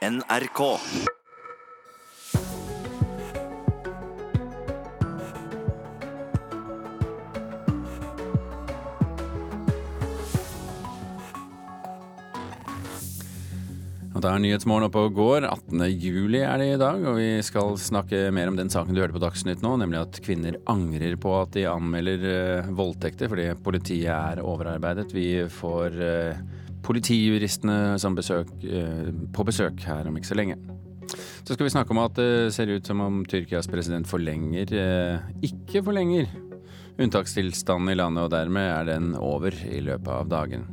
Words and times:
NRK. 0.00 0.60
Da 14.20 14.30
er 14.32 14.40
Nyhetsmorgen 14.40 14.86
oppe 14.86 15.02
og 15.04 15.12
går. 15.18 15.44
18. 15.44 15.84
juli 15.92 16.40
er 16.40 16.56
det 16.56 16.70
i 16.70 16.78
dag, 16.80 17.04
og 17.04 17.18
vi 17.20 17.28
skal 17.44 17.76
snakke 17.76 18.22
mer 18.32 18.48
om 18.48 18.56
den 18.56 18.72
saken 18.72 18.96
du 18.96 19.02
hørte 19.02 19.18
på 19.18 19.20
Dagsnytt 19.20 19.60
nå, 19.60 19.74
nemlig 19.82 20.00
at 20.00 20.22
kvinner 20.24 20.56
angrer 20.68 21.20
på 21.20 21.34
at 21.42 21.52
de 21.58 21.66
anmelder 21.68 22.24
uh, 22.64 22.72
voldtekter 22.72 23.28
fordi 23.28 23.50
politiet 23.60 24.08
er 24.16 24.40
overarbeidet. 24.40 25.12
Vi 25.12 25.28
får 25.60 26.00
politijuristene 26.86 27.96
besøk, 28.16 28.52
uh, 28.64 29.08
på 29.34 29.46
besøk 29.48 29.82
her 29.88 30.08
om 30.08 30.16
ikke 30.18 30.32
så 30.32 30.38
lenge. 30.38 30.58
Så 31.42 31.56
skal 31.56 31.66
vi 31.66 31.72
snakke 31.72 31.90
om 31.90 32.02
at 32.04 32.14
det 32.14 32.52
ser 32.54 32.70
ut 32.70 32.86
som 32.86 33.00
om 33.02 33.24
Tyrkias 33.26 33.66
president 33.66 34.06
forlenger, 34.06 34.70
ikke 35.42 35.82
forlenger, 35.82 36.28
unntakstilstanden 37.00 37.90
i 37.90 37.96
landet, 37.98 38.28
og 38.28 38.30
dermed 38.30 38.68
er 38.68 38.86
den 38.92 39.14
over 39.18 39.56
i 39.66 39.80
løpet 39.82 40.12
av 40.12 40.30
dagen. 40.30 40.68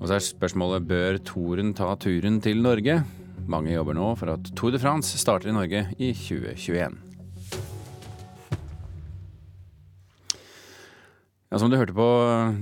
Og 0.00 0.08
så 0.08 0.18
er 0.18 0.24
spørsmålet 0.24 0.88
bør 0.88 1.18
Toren 1.24 1.74
ta 1.76 1.94
turen 2.00 2.40
til 2.44 2.62
Norge? 2.64 2.98
Mange 3.48 3.74
jobber 3.74 3.96
nå 3.96 4.10
for 4.20 4.34
at 4.34 4.52
Tour 4.56 4.72
de 4.74 4.80
France 4.80 5.18
starter 5.20 5.50
i 5.50 5.56
Norge 5.56 5.86
i 5.96 6.12
2021. 6.16 7.13
Ja, 11.54 11.58
Som 11.58 11.70
du 11.70 11.76
hørte 11.78 11.94
på 11.94 12.04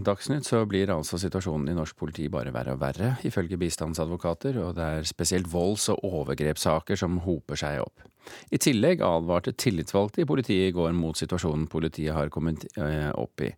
Dagsnytt, 0.05 0.45
så 0.45 0.66
blir 0.69 0.91
altså 0.92 1.16
situasjonen 1.16 1.70
i 1.73 1.74
norsk 1.78 1.96
politi 1.96 2.27
bare 2.28 2.51
verre 2.52 2.74
og 2.74 2.82
verre, 2.82 3.15
ifølge 3.24 3.56
bistandsadvokater, 3.56 4.59
og 4.60 4.74
det 4.77 4.84
er 4.84 5.09
spesielt 5.09 5.48
volds- 5.48 5.88
og 5.88 6.05
overgrepssaker 6.05 7.01
som 7.01 7.16
hoper 7.24 7.56
seg 7.56 7.80
opp. 7.87 8.05
I 8.52 8.60
tillegg 8.60 9.01
advarte 9.01 9.57
tillitsvalgte 9.57 10.20
i 10.20 10.29
politiet 10.29 10.68
i 10.68 10.76
går 10.76 10.93
mot 10.93 11.16
situasjonen 11.16 11.70
politiet 11.73 12.13
har 12.13 12.29
kommet 12.29 12.68
eh, 12.76 13.09
opp 13.16 13.40
i. 13.40 13.48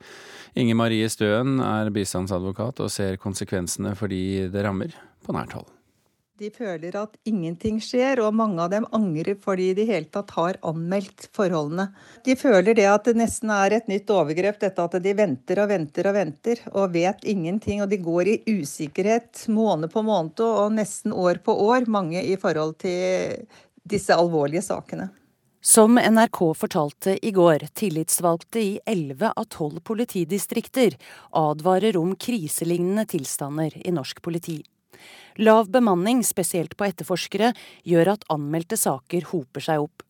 Inger 0.54 0.78
Marie 0.78 1.10
Støen 1.10 1.58
er 1.58 1.90
bistandsadvokat 1.90 2.86
og 2.86 2.94
ser 2.94 3.18
konsekvensene 3.18 3.96
for 3.98 4.14
de 4.14 4.46
det 4.54 4.62
rammer, 4.62 4.94
på 5.26 5.34
nært 5.34 5.58
hold. 5.58 5.66
De 6.34 6.48
føler 6.50 6.96
at 6.98 7.12
ingenting 7.30 7.76
skjer, 7.78 8.18
og 8.18 8.34
mange 8.34 8.58
av 8.58 8.72
dem 8.72 8.88
angrer 8.96 9.36
fordi 9.38 9.68
de 9.78 9.84
i 9.84 9.90
hele 9.92 10.08
tatt 10.10 10.32
har 10.34 10.56
anmeldt 10.66 11.28
forholdene. 11.36 11.84
De 12.26 12.34
føler 12.34 12.74
det 12.74 12.88
at 12.90 13.06
det 13.06 13.14
nesten 13.20 13.52
er 13.54 13.76
et 13.76 13.86
nytt 13.86 14.10
overgrep, 14.10 14.58
dette 14.64 14.82
at 14.82 14.96
de 15.04 15.12
venter 15.14 15.60
og 15.62 15.70
venter 15.70 16.10
og 16.10 16.16
venter 16.18 16.64
og 16.72 16.90
vet 16.96 17.22
ingenting. 17.22 17.84
Og 17.84 17.92
de 17.92 18.00
går 18.02 18.32
i 18.32 18.40
usikkerhet 18.50 19.44
måned 19.46 19.94
på 19.94 20.02
måned 20.02 20.42
og 20.48 20.74
nesten 20.74 21.14
år 21.14 21.38
på 21.46 21.54
år, 21.68 21.86
mange 21.86 22.26
i 22.26 22.34
forhold 22.34 22.80
til 22.82 23.46
disse 23.86 24.18
alvorlige 24.18 24.66
sakene. 24.66 25.12
Som 25.62 26.02
NRK 26.02 26.42
fortalte 26.58 27.14
i 27.22 27.30
går, 27.32 27.70
tillitsvalgte 27.78 28.58
i 28.58 28.74
11 28.82 29.30
av 29.30 29.46
12 29.46 29.80
politidistrikter 29.86 30.98
advarer 31.30 31.96
om 31.96 32.18
kriselignende 32.18 33.06
tilstander 33.14 33.78
i 33.86 33.94
norsk 33.94 34.18
politi. 34.20 34.64
Lav 35.36 35.70
bemanning, 35.70 36.22
spesielt 36.24 36.76
på 36.78 36.86
etterforskere, 36.86 37.52
gjør 37.82 38.12
at 38.12 38.26
anmeldte 38.30 38.76
saker 38.78 39.26
hoper 39.32 39.64
seg 39.66 39.82
opp. 39.82 40.04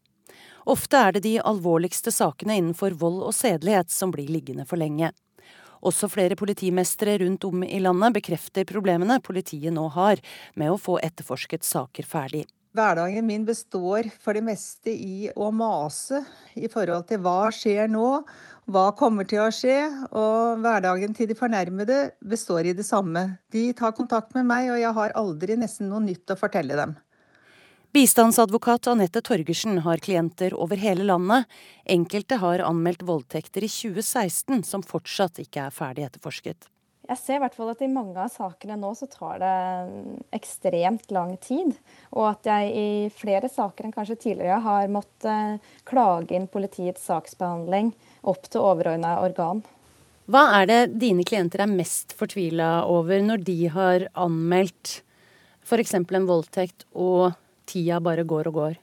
Ofte 0.69 1.01
er 1.01 1.15
det 1.17 1.23
de 1.25 1.39
alvorligste 1.41 2.13
sakene 2.13 2.59
innenfor 2.61 2.97
vold 3.01 3.23
og 3.25 3.33
sedelighet 3.37 3.93
som 3.93 4.13
blir 4.13 4.29
liggende 4.33 4.67
for 4.69 4.81
lenge. 4.81 5.13
Også 5.85 6.09
flere 6.09 6.37
politimestere 6.37 7.19
rundt 7.25 7.45
om 7.45 7.65
i 7.65 7.81
landet 7.81 8.17
bekrefter 8.17 8.69
problemene 8.69 9.21
politiet 9.25 9.73
nå 9.73 9.91
har 9.97 10.21
med 10.57 10.73
å 10.73 10.81
få 10.81 10.99
etterforsket 11.05 11.65
saker 11.65 12.09
ferdig. 12.09 12.45
Hverdagen 12.75 13.27
min 13.27 13.45
består 13.47 14.09
for 14.19 14.35
det 14.35 14.43
meste 14.43 14.91
i 14.91 15.29
å 15.39 15.53
mase 15.55 16.25
i 16.59 16.67
forhold 16.67 17.07
til 17.07 17.21
hva 17.23 17.47
skjer 17.55 17.87
nå, 17.87 18.09
hva 18.67 18.89
kommer 18.99 19.29
til 19.31 19.45
å 19.45 19.53
skje? 19.55 19.77
Og 20.11 20.59
hverdagen 20.65 21.15
til 21.15 21.31
de 21.31 21.37
fornærmede 21.39 22.01
består 22.19 22.67
i 22.67 22.75
det 22.75 22.87
samme. 22.89 23.37
De 23.55 23.69
tar 23.79 23.95
kontakt 23.95 24.35
med 24.35 24.49
meg, 24.51 24.73
og 24.75 24.83
jeg 24.83 24.93
har 24.99 25.15
aldri 25.23 25.59
nesten 25.61 25.87
noe 25.93 26.03
nytt 26.03 26.35
å 26.35 26.39
fortelle 26.41 26.75
dem. 26.81 26.97
Bistandsadvokat 27.95 28.89
Anette 28.91 29.23
Torgersen 29.23 29.79
har 29.87 30.03
klienter 30.03 30.59
over 30.59 30.81
hele 30.83 31.07
landet. 31.07 31.47
Enkelte 31.87 32.41
har 32.43 32.67
anmeldt 32.67 33.07
voldtekter 33.07 33.63
i 33.63 33.71
2016 33.71 34.67
som 34.67 34.83
fortsatt 34.83 35.39
ikke 35.45 35.69
er 35.69 35.77
ferdig 35.77 36.09
etterforsket. 36.09 36.67
Jeg 37.05 37.21
ser 37.21 37.37
i 37.37 37.43
hvert 37.43 37.57
fall 37.57 37.69
at 37.75 37.83
i 37.85 37.91
mange 37.93 38.17
av 38.17 38.31
sakene 38.33 38.79
nå 38.81 38.95
så 38.97 39.05
tar 39.13 39.41
det 39.43 39.55
ekstremt 40.37 41.11
lang 41.13 41.35
tid. 41.37 41.75
Og 42.17 42.31
at 42.31 42.49
jeg 42.49 42.71
i 42.73 42.87
flere 43.13 43.51
saker 43.53 43.85
enn 43.85 43.93
kanskje 43.93 44.17
tidligere 44.23 44.63
har 44.65 44.93
måttet 44.93 45.65
klage 45.89 46.33
inn 46.37 46.49
politiets 46.49 47.05
saksbehandling 47.05 47.93
opp 48.25 48.49
til 48.49 48.65
overordna 48.65 49.19
organ. 49.21 49.61
Hva 50.25 50.47
er 50.63 50.69
det 50.71 50.79
dine 51.03 51.27
klienter 51.29 51.61
er 51.61 51.69
mest 51.69 52.15
fortvila 52.17 52.87
over 52.89 53.21
når 53.21 53.43
de 53.45 53.59
har 53.75 54.07
anmeldt 54.17 55.03
f.eks. 55.65 55.95
en 55.97 56.29
voldtekt, 56.29 56.87
og 56.93 57.35
tida 57.69 58.01
bare 58.05 58.25
går 58.29 58.49
og 58.49 58.57
går? 58.61 58.79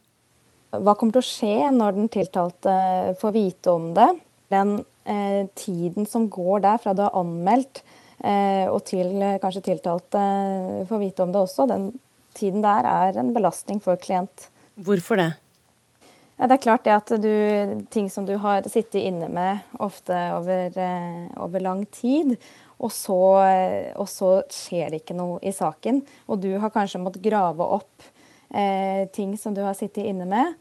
Hva 0.77 0.93
kommer 0.97 1.17
til 1.17 1.23
å 1.23 1.29
skje 1.29 1.71
når 1.73 1.97
den 1.97 2.11
tiltalte 2.13 2.75
får 3.21 3.33
vite 3.35 3.73
om 3.73 3.89
det? 3.97 4.07
Den 4.53 4.77
eh, 5.09 5.49
tiden 5.57 6.05
som 6.09 6.29
går 6.29 6.63
der 6.65 6.81
fra 6.81 6.93
du 6.93 7.03
har 7.05 7.17
anmeldt 7.17 7.81
eh, 7.81 8.00
og 8.21 8.83
til 8.85 9.15
eh, 9.17 9.39
kanskje 9.41 9.63
tiltalte 9.65 10.23
får 10.89 11.01
vite 11.01 11.23
om 11.25 11.31
det 11.33 11.41
også, 11.41 11.67
den 11.69 11.91
tiden 12.37 12.63
der 12.63 12.87
er 12.87 13.17
en 13.19 13.33
belastning 13.35 13.81
for 13.83 13.99
klient. 13.99 14.49
Hvorfor 14.75 15.19
det? 15.19 15.31
Ja, 16.37 16.47
det 16.47 16.55
er 16.55 16.63
klart 16.63 16.85
det 16.87 16.93
at 16.95 17.11
du, 17.21 17.33
ting 17.93 18.09
som 18.09 18.25
du 18.25 18.33
har 18.41 18.65
sittet 18.69 19.03
inne 19.03 19.27
med 19.29 19.61
ofte 19.83 20.15
over, 20.37 20.73
eh, 20.73 21.27
over 21.37 21.61
lang 21.61 21.83
tid, 21.93 22.33
og 22.81 22.89
så, 22.89 23.17
og 23.93 24.07
så, 24.09 24.31
skjer 24.49 24.89
det 24.89 25.03
ikke 25.03 25.17
noe 25.17 25.37
i 25.45 25.53
saken. 25.53 26.01
Og 26.33 26.41
du 26.41 26.49
har 26.57 26.73
kanskje 26.73 27.01
måttet 27.03 27.21
grave 27.21 27.67
opp 27.77 28.07
eh, 28.49 29.05
ting 29.13 29.35
som 29.37 29.53
du 29.53 29.61
har 29.61 29.77
sittet 29.77 30.07
inne 30.09 30.25
med, 30.25 30.55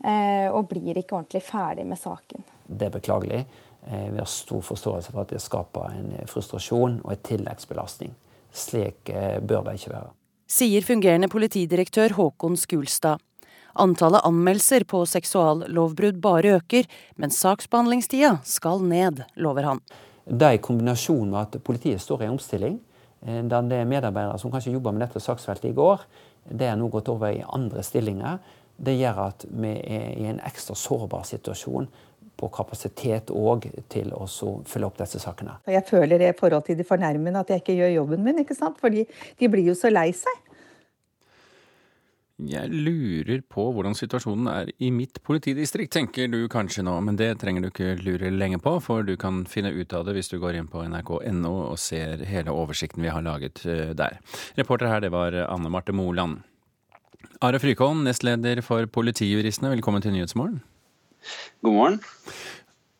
eh, 0.00 0.48
og 0.48 0.70
blir 0.70 0.96
ikke 0.96 1.18
ordentlig 1.18 1.44
ferdig 1.44 1.84
med 1.84 2.00
saken. 2.00 2.46
Det 2.66 2.88
er 2.88 2.96
beklagelig. 2.96 3.44
Eh, 3.86 4.12
vi 4.12 4.18
har 4.18 4.26
stor 4.26 4.62
forståelse 4.66 5.12
for 5.12 5.22
at 5.22 5.30
det 5.30 5.42
skaper 5.42 5.92
en 5.94 6.14
frustrasjon 6.26 7.00
og 7.04 7.12
en 7.12 7.22
tilleggsbelastning. 7.28 8.14
Slik 8.50 9.12
eh, 9.12 9.38
bør 9.38 9.68
det 9.68 9.76
ikke 9.78 9.92
være. 9.94 10.10
Sier 10.50 10.82
fungerende 10.86 11.30
politidirektør 11.30 12.16
Håkon 12.18 12.58
Skulstad. 12.58 13.22
Antallet 13.76 14.24
anmeldelser 14.24 14.86
på 14.88 15.02
seksuallovbrudd 15.06 16.18
bare 16.24 16.56
øker, 16.56 16.86
men 17.20 17.34
saksbehandlingstida 17.34 18.38
skal 18.48 18.82
ned, 18.82 19.22
lover 19.36 19.68
han. 19.68 19.82
Det 20.26 20.54
i 20.56 20.62
kombinasjon 20.62 21.28
med 21.30 21.40
at 21.42 21.62
politiet 21.62 22.02
står 22.02 22.24
i 22.24 22.30
omstilling, 22.32 22.80
eh, 23.22 23.42
der 23.44 23.70
det 23.70 23.82
er 23.82 23.90
medarbeidere 23.90 24.38
som 24.38 24.50
kanskje 24.50 24.74
jobba 24.74 24.90
med 24.90 25.06
dette 25.06 25.22
saksfeltet 25.22 25.70
i 25.70 25.76
går, 25.76 26.02
det 26.50 26.66
er 26.66 26.78
nå 26.78 26.88
gått 26.90 27.08
over 27.08 27.30
i 27.30 27.44
andre 27.46 27.82
stillinger. 27.82 28.38
Det 28.76 28.98
gjør 28.98 29.22
at 29.28 29.46
vi 29.50 29.70
er 29.78 30.10
i 30.18 30.26
en 30.30 30.42
ekstra 30.44 30.74
sårbar 30.74 31.24
situasjon 31.24 31.88
på 32.36 32.50
kapasitet 32.52 33.32
òg 33.32 33.68
til 33.92 34.12
å 34.16 34.26
følge 34.28 34.88
opp 34.88 34.98
disse 35.00 35.20
sakene. 35.22 35.58
Jeg 35.70 35.86
føler 35.88 36.20
det 36.20 36.32
i 36.34 36.38
forhold 36.38 36.66
til 36.66 36.78
de 36.78 36.86
fornærmede 36.86 37.40
at 37.40 37.52
jeg 37.52 37.64
ikke 37.64 37.78
gjør 37.78 37.94
jobben 38.00 38.26
min. 38.26 38.42
ikke 38.44 38.56
sant? 38.58 38.80
Fordi 38.80 39.06
de 39.40 39.48
blir 39.52 39.70
jo 39.70 39.76
så 39.78 39.92
lei 39.92 40.10
seg. 40.16 40.42
Jeg 42.36 42.68
lurer 42.68 43.40
på 43.48 43.62
hvordan 43.72 43.94
situasjonen 43.96 44.48
er 44.52 44.70
i 44.84 44.90
mitt 44.92 45.22
politidistrikt, 45.24 45.94
tenker 45.94 46.28
du 46.28 46.42
kanskje 46.52 46.84
nå, 46.84 46.98
men 47.00 47.16
det 47.16 47.30
trenger 47.40 47.64
du 47.64 47.70
ikke 47.70 47.94
lure 48.04 48.28
lenge 48.28 48.58
på, 48.60 48.74
for 48.84 49.06
du 49.08 49.14
kan 49.16 49.46
finne 49.48 49.72
ut 49.72 49.94
av 49.96 50.04
det 50.04 50.18
hvis 50.18 50.28
du 50.28 50.36
går 50.42 50.58
inn 50.58 50.68
på 50.68 50.84
nrk.no 50.84 51.54
og 51.70 51.80
ser 51.80 52.26
hele 52.28 52.52
oversikten 52.52 53.00
vi 53.06 53.14
har 53.14 53.24
laget 53.24 53.64
eh, 53.64 53.96
der. 53.96 54.20
Reporter 54.60 54.92
her, 54.92 55.00
det 55.00 55.14
var 55.16 55.32
Anne 55.46 55.72
Marte 55.72 55.96
Moland. 55.96 56.44
Are 57.40 57.56
Frykholm, 57.60 58.04
nestleder 58.04 58.60
for 58.60 58.84
Politijuristene, 58.84 59.72
velkommen 59.72 60.04
til 60.04 60.12
Nyhetsmorgen. 60.12 60.60
God 61.64 61.76
morgen. 61.76 62.00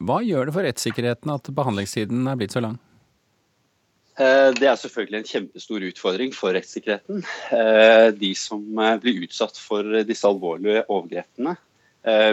Hva 0.07 0.21
gjør 0.25 0.49
det 0.49 0.57
for 0.57 0.69
rettssikkerheten 0.69 1.33
at 1.33 1.55
behandlingstiden 1.57 2.27
er 2.29 2.37
blitt 2.41 2.57
så 2.57 2.65
lang? 2.65 2.77
Eh, 4.17 4.51
det 4.57 4.65
er 4.65 4.79
selvfølgelig 4.81 5.19
en 5.21 5.29
kjempestor 5.29 5.85
utfordring 5.91 6.33
for 6.33 6.57
rettssikkerheten. 6.57 7.21
Eh, 7.53 8.09
de 8.17 8.33
som 8.39 8.63
eh, 8.81 8.97
blir 9.03 9.27
utsatt 9.27 9.61
for 9.61 10.01
disse 10.09 10.29
alvorlige 10.29 10.87
overgrepene, 10.89 11.59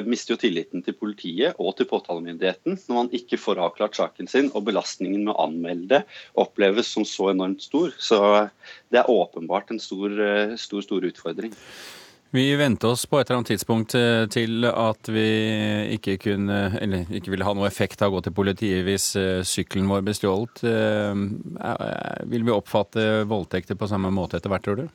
mister 0.06 0.36
jo 0.36 0.38
tilliten 0.38 0.84
til 0.86 0.94
politiet 0.94 1.56
og 1.58 1.72
til 1.80 1.88
påtalemyndigheten 1.90 2.76
når 2.78 2.94
man 2.94 3.08
ikke 3.18 3.40
får 3.42 3.58
avklart 3.64 3.96
saken 3.98 4.28
sin, 4.30 4.52
og 4.54 4.68
belastningen 4.68 5.24
med 5.24 5.32
å 5.34 5.48
anmelde 5.48 6.04
oppleves 6.38 6.92
som 6.94 7.02
så 7.10 7.32
enormt 7.32 7.66
stor. 7.66 7.90
Så 7.98 8.20
det 8.94 9.02
er 9.02 9.10
åpenbart 9.10 9.74
en 9.74 9.82
stor, 9.82 10.14
stor, 10.62 10.86
stor 10.86 11.08
utfordring. 11.10 11.58
Vi 12.34 12.56
vente 12.58 12.88
oss 12.90 13.06
på 13.06 13.20
et 13.20 13.28
eller 13.28 13.44
annet 13.44 13.52
tidspunkt 13.52 13.94
eh, 13.94 14.24
til 14.34 14.66
at 14.66 15.10
vi 15.14 15.26
ikke 15.94 16.16
kunne, 16.18 16.56
eller 16.82 17.12
ikke 17.14 17.30
ville 17.30 17.46
ha 17.46 17.54
noe 17.54 17.68
effekt 17.70 18.02
av 18.02 18.10
å 18.10 18.16
gå 18.16 18.24
til 18.26 18.34
politiet 18.34 18.82
hvis 18.88 19.06
eh, 19.22 19.44
sykkelen 19.46 19.92
vår 19.92 20.02
ble 20.08 20.16
stjålet. 20.18 20.64
Eh, 20.66 22.24
vil 22.32 22.48
vi 22.48 22.56
oppfatte 22.56 23.06
voldtekter 23.30 23.78
på 23.78 23.90
samme 23.92 24.10
måte 24.10 24.40
etter 24.40 24.50
hvert, 24.50 24.66
tror 24.66 24.82
du? 24.82 24.88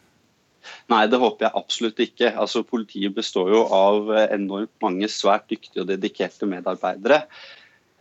Nei, 0.91 1.05
det 1.07 1.23
håper 1.23 1.47
jeg 1.47 1.59
absolutt 1.63 2.03
ikke. 2.03 2.33
Altså, 2.35 2.65
Politiet 2.67 3.15
består 3.15 3.55
jo 3.55 3.63
av 3.71 4.11
enormt 4.25 4.75
mange 4.83 5.07
svært 5.07 5.47
dyktige 5.55 5.85
og 5.85 5.93
dedikerte 5.93 6.51
medarbeidere 6.51 7.23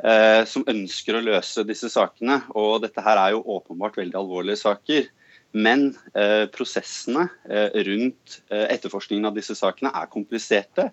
eh, 0.01 0.41
som 0.49 0.65
ønsker 0.65 1.19
å 1.19 1.25
løse 1.29 1.65
disse 1.69 1.93
sakene. 1.93 2.41
Og 2.57 2.81
dette 2.87 3.05
her 3.05 3.21
er 3.21 3.37
jo 3.37 3.45
åpenbart 3.59 4.01
veldig 4.01 4.17
alvorlige 4.17 4.63
saker. 4.65 5.11
Men 5.55 5.93
eh, 6.13 6.45
prosessene 6.51 7.27
eh, 7.49 7.77
rundt 7.87 8.41
eh, 8.51 8.65
etterforskningen 8.73 9.29
av 9.29 9.37
disse 9.37 9.55
sakene 9.55 9.93
er 9.95 10.09
kompliserte. 10.11 10.89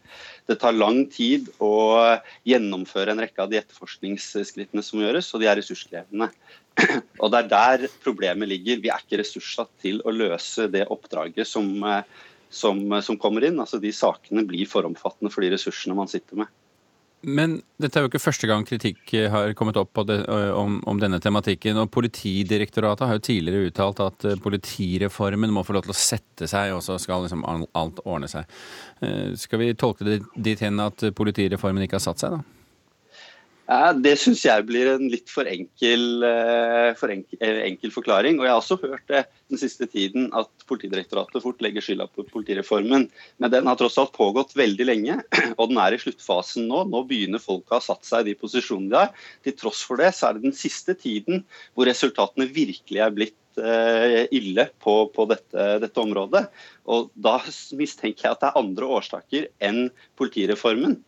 Det 0.47 0.57
tar 0.63 0.77
lang 0.77 1.03
tid 1.11 1.51
å 1.59 1.73
gjennomføre 2.47 3.13
en 3.13 3.23
rekke 3.25 3.43
av 3.43 3.51
de 3.51 3.59
etterforskningsskrittene 3.59 4.85
som 4.87 5.03
gjøres, 5.03 5.33
og 5.35 5.43
de 5.43 5.51
er 5.51 5.59
ressurskrevende. 5.59 6.31
Og 7.23 7.31
Det 7.31 7.39
er 7.39 7.51
der 7.51 7.85
problemet 8.03 8.51
ligger. 8.51 8.81
Vi 8.83 8.91
er 8.91 9.03
ikke 9.03 9.21
ressurssatt 9.21 9.71
til 9.83 10.01
å 10.03 10.15
løse 10.15 10.67
det 10.71 10.89
oppdraget 10.91 11.47
som, 11.47 11.69
eh, 11.87 12.03
som, 12.51 12.81
som 13.03 13.19
kommer 13.21 13.47
inn. 13.47 13.61
Altså 13.63 13.83
De 13.83 13.93
sakene 13.95 14.47
blir 14.47 14.71
for 14.71 14.87
omfattende 14.87 15.35
for 15.35 15.47
de 15.47 15.53
ressursene 15.55 15.99
man 15.99 16.11
sitter 16.11 16.43
med. 16.43 16.51
Men 17.25 17.57
dette 17.81 17.99
er 17.99 18.05
jo 18.05 18.11
ikke 18.11 18.23
første 18.23 18.49
gang 18.51 18.65
kritikk 18.69 19.15
har 19.33 19.55
kommet 19.59 19.79
opp 19.81 20.03
det, 20.09 20.19
om, 20.55 20.79
om, 20.89 21.01
denne 21.01 21.21
tematikken. 21.23 21.79
og 21.81 21.91
Politidirektoratet 21.95 23.09
har 23.09 23.19
jo 23.19 23.25
tidligere 23.25 23.71
uttalt 23.71 24.03
at 24.05 24.27
politireformen 24.45 25.53
må 25.55 25.65
få 25.67 25.77
lov 25.77 25.87
til 25.87 25.95
å 25.95 25.99
sette 25.99 26.49
seg, 26.51 26.75
og 26.77 26.83
så 26.85 26.99
skal 27.03 27.25
liksom 27.25 27.47
alt 27.49 28.03
ordne 28.05 28.31
seg. 28.31 28.51
Skal 29.41 29.63
vi 29.63 29.73
tolke 29.79 30.07
det 30.07 30.21
dit 30.37 30.61
hen 30.65 30.83
at 30.85 31.07
politireformen 31.17 31.87
ikke 31.87 31.99
har 32.01 32.07
satt 32.09 32.25
seg, 32.25 32.37
da? 32.37 32.54
Ja, 33.65 33.95
det 33.97 34.19
syns 34.21 34.43
jeg 34.45 34.67
blir 34.69 34.91
en 34.91 35.07
litt 35.09 35.31
for 35.33 35.49
enkel, 35.49 36.21
eh, 36.29 36.91
for 37.01 37.09
enkel, 37.09 37.39
enkel, 37.41 37.93
forklaring. 37.95 38.37
Og 38.37 38.45
Jeg 38.45 38.53
har 38.53 38.61
også 38.61 38.77
hørt 38.83 39.07
det 39.09 39.23
den 39.49 39.61
siste 39.61 39.87
tiden 39.89 40.29
at 40.37 40.51
Politidirektoratet 40.69 41.43
fort 41.43 41.61
legger 41.65 41.81
skylda 41.81 42.07
på 42.13 42.27
politireformen. 42.29 43.09
Men 43.39 43.51
den 43.51 43.67
har 43.67 43.77
tross 43.77 43.97
alt 44.01 44.13
pågått 44.13 44.53
veldig 44.57 44.85
lenge, 44.85 45.17
og 45.59 45.71
den 45.71 45.81
er 45.81 45.97
i 45.97 46.01
sluttfasen 46.01 46.69
nå. 46.69 46.85
Nå 46.89 47.05
begynner 47.09 47.41
folk 47.41 47.65
å 47.71 47.79
ha 47.79 47.85
satt 47.85 48.05
seg 48.05 48.25
i 48.25 48.33
de 48.33 48.41
posisjonene 48.41 48.93
de 48.93 49.01
har. 49.01 49.25
Til 49.45 49.57
tross 49.57 49.81
for 49.85 49.97
det 50.01 50.13
så 50.13 50.29
er 50.29 50.37
det 50.37 50.45
den 50.51 50.57
siste 50.57 50.93
tiden 50.97 51.45
hvor 51.73 51.89
resultatene 51.89 52.49
virkelig 52.53 53.01
er 53.01 53.17
blitt 53.17 53.61
eh, 53.65 54.29
ille 54.29 54.69
på, 54.85 54.99
på 55.09 55.29
dette, 55.33 55.69
dette, 55.81 56.05
området. 56.05 56.47
Og 56.85 57.09
Da 57.17 57.39
mistenker 57.81 58.29
jeg 58.29 58.37
at 58.37 58.45
det 58.45 58.53
er 58.53 58.61
andre 58.61 58.93
årsaker 59.01 59.49
enn 59.65 59.87
politireformen. 60.21 61.01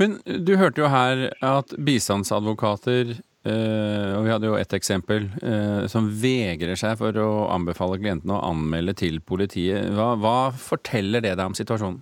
Men 0.00 0.18
du 0.24 0.56
hørte 0.58 0.82
jo 0.82 0.88
her 0.90 1.28
at 1.44 1.76
bistandsadvokater 1.78 3.16
Uh, 3.42 4.14
og 4.14 4.22
Vi 4.22 4.30
hadde 4.30 4.46
jo 4.46 4.54
ett 4.54 4.74
eksempel 4.76 5.24
uh, 5.42 5.88
som 5.90 6.06
vegrer 6.06 6.78
seg 6.78 6.94
for 7.00 7.16
å 7.18 7.30
anbefale 7.50 7.98
klientene 7.98 8.36
å 8.36 8.44
anmelde 8.52 8.94
til 9.00 9.18
politiet. 9.18 9.88
Hva, 9.96 10.12
hva 10.14 10.36
forteller 10.54 11.24
det 11.24 11.34
deg 11.34 11.50
om 11.50 11.56
situasjonen? 11.58 11.98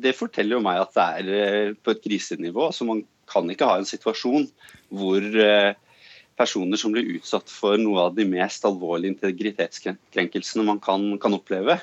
Det 0.00 0.16
forteller 0.16 0.56
jo 0.56 0.64
meg 0.64 0.80
at 0.80 0.96
det 0.96 1.04
er 1.20 1.28
uh, 1.28 1.76
på 1.76 1.92
et 1.92 2.00
krisenivå. 2.06 2.70
så 2.72 2.88
Man 2.88 3.04
kan 3.30 3.52
ikke 3.52 3.68
ha 3.68 3.76
en 3.76 3.88
situasjon 3.88 4.48
hvor 4.88 5.26
personer 6.40 6.80
som 6.80 6.90
blir 6.90 7.18
utsatt 7.18 7.52
for 7.52 7.76
noe 7.78 8.08
av 8.08 8.16
de 8.16 8.24
mest 8.26 8.64
alvorlige 8.66 9.12
integritetskrenkelsene 9.12 10.64
man 10.66 10.80
kan, 10.82 11.04
kan 11.22 11.36
oppleve, 11.36 11.76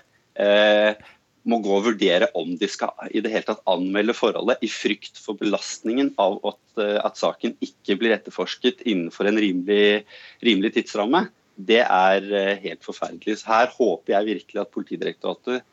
må 1.47 1.59
gå 1.63 1.73
og 1.77 1.85
vurdere 1.87 2.29
om 2.37 2.53
de 2.59 2.69
skal 2.69 3.09
i 3.09 3.21
det 3.23 3.31
hele 3.33 3.47
tatt 3.47 3.63
anmelde 3.69 4.15
forholdet 4.17 4.63
i 4.65 4.69
frykt 4.71 5.19
for 5.21 5.39
belastningen 5.39 6.13
av 6.21 6.39
at, 6.47 6.61
eh, 6.83 6.97
at 7.01 7.19
saken 7.19 7.57
ikke 7.63 7.97
blir 7.99 8.15
etterforsket 8.17 8.83
innenfor 8.85 9.29
en 9.29 9.39
rimelig, 9.41 10.05
rimelig, 10.43 10.75
tidsramme, 10.77 11.27
det 11.57 11.81
er 11.83 12.25
eh, 12.31 12.55
helt 12.63 12.83
forferdelig. 12.85 13.39
Så 13.39 13.49
Her 13.49 13.71
håper 13.73 14.13
jeg 14.13 14.31
virkelig 14.33 14.61
at 14.61 14.73
Politidirektoratet 14.75 15.63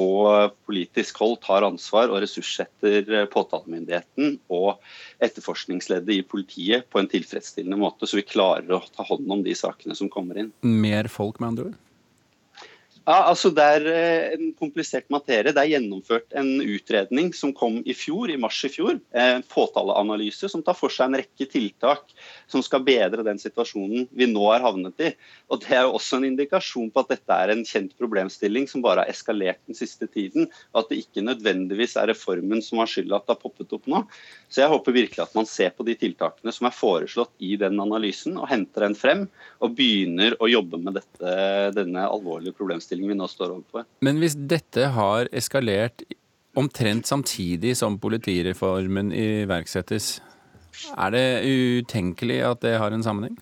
og 0.00 0.54
politisk 0.68 1.18
hold 1.20 1.40
tar 1.44 1.64
ansvar 1.66 2.12
og 2.12 2.22
ressurssetter 2.24 3.08
eh, 3.08 3.28
påtalemyndigheten 3.30 4.38
og 4.52 4.78
etterforskningsleddet 5.22 6.20
i 6.20 6.26
politiet 6.26 6.88
på 6.90 7.00
en 7.00 7.10
tilfredsstillende 7.10 7.80
måte, 7.80 8.08
så 8.08 8.20
vi 8.20 8.26
klarer 8.26 8.70
å 8.76 8.82
ta 8.94 9.06
hånd 9.06 9.30
om 9.30 9.44
de 9.46 9.56
sakene 9.58 9.96
som 9.98 10.10
kommer 10.12 10.40
inn. 10.42 10.52
Mer 10.62 11.10
folk, 11.12 11.40
med 11.40 11.52
andre 11.52 11.70
ord? 11.70 11.78
Ja, 13.08 13.30
altså 13.30 13.48
Det 13.56 13.64
er 13.64 13.86
eh, 13.88 14.32
en 14.36 14.50
komplisert 14.58 15.06
materie. 15.10 15.54
Det 15.56 15.62
er 15.62 15.70
gjennomført 15.72 16.34
en 16.36 16.60
utredning 16.60 17.30
som 17.32 17.54
kom 17.56 17.78
i 17.88 17.94
fjor, 17.96 18.28
i 18.28 18.36
mars 18.36 18.58
i 18.68 18.70
fjor. 18.70 18.98
En 19.16 19.44
påtaleanalyse 19.48 20.50
som 20.52 20.60
tar 20.62 20.76
for 20.76 20.92
seg 20.92 21.08
en 21.08 21.16
rekke 21.22 21.46
tiltak 21.48 22.12
som 22.50 22.60
skal 22.62 22.84
bedre 22.84 23.24
den 23.24 23.40
situasjonen 23.40 24.04
vi 24.12 24.28
nå 24.28 24.44
er 24.52 24.66
havnet 24.66 25.00
i. 25.00 25.14
Og 25.48 25.62
Det 25.64 25.72
er 25.78 25.86
jo 25.86 25.94
også 25.96 26.18
en 26.20 26.26
indikasjon 26.28 26.90
på 26.92 27.00
at 27.00 27.14
dette 27.14 27.38
er 27.40 27.54
en 27.54 27.64
kjent 27.64 27.96
problemstilling 27.96 28.68
som 28.68 28.84
bare 28.84 29.06
har 29.06 29.14
eskalert 29.14 29.62
den 29.64 29.78
siste 29.78 30.04
tiden. 30.04 30.50
Og 30.74 30.84
at 30.84 30.92
det 30.92 31.00
ikke 31.06 31.24
nødvendigvis 31.24 31.96
er 31.96 32.12
reformen 32.12 32.60
som 32.60 32.84
har 32.84 32.92
skylda 32.92 33.16
at 33.16 33.26
det 33.30 33.36
har 33.38 33.40
poppet 33.40 33.72
opp 33.78 33.88
nå. 33.88 34.04
Så 34.52 34.60
jeg 34.60 34.74
håper 34.74 34.98
virkelig 34.98 35.24
at 35.24 35.34
man 35.38 35.48
ser 35.48 35.72
på 35.72 35.88
de 35.88 35.96
tiltakene 35.96 36.52
som 36.52 36.68
er 36.68 36.76
foreslått 36.76 37.32
i 37.40 37.54
den 37.56 37.80
analysen, 37.80 38.36
og 38.36 38.50
henter 38.50 38.84
den 38.84 38.98
frem. 38.98 39.26
Og 39.64 39.72
begynner 39.78 40.36
å 40.36 40.52
jobbe 40.52 40.84
med 40.84 41.00
dette, 41.00 41.34
denne 41.74 42.04
alvorlige 42.04 42.58
problemstillingen 42.60 42.89
problemstillingen 42.90 43.14
vi 43.14 43.18
nå 43.18 43.28
står 43.28 43.54
overfor. 43.54 43.86
Men 44.02 44.18
hvis 44.18 44.34
dette 44.34 44.90
har 44.94 45.28
eskalert 45.32 46.02
omtrent 46.56 47.06
samtidig 47.06 47.76
som 47.76 47.98
politireformen 47.98 49.12
iverksettes, 49.12 50.20
er 50.96 51.10
det 51.10 51.44
utenkelig 51.46 52.42
at 52.42 52.62
det 52.62 52.78
har 52.78 52.92
en 52.92 53.02
sammenheng? 53.02 53.38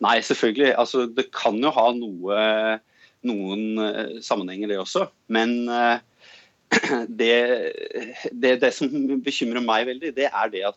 Nei, 0.00 0.20
selvfølgelig. 0.20 0.74
Altså, 0.76 1.06
det 1.06 1.30
kan 1.32 1.56
jo 1.56 1.70
ha 1.72 1.86
noe, 1.96 2.80
noen 3.24 3.78
uh, 3.80 4.20
sammenhenger, 4.20 4.68
det 4.68 4.78
også. 4.78 5.06
Men 5.28 5.68
uh, 5.70 5.98
det, 7.08 7.32
det, 8.32 8.58
det, 8.60 8.72
som 8.74 8.92
bekymrer 9.24 9.64
meg 9.64 9.86
veldig, 9.88 10.12
det 10.14 10.28
er 10.28 10.52
det 10.52 10.66
at 10.68 10.76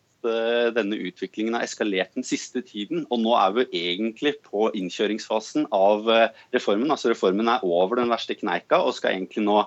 denne 0.76 0.98
utviklingen 1.00 1.56
har 1.56 1.66
eskalert 1.66 2.16
den 2.18 2.26
siste 2.28 2.64
tiden. 2.66 3.06
Og 3.10 3.22
nå 3.24 3.34
er 3.40 3.56
vi 3.56 3.66
egentlig 3.94 4.36
på 4.46 4.70
innkjøringsfasen 4.78 5.70
av 5.76 6.10
uh, 6.10 6.28
reformen. 6.56 6.92
Altså 6.92 7.14
Reformen 7.14 7.52
er 7.52 7.66
over 7.66 8.02
den 8.02 8.12
verste 8.12 8.38
kneika 8.40 8.82
og 8.84 8.96
skal 8.98 9.16
egentlig 9.16 9.46
nå 9.48 9.64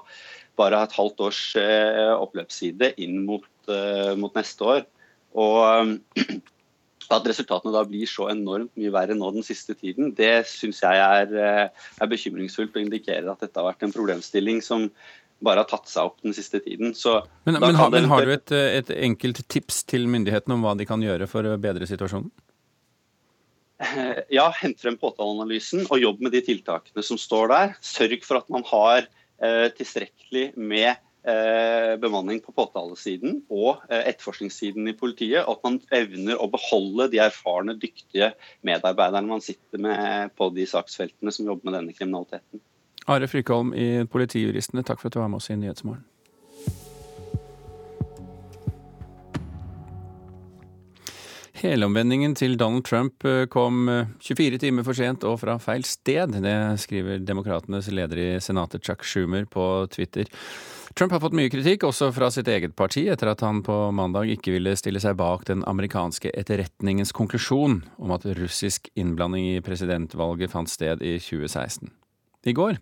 bare 0.60 0.80
ha 0.80 0.88
et 0.88 0.96
halvt 0.96 1.22
års 1.28 1.42
uh, 1.56 2.14
oppløpsside 2.18 2.92
inn 3.00 3.22
mot, 3.26 3.46
mot, 4.18 4.34
neste 4.36 4.66
år. 4.76 4.82
Og 5.38 5.96
at 7.12 7.26
resultatene 7.28 7.74
da 7.74 7.82
blir 7.84 8.08
så 8.08 8.28
enormt 8.32 8.72
mye 8.78 8.92
verre 8.94 9.16
nå 9.16 9.30
den 9.34 9.44
siste 9.44 9.74
tiden, 9.76 10.14
det 10.16 10.46
syns 10.48 10.80
jeg 10.80 11.00
er, 11.02 11.34
er 11.68 12.08
bekymringsfullt 12.08 12.76
og 12.76 12.86
indikerer 12.86 13.28
at 13.28 13.42
dette 13.42 13.58
har 13.58 13.68
vært 13.68 13.84
en 13.84 13.92
problemstilling 13.92 14.62
som 14.64 14.86
bare 15.44 15.64
har 15.64 15.68
tatt 15.70 15.90
seg 15.90 16.08
opp 16.10 16.22
den 16.24 16.34
siste 16.36 16.60
tiden. 16.62 16.94
men, 17.44 17.58
men, 17.58 17.74
har, 17.74 17.90
men 17.90 18.08
har, 18.10 18.24
du 18.26 18.32
et, 18.34 18.52
et, 18.52 18.90
enkelt 19.08 19.42
tips 19.50 19.82
til 19.90 20.08
myndighetene 20.10 20.56
om 20.56 20.66
hva 20.66 20.76
de 20.78 20.86
kan 20.88 21.02
gjøre 21.02 21.28
for 21.30 21.46
å 21.46 21.58
bedre 21.60 21.88
situasjonen? 21.90 22.32
Ja, 24.36 24.48
hent 24.54 24.82
frem 24.82 24.98
påtaleanalysen 25.00 25.88
og 25.88 25.98
jobb 26.02 26.20
med 26.22 26.34
de 26.36 26.42
tiltakene 26.46 27.02
som 27.06 27.18
står 27.20 27.50
der. 27.52 27.72
Sørg 27.82 28.20
for 28.26 28.42
at 28.42 28.52
man 28.52 28.62
har 28.68 29.06
eh, 29.42 29.68
tilstrekkelig 29.74 30.52
med 30.54 30.92
eh, 31.26 31.94
bemanning 32.02 32.38
på 32.44 32.54
påtalesiden 32.54 33.40
og 33.50 33.82
eh, 33.88 34.04
etterforskningssiden 34.12 34.86
i 34.90 34.96
politiet. 34.98 35.42
Og 35.42 35.58
at 35.58 35.66
man 35.66 35.80
evner 35.98 36.38
å 36.38 36.50
beholde 36.52 37.10
de 37.12 37.22
erfarne, 37.24 37.74
dyktige 37.80 38.32
medarbeiderne 38.66 39.34
man 39.34 39.44
sitter 39.44 39.82
med 39.82 40.36
på 40.38 40.52
de 40.54 40.68
saksfeltene 40.70 41.34
som 41.34 41.50
jobber 41.50 41.70
med 41.70 41.80
denne 41.80 41.96
kriminaliteten. 41.96 42.62
Are 43.10 43.26
Frykholm 43.26 43.74
i 43.74 44.06
Politijuristene, 44.06 44.84
takk 44.86 45.00
for 45.00 45.10
at 45.10 45.16
du 45.16 45.22
var 45.22 45.30
med 45.32 45.42
oss 45.42 45.50
i 45.50 45.58
Nyhetsmorgen. 45.58 46.04
Helomvendingen 51.62 52.34
til 52.34 52.56
Donald 52.58 52.82
Trump 52.88 53.22
eh, 53.24 53.44
kom 53.46 53.86
24 54.18 54.46
eh, 54.48 54.58
timer 54.58 54.86
for 54.86 54.98
sent 54.98 55.22
og 55.28 55.36
fra 55.44 55.54
feil 55.62 55.84
sted. 55.86 56.34
Det 56.42 56.54
skriver 56.82 57.22
Demokratenes 57.22 57.86
leder 57.94 58.18
i 58.18 58.26
Senatet 58.42 58.82
Chuck 58.82 59.06
Schumer 59.06 59.46
på 59.46 59.86
Twitter. 59.94 60.26
Trump 60.98 61.14
har 61.14 61.22
fått 61.22 61.36
mye 61.38 61.52
kritikk, 61.54 61.86
også 61.86 62.10
fra 62.12 62.32
sitt 62.34 62.50
eget 62.50 62.74
parti, 62.76 63.06
etter 63.08 63.30
at 63.30 63.46
han 63.46 63.62
på 63.64 63.76
mandag 63.94 64.34
ikke 64.34 64.56
ville 64.56 64.74
stille 64.76 65.00
seg 65.00 65.14
bak 65.22 65.46
den 65.48 65.62
amerikanske 65.70 66.34
etterretningens 66.34 67.14
konklusjon 67.14 67.78
om 67.96 68.18
at 68.18 68.26
russisk 68.42 68.90
innblanding 68.98 69.52
i 69.54 69.64
presidentvalget 69.64 70.52
fant 70.52 70.72
sted 70.72 71.00
i 71.00 71.14
2016. 71.22 71.94
I 72.44 72.52
går 72.52 72.76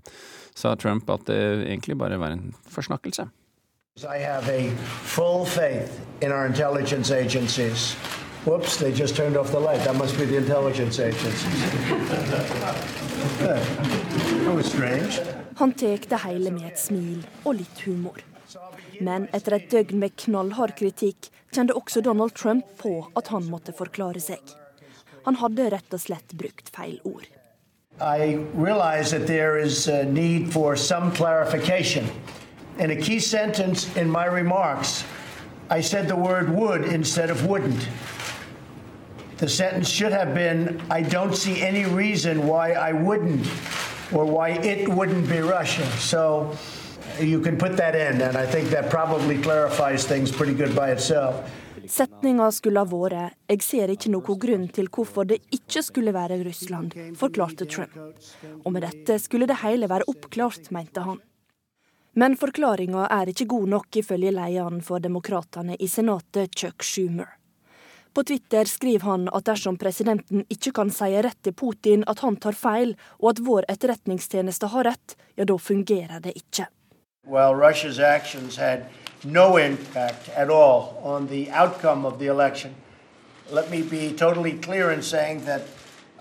sa 0.54 0.74
Trump 0.76 1.10
at 1.10 1.26
det 1.26 1.40
egentlig 1.66 1.98
bare 1.98 2.18
var 2.18 2.34
en 2.36 2.54
forsnakkelse. 2.68 3.28
I 4.00 4.18
have 4.18 4.48
a 4.48 4.70
full 5.04 5.44
faith 5.44 5.92
in 6.22 6.32
our 6.32 6.46
intelligence 6.46 7.10
agencies. 7.10 7.96
Whoops, 8.44 8.78
they 8.78 8.92
just 8.92 9.16
turned 9.16 9.36
off 9.36 9.50
the 9.50 9.60
light. 9.60 9.84
That 9.84 9.96
must 9.96 10.16
be 10.18 10.24
the 10.24 10.36
intelligence 10.36 10.98
agencies. 10.98 11.44
that 14.44 14.54
was 14.54 14.66
strange. 14.66 15.20
Han 15.56 15.72
tar 15.72 15.98
det 16.08 16.16
hele 16.24 16.50
med 16.50 16.66
et 16.72 16.78
smil 16.78 17.26
og 17.44 17.58
litt 17.58 17.82
humor. 17.84 18.22
Men 19.00 19.28
etter 19.36 19.58
et 19.58 19.68
døgn 19.70 20.00
med 20.00 20.16
knallhard 20.16 20.72
kritikk 20.78 21.28
kjente 21.52 21.76
også 21.76 22.00
Donald 22.00 22.32
Trump 22.34 22.64
på 22.80 22.94
at 23.16 23.28
han 23.28 23.44
måtte 23.52 23.76
forklare 23.76 24.22
seg. 24.24 24.40
Han 25.26 25.36
hadde 25.42 25.68
rett 25.74 25.92
og 25.92 26.00
slett 26.00 26.32
brukt 26.32 26.72
feil 26.72 26.96
ord. 27.04 27.28
I 28.00 28.46
realize 28.54 29.10
that 29.10 29.26
there 29.26 29.58
is 29.58 29.86
a 29.86 30.04
need 30.04 30.50
for 30.50 30.74
some 30.74 31.12
clarification. 31.12 32.08
In 32.78 32.92
a 32.92 32.96
key 32.96 33.20
sentence 33.20 33.94
in 33.94 34.08
my 34.08 34.24
remarks, 34.24 35.04
I 35.68 35.82
said 35.82 36.08
the 36.08 36.16
word 36.16 36.48
would 36.48 36.84
instead 36.84 37.28
of 37.28 37.44
wouldn't. 37.44 37.86
The 39.36 39.48
sentence 39.50 39.90
should 39.90 40.12
have 40.12 40.34
been 40.34 40.80
I 40.90 41.02
don't 41.02 41.34
see 41.34 41.60
any 41.60 41.84
reason 41.84 42.46
why 42.46 42.72
I 42.72 42.92
wouldn't 42.92 43.46
or 44.12 44.24
why 44.24 44.50
it 44.50 44.88
wouldn't 44.88 45.28
be 45.28 45.40
Russia. 45.40 45.84
So 45.98 46.56
you 47.20 47.40
can 47.40 47.58
put 47.58 47.76
that 47.76 47.94
in, 47.94 48.22
and 48.22 48.34
I 48.34 48.46
think 48.46 48.70
that 48.70 48.88
probably 48.88 49.40
clarifies 49.42 50.06
things 50.06 50.32
pretty 50.32 50.54
good 50.54 50.74
by 50.74 50.90
itself. 50.90 51.50
Setninga 51.90 52.52
skulle 52.54 52.78
ha 52.78 52.86
vært 52.86 53.34
'Jeg 53.48 53.62
ser 53.62 53.88
ikke 53.90 54.10
noen 54.14 54.38
grunn 54.38 54.68
til 54.68 54.86
hvorfor 54.86 55.26
det 55.26 55.40
ikke 55.50 55.82
skulle 55.82 56.12
være 56.14 56.38
Russland', 56.44 56.94
forklarte 57.18 57.66
Trump. 57.66 57.96
Og 58.64 58.72
med 58.72 58.82
dette 58.82 59.18
skulle 59.18 59.46
det 59.46 59.56
hele 59.64 59.88
være 59.88 60.06
oppklart, 60.06 60.70
mente 60.70 61.00
han. 61.00 61.18
Men 62.14 62.36
forklaringa 62.36 63.08
er 63.10 63.26
ikke 63.26 63.48
god 63.48 63.68
nok, 63.68 63.96
ifølge 63.96 64.30
lederen 64.30 64.80
for 64.82 64.98
demokratene 65.00 65.76
i 65.80 65.86
Senatet, 65.86 66.54
Chuck 66.54 66.82
Schumer. 66.82 67.28
På 68.14 68.22
Twitter 68.22 68.64
skriver 68.64 69.04
han 69.04 69.28
at 69.32 69.44
dersom 69.44 69.76
presidenten 69.76 70.44
ikke 70.50 70.72
kan 70.72 70.90
si 70.90 71.10
rett 71.22 71.42
til 71.42 71.52
Putin 71.52 72.04
at 72.06 72.18
han 72.20 72.36
tar 72.36 72.52
feil, 72.52 72.96
og 73.18 73.30
at 73.30 73.42
vår 73.46 73.64
etterretningstjeneste 73.68 74.66
har 74.66 74.84
rett, 74.84 75.16
ja, 75.36 75.44
da 75.44 75.58
fungerer 75.58 76.20
det 76.20 76.34
ikke. 76.36 76.66
Well, 77.26 77.54
Russia's 77.54 77.98
actions 77.98 78.56
had 78.56 78.86
no 79.24 79.56
impact 79.56 80.28
at 80.36 80.50
all 80.50 81.00
on 81.02 81.28
the 81.28 81.50
outcome 81.50 82.04
of 82.04 82.18
the 82.18 82.26
election. 82.26 82.74
Let 83.50 83.70
me 83.70 83.82
be 83.82 84.12
totally 84.12 84.52
clear 84.52 84.90
in 84.90 85.02
saying 85.02 85.44
that 85.44 85.62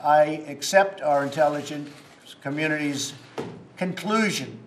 I 0.04 0.44
accept 0.48 1.02
our 1.02 1.24
intelligence 1.24 1.90
community's 2.42 3.14
conclusion 3.78 4.60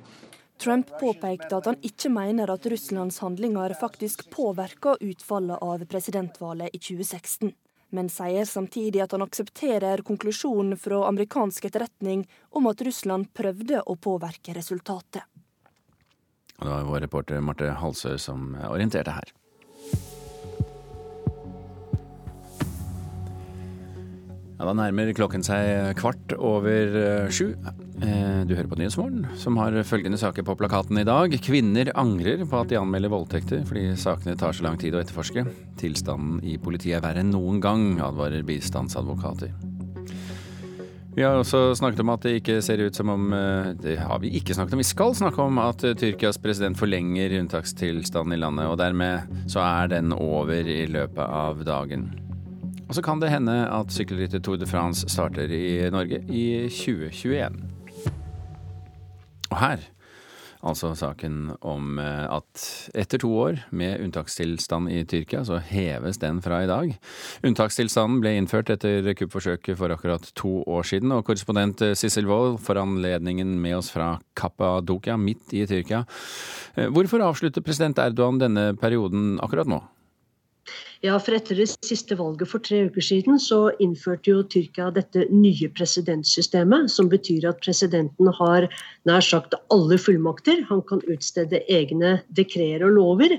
Trump 0.63 0.91
påpekte 1.01 1.57
at 1.57 1.67
han 1.67 1.77
ikke 1.83 2.07
mener 2.15 2.51
at 2.53 2.67
Russlands 2.71 3.17
handlinger 3.19 3.73
faktisk 3.75 4.29
påvirker 4.31 5.01
utfallet 5.03 5.59
av 5.59 5.83
presidentvalget 5.91 6.71
i 6.71 6.79
2016, 6.79 7.51
men 7.91 8.11
sier 8.13 8.47
samtidig 8.47 9.03
at 9.03 9.17
han 9.17 9.25
aksepterer 9.27 10.05
konklusjonen 10.07 10.79
fra 10.79 11.01
amerikansk 11.09 11.67
etterretning 11.67 12.23
om 12.55 12.71
at 12.71 12.85
Russland 12.87 13.33
prøvde 13.35 13.83
å 13.83 13.99
påvirke 13.99 14.55
resultatet. 14.55 15.27
Og 16.63 16.69
det 16.69 16.75
var 16.77 16.85
vår 16.87 17.01
reporter 17.09 17.41
Marte 17.43 17.73
Halsø 17.75 18.15
som 18.23 18.53
orienterte 18.71 19.11
her. 19.17 19.33
Ja, 24.63 24.69
da 24.69 24.77
nærmer 24.79 25.09
klokken 25.11 25.43
seg 25.43 25.97
kvart 25.99 26.37
over 26.39 26.93
eh, 27.01 27.33
sju. 27.35 27.49
Eh, 27.99 28.45
du 28.47 28.55
hører 28.55 28.69
på 28.71 28.79
Nyhetsmorgen, 28.79 29.25
som 29.43 29.59
har 29.59 29.75
følgende 29.83 30.21
saker 30.23 30.47
på 30.47 30.55
plakaten 30.61 31.03
i 31.03 31.07
dag. 31.09 31.35
Kvinner 31.43 31.91
angrer 31.99 32.47
på 32.47 32.61
at 32.61 32.71
de 32.71 32.79
anmelder 32.79 33.11
voldtekter 33.11 33.67
fordi 33.67 33.89
sakene 33.99 34.39
tar 34.39 34.55
så 34.55 34.69
lang 34.69 34.79
tid 34.79 34.95
å 34.95 35.03
etterforske. 35.03 35.49
Tilstanden 35.83 36.39
i 36.47 36.61
politiet 36.63 37.01
er 37.01 37.03
verre 37.09 37.27
enn 37.27 37.35
noen 37.35 37.59
gang, 37.65 37.89
advarer 38.07 38.47
bistandsadvokater. 38.47 39.51
Vi 41.13 41.23
har 41.23 41.37
også 41.37 41.75
snakket 41.77 42.01
om 42.01 42.11
at 42.15 42.23
det 42.25 42.39
ikke 42.39 42.55
ser 42.65 42.81
ut 42.81 42.97
som 42.97 43.11
om 43.13 43.33
eh, 43.37 43.73
Det 43.77 43.99
har 44.01 44.21
vi 44.23 44.31
ikke 44.39 44.55
snakket 44.57 44.73
om. 44.73 44.81
Vi 44.81 44.89
skal 44.89 45.15
snakke 45.15 45.45
om 45.45 45.61
at 45.61 45.85
eh, 45.85 45.97
Tyrkias 45.99 46.41
president 46.41 46.79
forlenger 46.81 47.35
unntakstilstanden 47.37 48.33
i 48.33 48.41
landet, 48.41 48.71
og 48.71 48.79
dermed 48.81 49.29
så 49.53 49.61
er 49.61 49.93
den 49.93 50.15
over 50.17 50.65
i 50.65 50.87
løpet 50.89 51.25
av 51.27 51.61
dagen. 51.69 52.09
Og 52.89 52.97
så 52.97 53.05
kan 53.05 53.21
det 53.21 53.33
hende 53.33 53.59
at 53.69 53.93
sykkelrittet 53.93 54.45
Tour 54.45 54.57
de 54.61 54.69
France 54.69 55.09
starter 55.09 55.53
i 55.53 55.91
Norge 55.93 56.23
i 56.33 56.47
2021. 56.73 57.61
Og 59.53 59.61
her 59.61 59.85
Altså 60.63 60.93
saken 60.95 61.57
om 61.67 61.97
eh, 61.99 62.27
at 62.31 62.65
etter 62.95 63.19
to 63.19 63.33
år 63.35 63.57
med 63.75 63.99
unntakstilstand 64.05 64.93
i 64.95 65.01
Tyrkia, 65.11 65.41
så 65.43 65.59
heves 65.59 66.21
den 66.23 66.39
fra 66.45 66.61
i 66.63 66.69
dag. 66.71 66.93
Unntakstilstanden 67.43 68.21
ble 68.23 68.37
innført 68.39 68.71
etter 68.71 69.09
kuppforsøket 69.19 69.75
for 69.81 69.91
akkurat 69.91 70.29
to 70.39 70.61
år 70.71 70.87
siden, 70.87 71.11
og 71.17 71.25
korrespondent 71.27 71.83
eh, 71.83 71.97
Sissel 71.99 72.31
Wold 72.31 72.61
får 72.63 72.79
anledningen 72.79 73.57
med 73.63 73.81
oss 73.81 73.91
fra 73.91 74.15
Kappadokia, 74.39 75.19
midt 75.19 75.51
i 75.51 75.65
Tyrkia. 75.67 76.05
Eh, 76.77 76.87
hvorfor 76.95 77.27
avslutter 77.27 77.65
president 77.67 77.99
Erdogan 77.99 78.39
denne 78.45 78.71
perioden 78.79 79.41
akkurat 79.43 79.67
nå? 79.67 79.83
Ja, 81.03 81.17
for 81.19 81.35
etter 81.35 81.59
det 81.59 81.67
siste 81.83 82.15
valget 82.19 82.51
for 82.53 82.63
tre 82.63 82.85
uker 82.87 83.03
siden, 83.03 83.41
så 83.43 83.73
innførte 83.83 84.31
jo 84.31 84.45
Tyrkia 84.47 84.93
dette 84.95 85.27
nye 85.35 85.71
presidentsystemet, 85.75 86.93
som 86.95 87.11
betyr 87.11 87.49
at 87.51 87.59
presidenten 87.65 88.31
har 88.39 88.69
nær 89.09 89.27
sagt 89.27 89.57
alle 89.75 89.99
fullmakter. 89.99 90.63
Han 90.71 90.85
kan 90.87 91.03
utstede 91.11 91.65
egne 91.67 92.21
dekreer 92.39 92.87
og 92.87 92.95
lover. 93.01 93.35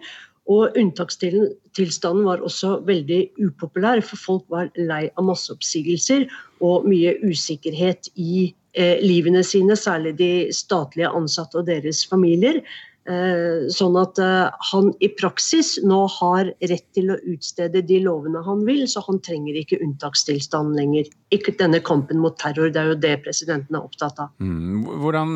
Og 0.52 0.76
unntakstilstanden 0.76 2.26
var 2.28 2.44
også 2.44 2.82
veldig 2.84 3.22
upopulær, 3.46 4.02
for 4.04 4.20
folk 4.20 4.44
var 4.52 4.74
lei 4.76 5.06
av 5.16 5.24
masseoppsigelser 5.30 6.28
og 6.60 6.90
mye 6.90 7.16
usikkerhet 7.24 8.12
i 8.20 8.50
eh, 8.76 9.00
livene 9.00 9.46
sine, 9.48 9.78
særlig 9.80 10.18
de 10.20 10.34
statlige 10.52 11.14
ansatte 11.16 11.62
og 11.62 11.70
deres 11.72 12.04
familier. 12.12 12.60
Eh, 13.04 13.66
sånn 13.74 13.98
at 14.00 14.20
eh, 14.24 14.48
han 14.72 14.86
i 15.04 15.10
praksis 15.12 15.74
nå 15.84 16.06
har 16.22 16.54
rett 16.70 16.86
til 16.96 17.12
å 17.12 17.18
utstede 17.34 17.82
de 17.84 17.98
lovene 18.06 18.40
han 18.46 18.64
vil, 18.64 18.86
så 18.88 19.04
han 19.04 19.20
trenger 19.26 19.58
ikke 19.60 19.82
unntakstilstand 19.84 20.78
lenger. 20.80 21.10
Ikke 21.36 21.52
denne 21.60 21.82
kampen 21.84 22.22
mot 22.24 22.38
terror, 22.40 22.72
det 22.72 22.80
er 22.80 22.94
jo 22.94 23.02
det 23.04 23.18
presidenten 23.26 23.76
er 23.76 23.84
opptatt 23.84 24.24
av. 24.24 24.32
Mm. 24.40 24.86
Hvordan 25.04 25.36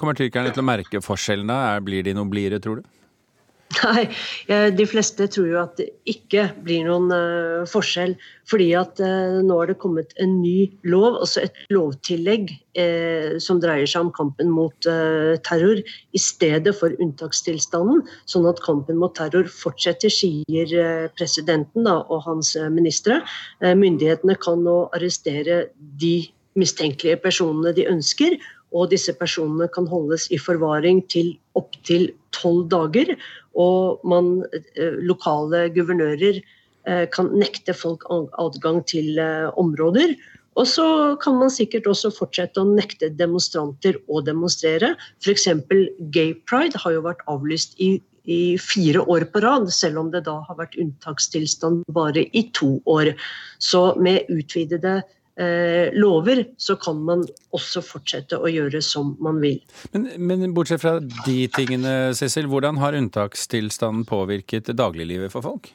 kommer 0.00 0.18
tyrkerne 0.18 0.50
til 0.50 0.64
å 0.64 0.66
merke 0.66 1.04
forskjellene? 1.04 1.60
Blir 1.86 2.06
de 2.06 2.16
noe 2.16 2.26
blidere, 2.30 2.58
tror 2.64 2.82
du? 2.82 2.90
Nei, 3.84 4.06
de 4.72 4.86
fleste 4.88 5.26
tror 5.32 5.48
jo 5.50 5.58
at 5.60 5.76
det 5.80 5.90
ikke 6.08 6.46
blir 6.64 6.86
noen 6.86 7.10
uh, 7.12 7.66
forskjell. 7.68 8.14
Fordi 8.48 8.68
at 8.78 9.00
uh, 9.02 9.40
nå 9.44 9.58
er 9.62 9.72
det 9.72 9.78
kommet 9.82 10.14
en 10.22 10.36
ny 10.40 10.68
lov, 10.86 11.18
altså 11.20 11.44
et 11.46 11.58
lovtillegg 11.74 12.54
som 13.40 13.56
dreier 13.56 13.88
seg 13.88 14.02
om 14.04 14.10
kampen 14.12 14.50
mot 14.52 14.84
terror, 14.84 15.78
i 16.12 16.20
stedet 16.20 16.74
for 16.76 16.92
unntakstilstanden. 17.00 18.02
Sånn 18.28 18.44
at 18.50 18.60
kampen 18.66 18.98
mot 19.00 19.14
terror 19.16 19.48
fortsetter, 19.48 20.12
sier 20.12 21.08
presidenten 21.16 21.88
og 21.88 22.18
hans 22.26 22.52
ministre. 22.68 23.22
myndighetene 23.64 24.36
kan 24.44 24.60
nå 24.68 24.76
arrestere 24.92 25.70
de 25.96 26.18
mistenkelige 26.60 27.16
personene 27.24 27.72
de 27.76 27.88
ønsker. 27.88 28.36
Og 28.74 28.90
disse 28.90 29.14
personene 29.16 29.68
kan 29.72 29.86
holdes 29.88 30.26
i 30.34 30.38
forvaring 30.42 31.00
til 31.12 31.32
opptil 31.58 32.10
tolv 32.36 32.66
dager. 32.72 33.14
Og 33.56 34.04
man, 34.04 34.44
eh, 34.52 34.96
lokale 35.08 35.66
guvernører 35.74 36.40
eh, 36.86 37.04
kan 37.12 37.32
nekte 37.32 37.74
folk 37.74 38.04
adgang 38.12 38.82
til 38.88 39.18
eh, 39.18 39.48
områder. 39.56 40.16
Og 40.56 40.66
så 40.68 40.88
kan 41.20 41.36
man 41.36 41.52
sikkert 41.52 41.88
også 41.90 42.10
fortsette 42.16 42.62
å 42.62 42.68
nekte 42.68 43.10
demonstranter 43.12 43.98
å 44.08 44.22
demonstrere. 44.24 44.94
F.eks. 45.20 45.48
Gay 46.12 46.32
Pride 46.48 46.80
har 46.80 46.96
jo 46.96 47.02
vært 47.04 47.24
avlyst 47.28 47.76
i, 47.82 47.98
i, 48.24 48.56
fire 48.60 49.04
år 49.04 49.28
på 49.32 49.42
rad, 49.44 49.68
selv 49.72 50.00
om 50.00 50.08
det 50.14 50.24
da 50.28 50.38
har 50.48 50.56
vært 50.60 50.78
unntakstilstand 50.80 51.84
bare 51.92 52.24
i 52.32 52.46
to 52.56 52.78
år. 52.88 53.12
Så 53.60 53.90
med 54.00 54.32
utvidede 54.32 55.02
lover, 55.36 56.38
så 56.56 56.78
kan 56.80 57.02
man 57.04 57.26
også 57.52 57.82
fortsette 57.84 58.38
å 58.40 58.48
gjøre 58.48 58.80
som 58.80 59.10
man 59.20 59.36
vil. 59.42 59.58
Men, 59.92 60.06
men 60.16 60.54
bortsett 60.56 60.80
fra 60.80 60.94
de 61.26 61.34
tingene, 61.52 62.14
Cecil, 62.16 62.48
hvordan 62.48 62.80
har 62.80 62.96
unntakstilstanden 62.96 64.06
påvirket 64.08 64.72
dagliglivet 64.78 65.34
for 65.34 65.44
folk? 65.44 65.68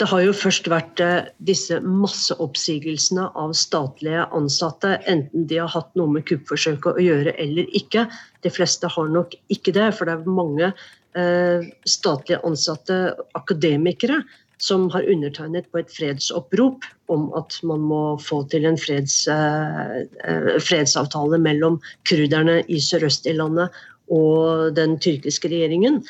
Det 0.00 0.08
har 0.08 0.22
jo 0.24 0.32
først 0.36 0.68
vært 0.72 1.00
eh, 1.04 1.28
disse 1.44 1.80
masseoppsigelsene 1.84 3.26
av 3.38 3.52
statlige 3.58 4.24
ansatte, 4.36 4.94
enten 5.10 5.44
de 5.50 5.60
har 5.60 5.72
hatt 5.74 5.90
noe 6.00 6.14
med 6.14 6.24
kuppforsøket 6.30 6.96
å 6.96 7.04
gjøre 7.04 7.34
eller 7.42 7.68
ikke. 7.76 8.06
De 8.44 8.52
fleste 8.52 8.88
har 8.88 9.10
nok 9.12 9.36
ikke 9.52 9.74
det, 9.76 9.90
for 9.98 10.08
det 10.08 10.16
er 10.16 10.38
mange 10.40 10.70
eh, 10.70 11.68
statlige 11.84 12.40
ansatte 12.48 13.02
akademikere 13.36 14.22
som 14.60 14.90
har 14.92 15.08
undertegnet 15.08 15.68
på 15.72 15.80
et 15.80 15.92
fredsopprop 15.92 16.84
om 17.10 17.28
at 17.38 17.56
man 17.66 17.82
må 17.90 18.02
få 18.20 18.42
til 18.52 18.66
en 18.68 18.78
freds, 18.78 19.22
eh, 19.32 20.02
eh, 20.24 20.50
fredsavtale 20.60 21.40
mellom 21.40 21.80
kurderne 22.08 22.60
i 22.68 22.80
sørøst 22.84 23.26
i 23.30 23.36
landet 23.38 23.72
og 24.12 24.74
den 24.76 24.98
tyrkiske 25.00 25.48
regjeringen. 25.48 26.00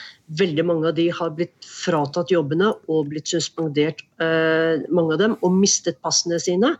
Veldig 0.40 0.64
mange 0.66 0.88
av 0.88 0.96
de 0.96 1.10
har 1.14 1.30
blitt 1.36 1.68
fratatt 1.68 2.32
jobbene 2.32 2.72
og 2.88 3.12
blitt 3.12 3.30
suspendert, 3.30 4.02
eh, 4.18 4.82
mange 4.90 5.14
av 5.14 5.22
dem, 5.22 5.38
og 5.42 5.52
mistet 5.52 6.00
passene 6.02 6.40
sine. 6.40 6.76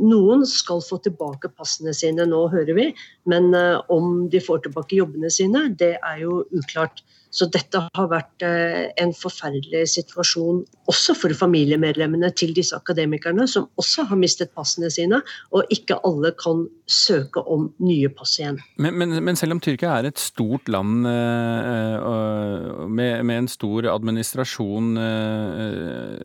Noen 0.00 0.40
skal 0.48 0.80
få 0.82 0.96
tilbake 1.04 1.46
passene 1.54 1.92
sine, 1.94 2.24
nå 2.26 2.48
hører 2.50 2.74
vi, 2.74 2.86
men 3.30 3.54
om 3.94 4.28
de 4.32 4.40
får 4.40 4.64
tilbake 4.64 4.96
jobbene 4.96 5.30
sine, 5.30 5.68
det 5.78 5.98
er 6.02 6.16
jo 6.18 6.40
uklart. 6.50 7.04
Så 7.32 7.48
dette 7.48 7.80
har 7.80 8.08
vært 8.12 8.44
eh, 8.44 8.90
en 9.00 9.14
forferdelig 9.16 9.86
situasjon 9.94 10.60
også 10.92 11.14
for 11.16 11.32
familiemedlemmene 11.36 12.28
til 12.36 12.52
disse 12.56 12.76
akademikerne, 12.76 13.46
som 13.48 13.70
også 13.80 14.04
har 14.10 14.20
mistet 14.20 14.52
passene 14.52 14.90
sine, 14.92 15.22
og 15.56 15.72
ikke 15.72 15.96
alle 16.04 16.34
kan 16.36 16.66
søke 16.84 17.40
om 17.48 17.70
nye 17.80 18.10
pass 18.12 18.36
igjen. 18.40 18.60
Men, 18.76 18.98
men, 19.00 19.16
men 19.24 19.40
selv 19.40 19.56
om 19.56 19.62
Tyrkia 19.64 19.96
er 19.96 20.10
et 20.10 20.20
stort 20.20 20.68
land 20.72 21.08
uh, 21.08 22.84
med, 22.84 23.24
med, 23.24 23.36
en 23.38 23.50
stor 23.50 23.88
administrasjon 23.94 24.92
uh, 25.00 26.20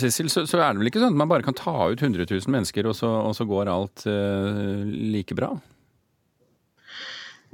Cecil, 0.00 0.30
så, 0.32 0.46
så, 0.48 0.56
er 0.56 0.72
det 0.72 0.80
vel 0.80 0.88
ikke 0.88 1.02
sånn 1.02 1.12
at 1.12 1.20
man 1.20 1.28
bare 1.28 1.44
kan 1.44 1.56
ta 1.58 1.90
ut 1.92 2.00
100 2.00 2.24
000 2.24 2.48
mennesker, 2.48 2.88
og 2.88 2.96
så, 2.96 3.10
og 3.28 3.36
så 3.36 3.44
går 3.44 3.68
alt 3.68 4.06
like 4.08 5.36
bra? 5.36 5.52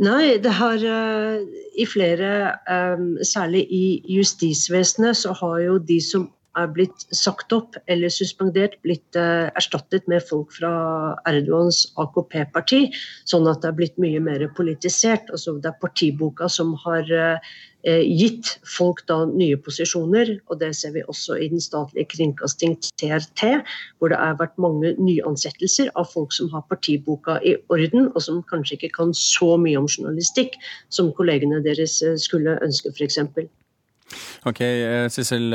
Nei, 0.01 0.39
det 0.41 0.53
har 0.57 0.81
uh, 0.81 1.41
i 1.77 1.85
flere, 1.85 2.57
um, 2.73 3.19
særlig 3.27 3.67
i 3.69 3.87
justisvesenet, 4.09 5.19
så 5.21 5.35
har 5.37 5.59
jo 5.61 5.75
de 5.77 5.99
som 6.01 6.31
er 6.59 6.71
blitt 6.73 7.05
sagt 7.15 7.53
opp 7.55 7.77
eller 7.87 8.11
suspendert, 8.11 8.79
blitt 8.83 9.19
uh, 9.19 9.53
erstattet 9.61 10.09
med 10.11 10.25
folk 10.27 10.57
fra 10.57 10.73
Erdogans 11.29 11.85
AKP-parti. 12.01 12.87
Sånn 13.29 13.47
at 13.53 13.61
det 13.61 13.71
er 13.71 13.77
blitt 13.77 14.01
mye 14.01 14.23
mer 14.25 14.47
politisert. 14.57 15.29
Altså, 15.31 15.59
det 15.61 15.69
er 15.69 15.83
partiboka 15.85 16.49
som 16.49 16.73
har 16.87 17.13
Eh, 17.13 17.51
gitt 17.85 18.59
folk 18.69 19.03
da 19.09 19.23
nye 19.29 19.57
posisjoner. 19.61 20.33
og 20.49 20.61
Det 20.61 20.73
ser 20.77 20.93
vi 20.97 21.05
også 21.09 21.39
i 21.41 21.49
den 21.49 21.61
statlige 21.61 22.11
kringkasting 22.13 22.77
TRT, 23.01 23.63
hvor 23.99 24.13
det 24.13 24.19
har 24.21 24.37
vært 24.41 24.59
mange 24.61 24.95
nyansettelser 24.99 25.93
av 25.97 26.11
folk 26.13 26.35
som 26.37 26.51
har 26.55 26.67
partiboka 26.69 27.39
i 27.45 27.57
orden, 27.69 28.11
og 28.15 28.21
som 28.23 28.43
kanskje 28.43 28.77
ikke 28.79 28.93
kan 28.99 29.15
så 29.17 29.57
mye 29.61 29.79
om 29.81 29.89
journalistikk 29.89 30.59
som 30.91 31.13
kollegene 31.17 31.63
deres 31.65 32.01
eh, 32.03 32.19
skulle 32.21 32.59
ønske, 32.65 32.93
f.eks. 32.93 33.19
Ok, 34.49 34.61
eh, 34.61 35.09
Sissel 35.13 35.53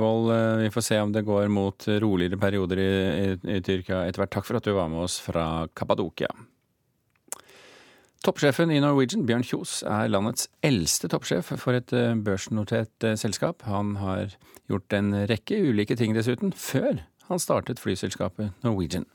Wold, 0.00 0.32
vi 0.62 0.72
får 0.72 0.84
se 0.88 1.00
om 1.02 1.12
det 1.12 1.26
går 1.26 1.48
mot 1.52 1.88
roligere 2.02 2.38
perioder 2.40 2.82
i, 2.82 2.90
i, 2.90 3.30
i 3.58 3.62
Tyrkia 3.64 4.04
etter 4.06 4.24
hvert. 4.24 4.36
Takk 4.38 4.48
for 4.48 4.60
at 4.60 4.68
du 4.68 4.76
var 4.76 4.92
med 4.92 5.06
oss 5.06 5.18
fra 5.24 5.66
Kappadokia. 5.74 6.30
Toppsjefen 8.26 8.72
i 8.74 8.80
Norwegian, 8.82 9.22
Bjørn 9.22 9.44
Kjos, 9.46 9.84
er 9.86 10.08
landets 10.10 10.48
eldste 10.66 11.06
toppsjef 11.12 11.52
for 11.62 11.76
et 11.78 11.92
eh, 11.94 12.16
børsnotert 12.26 13.04
eh, 13.06 13.14
selskap. 13.14 13.62
Han 13.70 13.92
har 14.00 14.34
gjort 14.66 14.96
en 14.98 15.12
rekke 15.30 15.60
ulike 15.68 15.94
ting 15.94 16.16
dessuten, 16.16 16.50
før 16.50 17.04
han 17.28 17.38
startet 17.38 17.78
flyselskapet 17.78 18.66
Norwegian. 18.66 19.06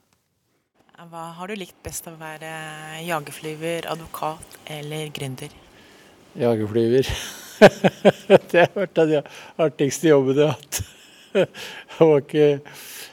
Hva 1.12 1.26
har 1.36 1.52
du 1.52 1.58
likt 1.60 1.76
best 1.84 2.08
av 2.08 2.16
å 2.16 2.22
være 2.22 2.54
jagerflyver, 3.04 3.92
advokat 3.92 4.60
eller 4.80 5.12
gründer? 5.12 5.60
Jagerflyver. 6.40 7.12
det 8.54 8.64
har 8.64 8.76
vært 8.78 9.00
den 9.02 9.32
artigste 9.60 10.14
jobben 10.14 10.40
jeg 10.40 10.54
har 10.54 10.60
hatt. 10.60 10.84
Det 11.32 12.00
var 12.00 12.20
ikke 12.24 12.48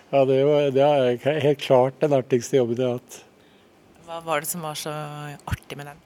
Ja, 0.09 0.21
det, 0.25 0.39
var, 0.47 0.71
det 0.75 0.85
er 0.85 1.41
helt 1.43 1.61
klart 1.63 1.99
den 2.03 2.15
artigste 2.17 2.63
jobben 2.63 2.79
jeg 2.79 2.87
har 2.87 3.01
hatt. 3.03 3.25
Hva 4.09 4.23
var 4.25 4.41
det 4.41 4.49
som 4.49 4.63
var 4.65 4.77
så 4.79 4.93
artig 5.53 5.77
med 5.77 5.91
den? 5.91 5.99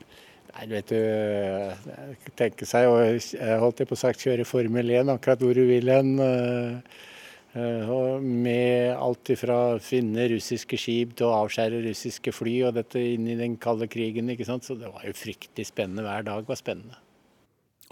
Nei, 0.52 0.64
du 0.66 0.72
vet 0.74 0.90
du, 0.90 2.32
tenke 2.36 2.66
seg 2.66 2.88
jeg 3.38 3.60
holdt 3.62 3.84
på 3.86 3.94
å 3.94 4.00
sagt 4.00 4.24
kjøre 4.26 4.46
Formel 4.48 4.90
1 4.90 5.12
akkurat 5.14 5.44
hvor 5.44 5.54
du 5.54 5.62
vil 5.68 5.86
hen. 5.88 6.10
Eh, 6.20 6.98
eh, 7.54 7.94
med 8.18 8.90
alt 8.96 9.32
ifra 9.32 9.78
finne 9.80 10.26
russiske 10.34 10.80
skip 10.82 11.14
til 11.20 11.30
å 11.30 11.44
avskjære 11.44 11.84
russiske 11.86 12.34
fly, 12.34 12.56
og 12.66 12.74
dette 12.80 13.00
inn 13.14 13.30
i 13.30 13.38
den 13.38 13.54
kalde 13.62 13.86
krigen. 13.92 14.34
ikke 14.34 14.50
sant? 14.50 14.66
Så 14.66 14.74
det 14.80 14.90
var 14.90 15.06
jo 15.06 15.14
fryktelig 15.16 15.70
spennende. 15.70 16.02
Hver 16.02 16.26
dag 16.26 16.50
var 16.50 16.58
spennende. 16.58 16.98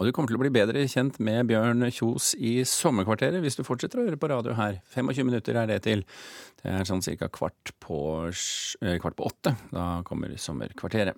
Og 0.01 0.07
du 0.07 0.15
kommer 0.17 0.31
til 0.31 0.39
å 0.39 0.41
bli 0.41 0.49
bedre 0.49 0.81
kjent 0.89 1.19
med 1.21 1.45
Bjørn 1.51 1.85
Kjos 1.93 2.31
i 2.41 2.63
Sommerkvarteret 2.65 3.37
hvis 3.43 3.59
du 3.59 3.61
fortsetter 3.61 3.99
å 4.01 4.05
høre 4.07 4.17
på 4.17 4.31
radio 4.31 4.55
her. 4.57 4.79
25 4.95 5.27
minutter 5.27 5.59
er 5.61 5.67
det 5.69 5.83
til. 5.85 6.01
Det 6.57 6.71
er 6.73 6.87
sånn 6.89 7.03
ca. 7.05 7.27
Kvart, 7.29 7.69
eh, 8.81 8.97
kvart, 8.97 9.15
på 9.19 9.27
åtte. 9.29 9.53
Da 9.69 10.01
kommer 10.01 10.33
Sommerkvarteret. 10.33 11.13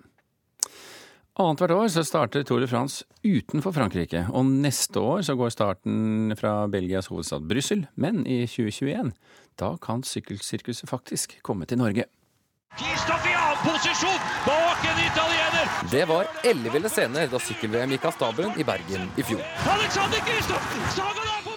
Annethvert 1.40 1.72
år 1.72 1.88
så 1.96 2.04
starter 2.04 2.44
Tour 2.44 2.60
de 2.60 2.68
France 2.68 3.08
utenfor 3.24 3.72
Frankrike, 3.72 4.26
og 4.28 4.52
neste 4.52 5.00
år 5.00 5.24
så 5.24 5.34
går 5.34 5.56
starten 5.56 6.36
fra 6.36 6.68
Belgias 6.68 7.08
hovedstad 7.08 7.48
Brussel, 7.48 7.86
men 7.96 8.26
i 8.28 8.44
2021 8.44 9.14
da 9.58 9.78
kan 9.80 10.04
sykkelsirkuset 10.04 10.92
faktisk 10.92 11.40
komme 11.42 11.64
til 11.64 11.80
Norge. 11.80 12.04
Kristoff 12.76 13.24
i 13.24 13.32
annen 13.32 13.64
posisjon 13.64 14.22
bak 14.44 14.86
en 14.92 15.02
italiener! 15.08 15.43
Det 15.90 16.04
var 16.08 16.28
elleville 16.44 16.90
scener 16.92 17.28
da 17.30 17.40
sykkel-VM 17.40 17.94
gikk 17.94 18.08
av 18.08 18.16
stabelen 18.16 18.54
i 18.60 18.66
Bergen 18.66 19.08
i 19.16 19.24
fjor. 19.26 19.42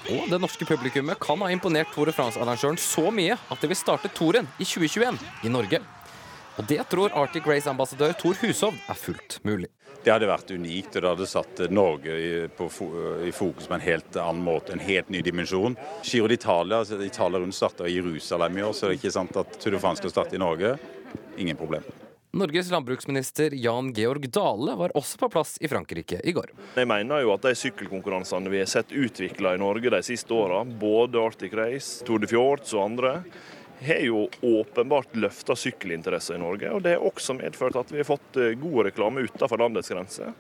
Og 0.08 0.30
det 0.32 0.40
norske 0.40 0.66
publikummet 0.68 1.20
kan 1.20 1.42
ha 1.44 1.52
imponert 1.52 1.92
Tour 1.96 2.08
de 2.08 2.16
France-arrangøren 2.16 2.80
så 2.80 3.10
mye 3.12 3.36
at 3.36 3.62
de 3.62 3.70
vil 3.72 3.80
starte 3.80 4.12
touren 4.16 4.48
i 4.58 4.68
2021 4.68 5.20
i 5.44 5.52
Norge. 5.52 5.82
Og 6.58 6.66
det 6.66 6.80
tror 6.90 7.14
Arctic 7.14 7.46
Race-ambassadør 7.46 8.16
Tor 8.18 8.38
Hushovd 8.42 8.80
er 8.90 8.98
fullt 8.98 9.38
mulig. 9.46 9.70
Det 10.04 10.14
hadde 10.14 10.30
vært 10.30 10.54
unikt, 10.56 10.96
og 10.96 11.04
det 11.04 11.12
hadde 11.12 11.28
satt 11.30 11.62
Norge 11.74 12.16
i, 12.16 12.32
på, 12.48 12.70
i 13.28 13.34
fokus 13.36 13.68
på 13.68 13.76
en 13.76 13.84
helt 13.84 14.18
annen 14.22 14.42
måte, 14.46 14.74
en 14.74 14.82
helt 14.82 15.12
ny 15.14 15.22
dimensjon. 15.26 15.76
Giro 16.08 16.30
d'Italia, 16.32 16.80
altså 16.82 17.02
Italia 17.04 17.44
rundt 17.44 17.58
starta 17.58 17.90
i 17.90 17.98
Jerusalem 17.98 18.58
i 18.58 18.66
år, 18.66 18.74
så 18.74 18.88
det 18.88 18.96
er 18.96 19.02
ikke 19.02 19.16
sant 19.20 19.38
at 19.44 19.60
Tour 19.60 19.76
de 19.76 19.84
France 19.84 20.02
skal 20.02 20.16
starte 20.16 20.40
i 20.40 20.42
Norge. 20.42 20.78
Ingen 21.38 21.60
problem. 21.60 21.86
Norges 22.32 22.72
landbruksminister 22.72 23.52
Jan 23.56 23.94
Georg 23.94 24.30
Dale 24.30 24.76
var 24.76 24.92
også 24.98 25.18
på 25.18 25.30
plass 25.30 25.58
i 25.62 25.68
Frankrike 25.68 26.20
i 26.24 26.34
går. 26.36 26.52
Jeg 26.76 26.90
mener 26.90 27.24
jo 27.24 27.32
at 27.34 27.46
de 27.48 27.54
sykkelkonkurransene 27.56 28.52
vi 28.52 28.60
har 28.60 28.70
sett 28.70 28.92
utvikla 28.92 29.56
i 29.56 29.62
Norge 29.62 29.94
de 29.94 30.02
siste 30.04 30.36
åra, 30.36 30.64
både 30.68 31.22
Arctic 31.24 31.56
Race, 31.56 32.04
Tour 32.06 32.20
de 32.20 32.28
Fjords 32.28 32.76
og 32.76 32.84
andre, 32.84 33.14
har 33.80 34.02
jo 34.02 34.26
åpenbart 34.42 35.16
løfta 35.16 35.56
sykkelinteresse 35.56 36.36
i 36.36 36.42
Norge. 36.42 36.72
og 36.72 36.82
Det 36.84 36.98
har 36.98 37.06
også 37.06 37.38
medført 37.38 37.78
at 37.80 37.92
vi 37.94 38.02
har 38.02 38.10
fått 38.10 38.40
eh, 38.42 38.56
god 38.58 38.90
reklame 38.90 39.24
utenfor 39.28 39.62
landets 39.62 39.94
grenser. 39.94 40.34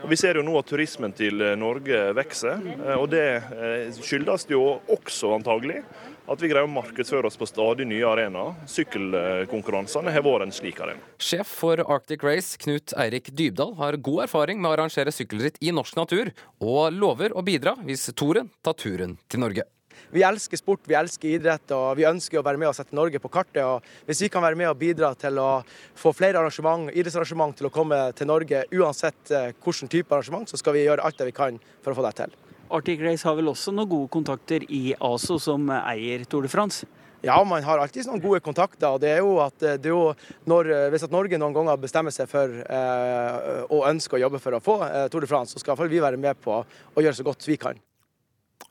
Og 0.00 0.08
Vi 0.10 0.18
ser 0.18 0.36
jo 0.36 0.44
nå 0.44 0.56
at 0.58 0.66
turismen 0.66 1.14
til 1.16 1.40
eh, 1.40 1.56
Norge 1.58 2.02
vokser, 2.18 2.58
eh, 2.80 2.96
og 2.98 3.10
det 3.14 3.94
skyldes 4.00 4.48
jo 4.50 4.80
også 4.90 5.36
antagelig 5.38 5.84
at 6.30 6.42
vi 6.42 6.50
greier 6.50 6.68
å 6.68 6.70
markedsføre 6.70 7.26
oss 7.26 7.38
på 7.38 7.48
stadig 7.48 7.88
nye 7.90 8.06
arenaer. 8.06 8.54
Sykkelkonkurransene 8.70 10.14
har 10.14 10.24
vært 10.26 10.46
en 10.46 10.54
slik 10.54 10.78
arena. 10.82 11.02
Sjef 11.18 11.50
for 11.60 11.82
Arctic 11.82 12.22
Race, 12.26 12.54
Knut 12.62 12.94
Eirik 12.94 13.32
Dybdahl, 13.34 13.74
har 13.80 13.98
god 13.98 14.28
erfaring 14.28 14.62
med 14.62 14.70
å 14.70 14.76
arrangere 14.76 15.14
sykkelritt 15.14 15.58
i 15.60 15.74
norsk 15.74 15.98
natur, 15.98 16.30
og 16.62 16.94
lover 16.94 17.34
å 17.34 17.44
bidra 17.46 17.74
hvis 17.82 18.08
Toren 18.14 18.52
tar 18.62 18.78
turen 18.78 19.18
til 19.28 19.42
Norge. 19.42 19.66
Vi 20.10 20.22
elsker 20.26 20.58
sport, 20.58 20.86
vi 20.90 20.96
elsker 20.98 21.36
idrett 21.36 21.70
og 21.76 21.92
vi 21.98 22.06
ønsker 22.08 22.40
å 22.40 22.44
være 22.46 22.58
med 22.58 22.70
og 22.70 22.74
sette 22.74 22.96
Norge 22.96 23.20
på 23.22 23.30
kartet. 23.30 23.62
og 23.62 23.84
Hvis 24.08 24.24
vi 24.24 24.30
kan 24.32 24.42
være 24.42 24.58
med 24.58 24.70
og 24.70 24.78
bidra 24.80 25.12
til 25.18 25.38
å 25.38 25.62
få 25.98 26.14
flere 26.16 26.40
arrangement, 26.40 26.90
idrettsarrangement 26.90 27.58
til 27.58 27.68
å 27.68 27.74
komme 27.74 27.98
til 28.18 28.30
Norge, 28.30 28.64
uansett 28.74 29.30
eh, 29.30 29.52
hvilken 29.62 29.92
type 29.92 30.14
arrangement, 30.14 30.50
så 30.50 30.58
skal 30.58 30.74
vi 30.74 30.86
gjøre 30.86 31.04
alt 31.06 31.20
det 31.20 31.30
vi 31.30 31.36
kan 31.36 31.60
for 31.84 31.92
å 31.92 32.00
få 32.00 32.06
det 32.08 32.16
til. 32.24 32.34
Arctic 32.70 33.02
Race 33.02 33.26
har 33.26 33.36
vel 33.38 33.50
også 33.50 33.74
noen 33.74 33.90
gode 33.90 34.10
kontakter 34.14 34.64
i 34.70 34.94
ASO, 34.94 35.38
som 35.42 35.70
eier 35.74 36.24
Tour 36.30 36.46
de 36.46 36.52
France? 36.52 36.86
Ja, 37.20 37.36
man 37.44 37.64
har 37.64 37.80
alltid 37.82 38.08
noen 38.08 38.22
gode 38.22 38.40
kontakter. 38.40 38.88
og 38.88 39.00
det 39.00 39.10
er 39.12 39.18
jo 39.20 39.36
at, 39.44 39.62
eh, 39.62 39.76
det 39.76 39.90
er 39.90 39.96
jo 39.96 40.14
når, 40.46 40.70
eh, 40.70 40.90
Hvis 40.90 41.04
at 41.04 41.10
Norge 41.10 41.38
noen 41.38 41.52
ganger 41.52 41.76
bestemmer 41.76 42.10
seg 42.10 42.28
for 42.28 42.48
eh, 42.48 43.64
og 43.68 43.88
ønsker 43.88 44.16
å 44.16 44.24
jobbe 44.24 44.40
for 44.40 44.52
å 44.52 44.60
få 44.60 44.80
eh, 44.88 45.08
Tour 45.08 45.20
de 45.20 45.26
France, 45.26 45.52
så 45.52 45.60
skal 45.60 45.76
vi 45.76 46.00
være 46.00 46.16
med 46.16 46.40
på 46.40 46.64
å 46.64 46.96
gjøre 46.96 47.14
så 47.14 47.24
godt 47.24 47.46
vi 47.46 47.56
kan. 47.56 47.76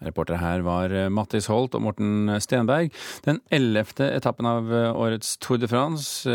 Reportere 0.01 0.39
her 0.39 0.61
var 0.61 0.89
eh, 0.89 1.09
Mattis 1.09 1.45
Holt 1.47 1.75
og 1.75 1.81
Morten 1.81 2.39
Stenberg. 2.41 2.91
Den 3.21 3.39
ellevte 3.51 4.09
etappen 4.15 4.45
av 4.45 4.65
årets 4.95 5.37
Tour 5.37 5.57
de 5.57 5.67
France. 5.67 6.25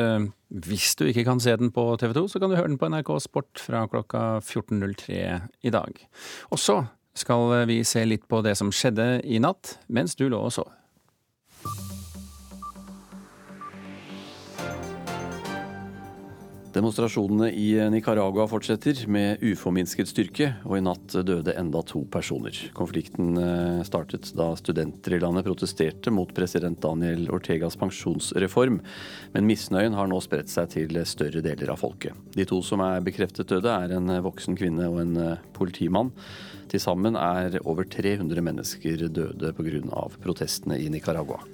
Hvis 0.51 0.95
du 0.95 1.07
ikke 1.09 1.25
kan 1.25 1.41
se 1.41 1.57
den 1.57 1.73
på 1.73 1.99
TV 1.99 2.15
2, 2.15 2.29
så 2.29 2.39
kan 2.39 2.51
du 2.51 2.57
høre 2.57 2.69
den 2.69 2.79
på 2.79 2.87
NRK 2.93 3.19
Sport 3.27 3.59
fra 3.59 3.89
klokka 3.89 4.39
14.03 4.39 5.41
i 5.65 5.71
dag. 5.71 5.99
Og 6.53 6.59
så 6.59 6.85
skal 7.15 7.67
vi 7.71 7.83
se 7.87 8.05
litt 8.07 8.27
på 8.31 8.43
det 8.45 8.57
som 8.59 8.73
skjedde 8.75 9.21
i 9.25 9.41
natt 9.43 9.79
mens 9.89 10.17
du 10.19 10.27
lå 10.29 10.41
og 10.41 10.55
sov. 10.55 10.71
Demonstrasjonene 16.75 17.53
i 17.55 17.69
Nicaragua 17.91 18.49
fortsetter 18.51 19.05
med 19.07 19.43
uforminsket 19.47 20.09
styrke, 20.11 20.49
og 20.67 20.75
i 20.75 20.83
natt 20.83 21.15
døde 21.23 21.55
enda 21.55 21.85
to 21.87 22.03
personer. 22.11 22.57
Konflikten 22.75 23.39
eh, 23.39 23.85
startet 23.87 24.33
da 24.35 24.49
studenter 24.59 25.15
i 25.15 25.21
landet 25.23 25.47
protesterte 25.47 26.11
mot 26.11 26.35
president 26.35 26.81
Daniel 26.83 27.29
Ortegas 27.31 27.79
pensjonsreform, 27.79 28.81
men 29.37 29.47
misnøyen 29.47 29.95
har 29.95 30.11
nå 30.11 30.19
spredt 30.25 30.51
seg 30.51 30.73
til 30.75 30.99
større 31.07 31.45
deler 31.47 31.71
av 31.71 31.79
folket. 31.85 32.19
De 32.35 32.49
to 32.51 32.59
som 32.67 32.83
er 32.83 33.07
bekreftet 33.07 33.55
døde, 33.55 33.71
er 33.71 33.95
en 33.95 34.11
voksen 34.27 34.59
kvinne 34.59 34.91
og 34.91 34.99
en 35.05 35.19
eh, 35.31 35.51
politimann. 35.55 36.11
Til 36.75 36.83
sammen 36.83 37.15
er 37.15 37.61
over 37.63 37.87
300 37.87 38.51
mennesker 38.51 39.07
døde 39.15 39.55
pga. 39.55 40.09
protestene 40.19 40.83
i 40.83 40.91
Nicaragua. 40.91 41.45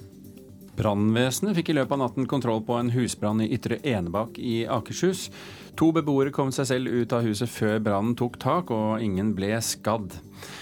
Brannvesenet 0.79 1.57
fikk 1.57 1.71
i 1.71 1.75
løpet 1.75 1.97
av 1.97 1.99
natten 2.05 2.27
kontroll 2.29 2.61
på 2.63 2.77
en 2.79 2.91
husbrann 2.93 3.43
i 3.43 3.49
Ytre 3.51 3.81
Enebakk 3.83 4.37
i 4.39 4.61
Akershus. 4.71 5.25
To 5.79 5.89
beboere 5.95 6.31
kom 6.35 6.51
seg 6.55 6.69
selv 6.69 6.91
ut 6.91 7.13
av 7.15 7.27
huset 7.27 7.51
før 7.51 7.81
brannen 7.83 8.15
tok 8.19 8.37
tak, 8.39 8.71
og 8.71 9.03
ingen 9.03 9.33
ble 9.35 9.51
skadd. 9.65 10.15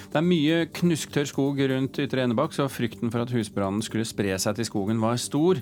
Det 0.09 0.17
er 0.17 0.25
mye 0.25 0.63
knusktørr 0.79 1.29
skog 1.29 1.61
rundt 1.71 2.01
Ytre 2.01 2.25
Enebakk, 2.25 2.57
så 2.57 2.65
frykten 2.71 3.13
for 3.13 3.23
at 3.23 3.33
husbrannen 3.35 3.85
skulle 3.85 4.07
spre 4.07 4.33
seg 4.41 4.57
til 4.57 4.69
skogen 4.69 5.01
var 5.03 5.21
stor. 5.21 5.61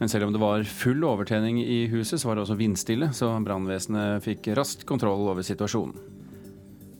Men 0.00 0.12
selv 0.12 0.26
om 0.26 0.34
det 0.34 0.42
var 0.42 0.66
full 0.68 1.06
overtenning 1.08 1.62
i 1.62 1.86
huset, 1.92 2.18
så 2.20 2.28
var 2.28 2.36
det 2.36 2.44
også 2.44 2.58
vindstille, 2.58 3.12
så 3.16 3.30
brannvesenet 3.46 4.26
fikk 4.26 4.50
raskt 4.58 4.84
kontroll 4.88 5.30
over 5.30 5.46
situasjonen. 5.46 6.15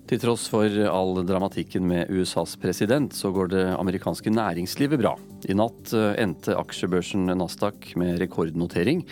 Til 0.06 0.20
tross 0.22 0.44
for 0.46 0.70
all 0.86 1.16
dramatikken 1.26 1.82
med 1.90 2.06
USAs 2.14 2.52
president, 2.62 3.10
så 3.10 3.32
går 3.34 3.48
det 3.50 3.74
amerikanske 3.74 4.30
næringslivet 4.30 5.00
bra. 5.00 5.16
I 5.50 5.54
natt 5.58 5.90
eh, 5.98 6.14
endte 6.22 6.54
aksjebørsen 6.54 7.26
Nasdaq 7.34 7.98
med 7.98 8.20
rekordnotering. 8.22 9.02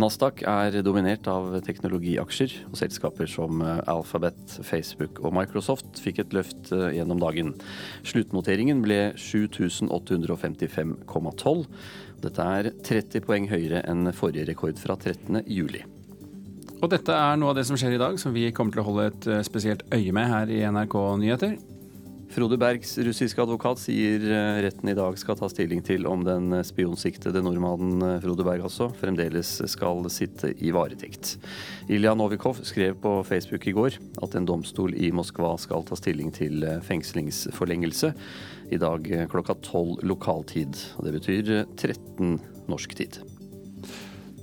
Nasdaq 0.00 0.40
er 0.48 0.80
dominert 0.86 1.28
av 1.28 1.60
teknologiaksjer, 1.66 2.54
og 2.70 2.78
selskaper 2.80 3.28
som 3.28 3.60
eh, 3.60 3.82
Alphabet, 3.92 4.40
Facebook 4.64 5.20
og 5.20 5.36
Microsoft 5.36 6.00
fikk 6.00 6.24
et 6.24 6.32
løft 6.38 6.72
eh, 6.72 6.96
gjennom 6.96 7.20
dagen. 7.20 7.52
Sluttnoteringen 8.08 8.80
ble 8.86 9.12
7855,12. 9.20 11.68
Dette 12.24 12.40
er 12.56 12.72
30 12.88 13.20
poeng 13.28 13.52
høyere 13.52 13.84
enn 13.84 14.08
forrige 14.16 14.48
rekord 14.48 14.80
fra 14.80 14.96
13. 14.96 15.44
juli. 15.44 15.84
Og 16.78 16.86
dette 16.92 17.10
er 17.10 17.38
noe 17.38 17.50
av 17.50 17.58
det 17.58 17.64
som 17.66 17.78
skjer 17.78 17.96
i 17.96 17.98
dag, 17.98 18.20
som 18.22 18.30
vi 18.34 18.52
kommer 18.54 18.70
til 18.70 18.84
å 18.84 18.86
holde 18.86 19.08
et 19.10 19.26
eh, 19.26 19.42
spesielt 19.46 19.82
øye 19.90 20.12
med 20.14 20.30
her 20.30 20.50
i 20.52 20.60
NRK 20.62 20.94
Nyheter. 21.18 21.56
Frode 22.30 22.58
Bergs 22.60 22.92
russiske 23.02 23.40
advokat 23.42 23.80
sier 23.82 24.22
eh, 24.22 24.58
retten 24.62 24.92
i 24.92 24.94
dag 24.94 25.16
skal 25.18 25.34
ta 25.40 25.48
stilling 25.50 25.80
til 25.82 26.06
om 26.06 26.22
den 26.22 26.54
spionsiktede 26.62 27.42
nordmannen 27.42 28.04
eh, 28.06 28.20
Frode 28.22 28.46
Berg 28.46 28.68
også 28.68 28.92
fremdeles 29.00 29.56
skal 29.72 30.06
sitte 30.14 30.52
i 30.62 30.70
varetekt. 30.76 31.32
Ilja 31.90 32.12
Novikov 32.14 32.60
skrev 32.68 32.94
på 33.02 33.16
Facebook 33.26 33.66
i 33.66 33.74
går 33.74 33.98
at 34.22 34.36
en 34.38 34.46
domstol 34.46 34.94
i 34.94 35.10
Moskva 35.10 35.56
skal 35.58 35.82
ta 35.88 35.98
stilling 35.98 36.30
til 36.36 36.62
fengslingsforlengelse 36.86 38.12
i 38.70 38.78
dag 38.78 39.10
klokka 39.34 39.58
tolv 39.66 40.06
lokaltid. 40.06 40.78
Og 41.00 41.08
det 41.08 41.16
betyr 41.18 41.52
13 41.74 42.38
norsk 42.70 42.94
tid. 43.02 43.18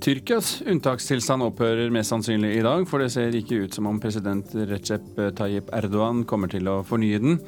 Tyrkias 0.05 0.59
unntakstilstand 0.69 1.41
opphører 1.41 1.89
mest 1.89 2.11
sannsynlig 2.11 2.51
i 2.59 2.61
dag, 2.61 2.83
for 2.85 3.01
det 3.01 3.07
ser 3.09 3.33
ikke 3.33 3.63
ut 3.63 3.73
som 3.73 3.87
om 3.89 3.97
president 3.97 4.51
Recep 4.69 5.17
Tayyip 5.33 5.71
Erdogan 5.73 6.19
kommer 6.29 6.51
til 6.51 6.69
å 6.69 6.75
fornye 6.85 7.17
den. 7.23 7.39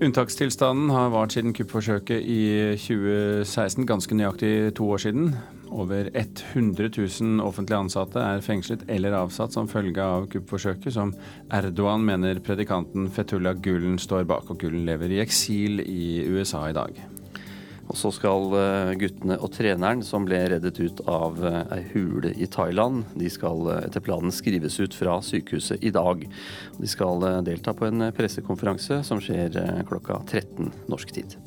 Unntakstilstanden 0.00 0.88
har 0.94 1.10
vart 1.12 1.36
siden 1.36 1.52
kuppforsøket 1.52 2.24
i 2.24 2.38
2016, 2.80 3.84
ganske 3.90 4.16
nøyaktig 4.16 4.54
to 4.78 4.88
år 4.88 5.04
siden. 5.04 5.34
Over 5.68 6.08
100 6.14 6.88
000 6.96 7.44
offentlig 7.44 7.76
ansatte 7.76 8.24
er 8.24 8.40
fengslet 8.46 8.88
eller 8.88 9.18
avsatt 9.20 9.52
som 9.52 9.68
følge 9.68 10.00
av 10.00 10.30
kuppforsøket, 10.32 10.94
som 10.96 11.12
Erdogan 11.52 12.08
mener 12.08 12.40
predikanten 12.40 13.12
Fetullah 13.12 13.60
Gulen 13.60 14.00
står 14.00 14.24
bak, 14.32 14.48
og 14.48 14.64
Gulen 14.64 14.88
lever 14.88 15.12
i 15.12 15.20
eksil 15.28 15.84
i 15.84 16.24
USA 16.32 16.70
i 16.72 16.76
dag. 16.80 17.04
Og 17.88 17.96
så 17.96 18.10
skal 18.12 18.52
eh, 18.58 18.94
guttene 19.00 19.38
og 19.40 19.52
treneren 19.54 20.02
som 20.04 20.26
ble 20.28 20.42
reddet 20.52 20.76
ut 20.80 21.00
av 21.08 21.38
eh, 21.40 21.60
ei 21.78 21.82
hule 21.94 22.34
i 22.36 22.48
Thailand, 22.50 23.06
de 23.16 23.30
skal 23.32 23.64
eh, 23.72 23.84
etter 23.86 24.04
planen 24.04 24.34
skrives 24.34 24.76
ut 24.82 24.96
fra 24.96 25.16
sykehuset 25.24 25.84
i 25.84 25.92
dag. 25.94 26.26
De 26.78 26.90
skal 26.90 27.24
delta 27.46 27.72
på 27.76 27.88
en 27.88 28.10
pressekonferanse 28.16 29.00
som 29.08 29.22
skjer 29.24 29.56
klokka 29.88 30.20
13 30.26 30.68
norsk 30.92 31.14
tid. 31.16 31.38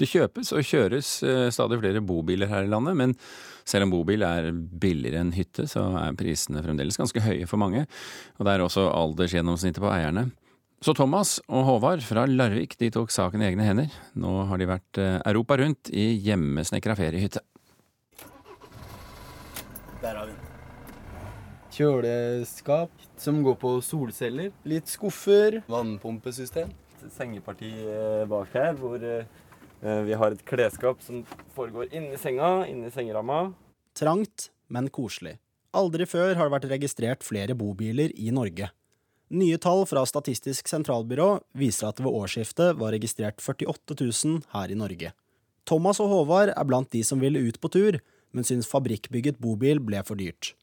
Det 0.00 0.08
kjøpes 0.08 0.52
og 0.56 0.64
kjøres 0.64 1.08
stadig 1.52 1.76
flere 1.82 2.00
bobiler 2.00 2.48
her 2.48 2.64
i 2.64 2.70
landet, 2.72 2.96
men 2.96 3.12
selv 3.68 3.84
om 3.84 3.92
bobil 3.92 4.24
er 4.24 4.48
billigere 4.52 5.20
enn 5.20 5.34
hytte, 5.36 5.66
så 5.68 5.82
er 6.00 6.16
prisene 6.16 6.62
fremdeles 6.64 6.96
ganske 6.96 7.20
høye 7.20 7.48
for 7.48 7.60
mange. 7.60 7.84
Og 8.38 8.46
det 8.46 8.54
er 8.54 8.64
også 8.64 8.86
aldersgjennomsnittet 8.88 9.84
på 9.84 9.92
eierne. 9.92 10.30
Så 10.80 10.94
Thomas 10.96 11.34
og 11.44 11.66
Håvard 11.66 12.00
fra 12.00 12.22
Larvik 12.24 12.72
de 12.80 12.88
tok 12.88 13.10
saken 13.12 13.42
i 13.42 13.50
egne 13.50 13.66
hender. 13.66 13.96
Nå 14.16 14.46
har 14.48 14.56
de 14.56 14.68
vært 14.70 15.00
eh, 15.02 15.18
Europa 15.28 15.58
rundt 15.60 15.90
i 15.92 16.06
hjemmesnekra 16.24 16.94
feriehytte. 16.96 17.42
Der 20.00 20.16
har 20.16 20.24
vi 20.24 20.32
den. 20.32 20.46
Kjøleskap 21.76 23.04
som 23.20 23.42
går 23.44 23.60
på 23.60 23.74
solceller. 23.84 24.56
Litt 24.64 24.88
skuffer. 24.88 25.60
Vannpumpesystem. 25.68 26.72
Sengeparti 27.12 27.74
eh, 27.84 28.24
bak 28.32 28.56
her 28.56 28.72
hvor 28.80 29.04
eh, 29.04 29.28
vi 30.08 30.16
har 30.16 30.32
et 30.32 30.48
klesskap 30.48 31.04
som 31.04 31.20
foregår 31.52 31.92
inni 31.92 32.16
senga, 32.24 32.64
inni 32.72 32.88
sengeramma. 32.88 33.50
Trangt, 34.00 34.48
men 34.72 34.88
koselig. 34.88 35.36
Aldri 35.76 36.08
før 36.08 36.38
har 36.40 36.48
det 36.48 36.56
vært 36.56 36.70
registrert 36.72 37.28
flere 37.28 37.52
bobiler 37.52 38.16
i 38.16 38.32
Norge. 38.32 38.72
Nye 39.30 39.60
tall 39.62 39.84
fra 39.86 40.02
Statistisk 40.08 40.66
sentralbyrå 40.66 41.36
viser 41.54 41.86
at 41.86 42.00
det 42.00 42.02
ved 42.02 42.16
årsskiftet 42.18 42.78
var 42.80 42.90
registrert 42.90 43.38
48 43.38 43.94
000 44.02 44.40
her 44.50 44.72
i 44.74 44.78
Norge. 44.78 45.12
Thomas 45.70 46.00
og 46.02 46.10
Håvard 46.10 46.50
er 46.50 46.66
blant 46.66 46.90
de 46.90 47.04
som 47.06 47.22
ville 47.22 47.38
ut 47.38 47.60
på 47.62 47.70
tur, 47.70 48.00
men 48.34 48.46
syns 48.48 48.66
fabrikkbygget 48.66 49.38
bobil 49.38 49.78
ble 49.86 50.02
for 50.02 50.18
dyrt. 50.18 50.56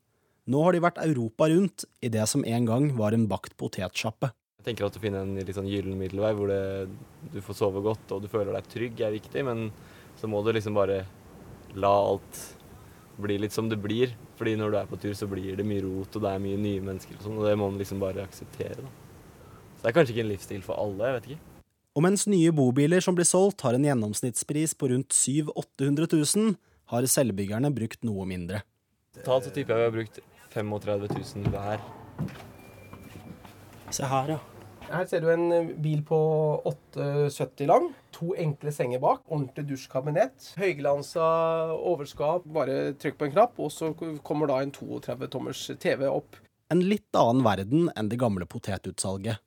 Nå 0.51 0.65
har 0.65 0.75
de 0.75 0.83
vært 0.83 0.99
Europa 0.99 1.47
rundt 1.47 1.85
i 2.03 2.11
det 2.11 2.27
som 2.27 2.43
en 2.43 2.67
gang 2.67 2.89
var 2.99 3.15
en 3.15 3.23
bakt 3.31 3.55
potetsjappe. 3.55 4.33
Jeg 4.59 4.67
tenker 4.73 4.89
at 4.89 4.99
å 4.99 5.05
finne 5.05 5.23
en 5.23 5.39
litt 5.39 5.55
sånn 5.55 5.71
gyllen 5.71 5.95
middelvei 5.95 6.33
hvor 6.35 6.51
det, 6.51 6.91
du 7.31 7.39
får 7.39 7.61
sove 7.61 7.83
godt 7.85 8.11
og 8.11 8.25
du 8.25 8.27
føler 8.31 8.51
deg 8.51 8.67
trygg, 8.73 8.99
er 8.99 9.15
viktig, 9.15 9.47
men 9.47 9.69
så 10.19 10.27
må 10.27 10.43
du 10.43 10.51
liksom 10.51 10.75
bare 10.75 11.05
la 11.79 11.93
alt 12.03 12.43
bli 13.15 13.39
litt 13.45 13.55
som 13.55 13.71
det 13.71 13.79
blir. 13.79 14.11
Fordi 14.37 14.53
når 14.59 14.71
du 14.73 14.77
er 14.77 14.89
på 14.89 14.99
tur, 15.01 15.13
så 15.17 15.27
blir 15.29 15.57
det 15.57 15.65
mye 15.65 15.81
rot, 15.81 16.15
og 16.15 16.23
det 16.23 16.31
er 16.31 16.41
mye 16.43 16.61
nye 16.61 16.81
mennesker 16.85 17.17
og 17.17 17.25
sånn, 17.25 17.37
og 17.41 17.47
det 17.47 17.55
må 17.57 17.69
man 17.71 17.81
liksom 17.81 18.01
bare 18.01 18.25
akseptere, 18.25 18.77
da. 18.83 18.91
Så 19.77 19.83
det 19.83 19.89
er 19.89 19.95
kanskje 19.97 20.13
ikke 20.13 20.25
en 20.25 20.31
livsstil 20.31 20.65
for 20.65 20.81
alle, 20.81 21.09
jeg 21.09 21.17
vet 21.17 21.29
ikke. 21.31 21.53
Og 21.97 22.03
mens 22.05 22.27
nye 22.29 22.53
bobiler 22.53 23.01
som 23.01 23.17
blir 23.17 23.25
solgt 23.25 23.63
har 23.65 23.73
en 23.73 23.85
gjennomsnittspris 23.87 24.75
på 24.77 24.91
rundt 24.93 25.17
700 25.17 25.53
000-800 25.81 26.09
000, 26.37 26.57
har 26.93 27.07
selvbyggerne 27.11 27.71
brukt 27.75 28.05
noe 28.07 28.25
mindre. 28.29 28.61
Totalt 29.17 29.47
så 29.47 29.53
tipper 29.55 29.73
jeg 29.73 29.81
vi 29.81 29.87
har 29.87 29.95
brukt 29.97 30.19
35 30.53 31.07
000 31.43 31.49
hver. 31.51 31.81
Se 33.89 34.07
her, 34.07 34.37
ja. 34.37 34.56
Her 34.87 35.07
ser 35.09 35.23
du 35.23 35.31
en 35.33 35.49
eh, 35.51 35.71
bil 35.83 36.01
på 36.07 36.17
8,70 36.95 37.67
lang. 37.67 37.89
To 38.15 38.31
enkle 38.39 38.71
senger 38.71 39.01
bak. 39.03 39.25
Ordentlig 39.27 39.67
dusjkabinett. 39.73 40.53
Høyglansa 40.59 41.25
overskap. 41.75 42.47
Bare 42.55 42.93
trykk 42.99 43.19
på 43.19 43.27
en 43.27 43.33
knapp, 43.35 43.59
og 43.59 43.73
så 43.73 43.91
kommer 44.25 44.51
da 44.51 44.61
en 44.63 44.71
32 44.71 45.29
tommers 45.33 45.65
TV 45.83 46.07
opp. 46.07 46.39
En 46.71 46.83
litt 46.83 47.15
annen 47.15 47.43
verden 47.45 47.91
enn 47.95 48.11
det 48.11 48.19
gamle 48.21 48.47
potetutsalget. 48.47 49.43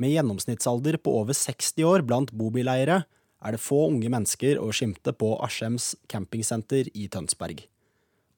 Med 0.00 0.14
gjennomsnittsalder 0.14 0.96
på 1.02 1.12
over 1.20 1.36
60 1.36 1.86
år 1.86 2.04
blant 2.06 2.30
bobileiere 2.32 3.02
er 3.40 3.54
det 3.54 3.62
få 3.62 3.86
unge 3.90 4.10
mennesker 4.12 4.60
å 4.60 4.70
skimte 4.74 5.12
på 5.16 5.34
Aschems 5.44 5.92
campingsenter 6.10 6.88
i 6.96 7.06
Tønsberg. 7.12 7.62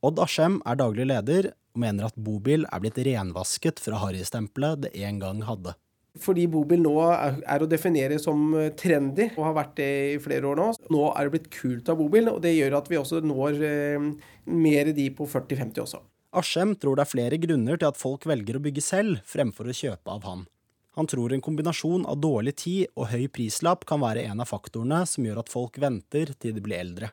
Odd 0.02 0.18
Aschem 0.24 0.58
er 0.66 0.78
daglig 0.80 1.06
leder 1.06 1.52
og 1.52 1.82
mener 1.84 2.08
at 2.08 2.18
bobil 2.18 2.66
er 2.66 2.82
blitt 2.82 2.98
renvasket 3.06 3.80
fra 3.82 4.00
harrystempelet 4.02 4.86
det 4.86 4.92
en 5.06 5.20
gang 5.22 5.44
hadde. 5.46 5.76
Fordi 6.22 6.46
bobil 6.50 6.82
nå 6.84 6.94
er 7.02 7.64
å 7.64 7.68
definere 7.70 8.18
som 8.22 8.52
eh, 8.58 8.70
trendy, 8.78 9.28
og 9.36 9.48
har 9.48 9.58
vært 9.58 9.74
det 9.80 9.90
i 10.12 10.22
flere 10.22 10.48
år 10.52 10.60
nå. 10.60 10.68
Nå 10.94 11.02
er 11.10 11.26
det 11.26 11.34
blitt 11.34 11.50
kult 11.54 11.90
av 11.92 11.98
bobil, 12.00 12.30
og 12.32 12.40
det 12.44 12.54
gjør 12.54 12.78
at 12.78 12.90
vi 12.90 13.00
også 13.00 13.22
når 13.26 13.60
eh, 13.66 14.08
mer 14.52 14.92
de 14.94 15.08
på 15.16 15.28
40-50 15.28 15.84
også. 15.86 16.02
Aschem 16.32 16.72
tror 16.80 16.96
det 16.96 17.04
er 17.04 17.12
flere 17.12 17.38
grunner 17.40 17.76
til 17.76 17.90
at 17.90 18.00
folk 18.00 18.24
velger 18.28 18.56
å 18.56 18.64
bygge 18.64 18.84
selv, 18.84 19.20
fremfor 19.28 19.68
å 19.68 19.76
kjøpe 19.76 20.14
av 20.14 20.24
han. 20.28 20.46
Han 20.96 21.08
tror 21.08 21.32
en 21.32 21.44
kombinasjon 21.44 22.04
av 22.08 22.20
dårlig 22.20 22.54
tid 22.60 22.92
og 23.00 23.08
høy 23.12 23.26
prislapp 23.32 23.86
kan 23.88 24.00
være 24.02 24.26
en 24.28 24.42
av 24.44 24.48
faktorene 24.48 25.02
som 25.08 25.24
gjør 25.24 25.40
at 25.42 25.52
folk 25.52 25.78
venter 25.80 26.34
til 26.40 26.56
de 26.56 26.64
blir 26.64 26.80
eldre. 26.82 27.12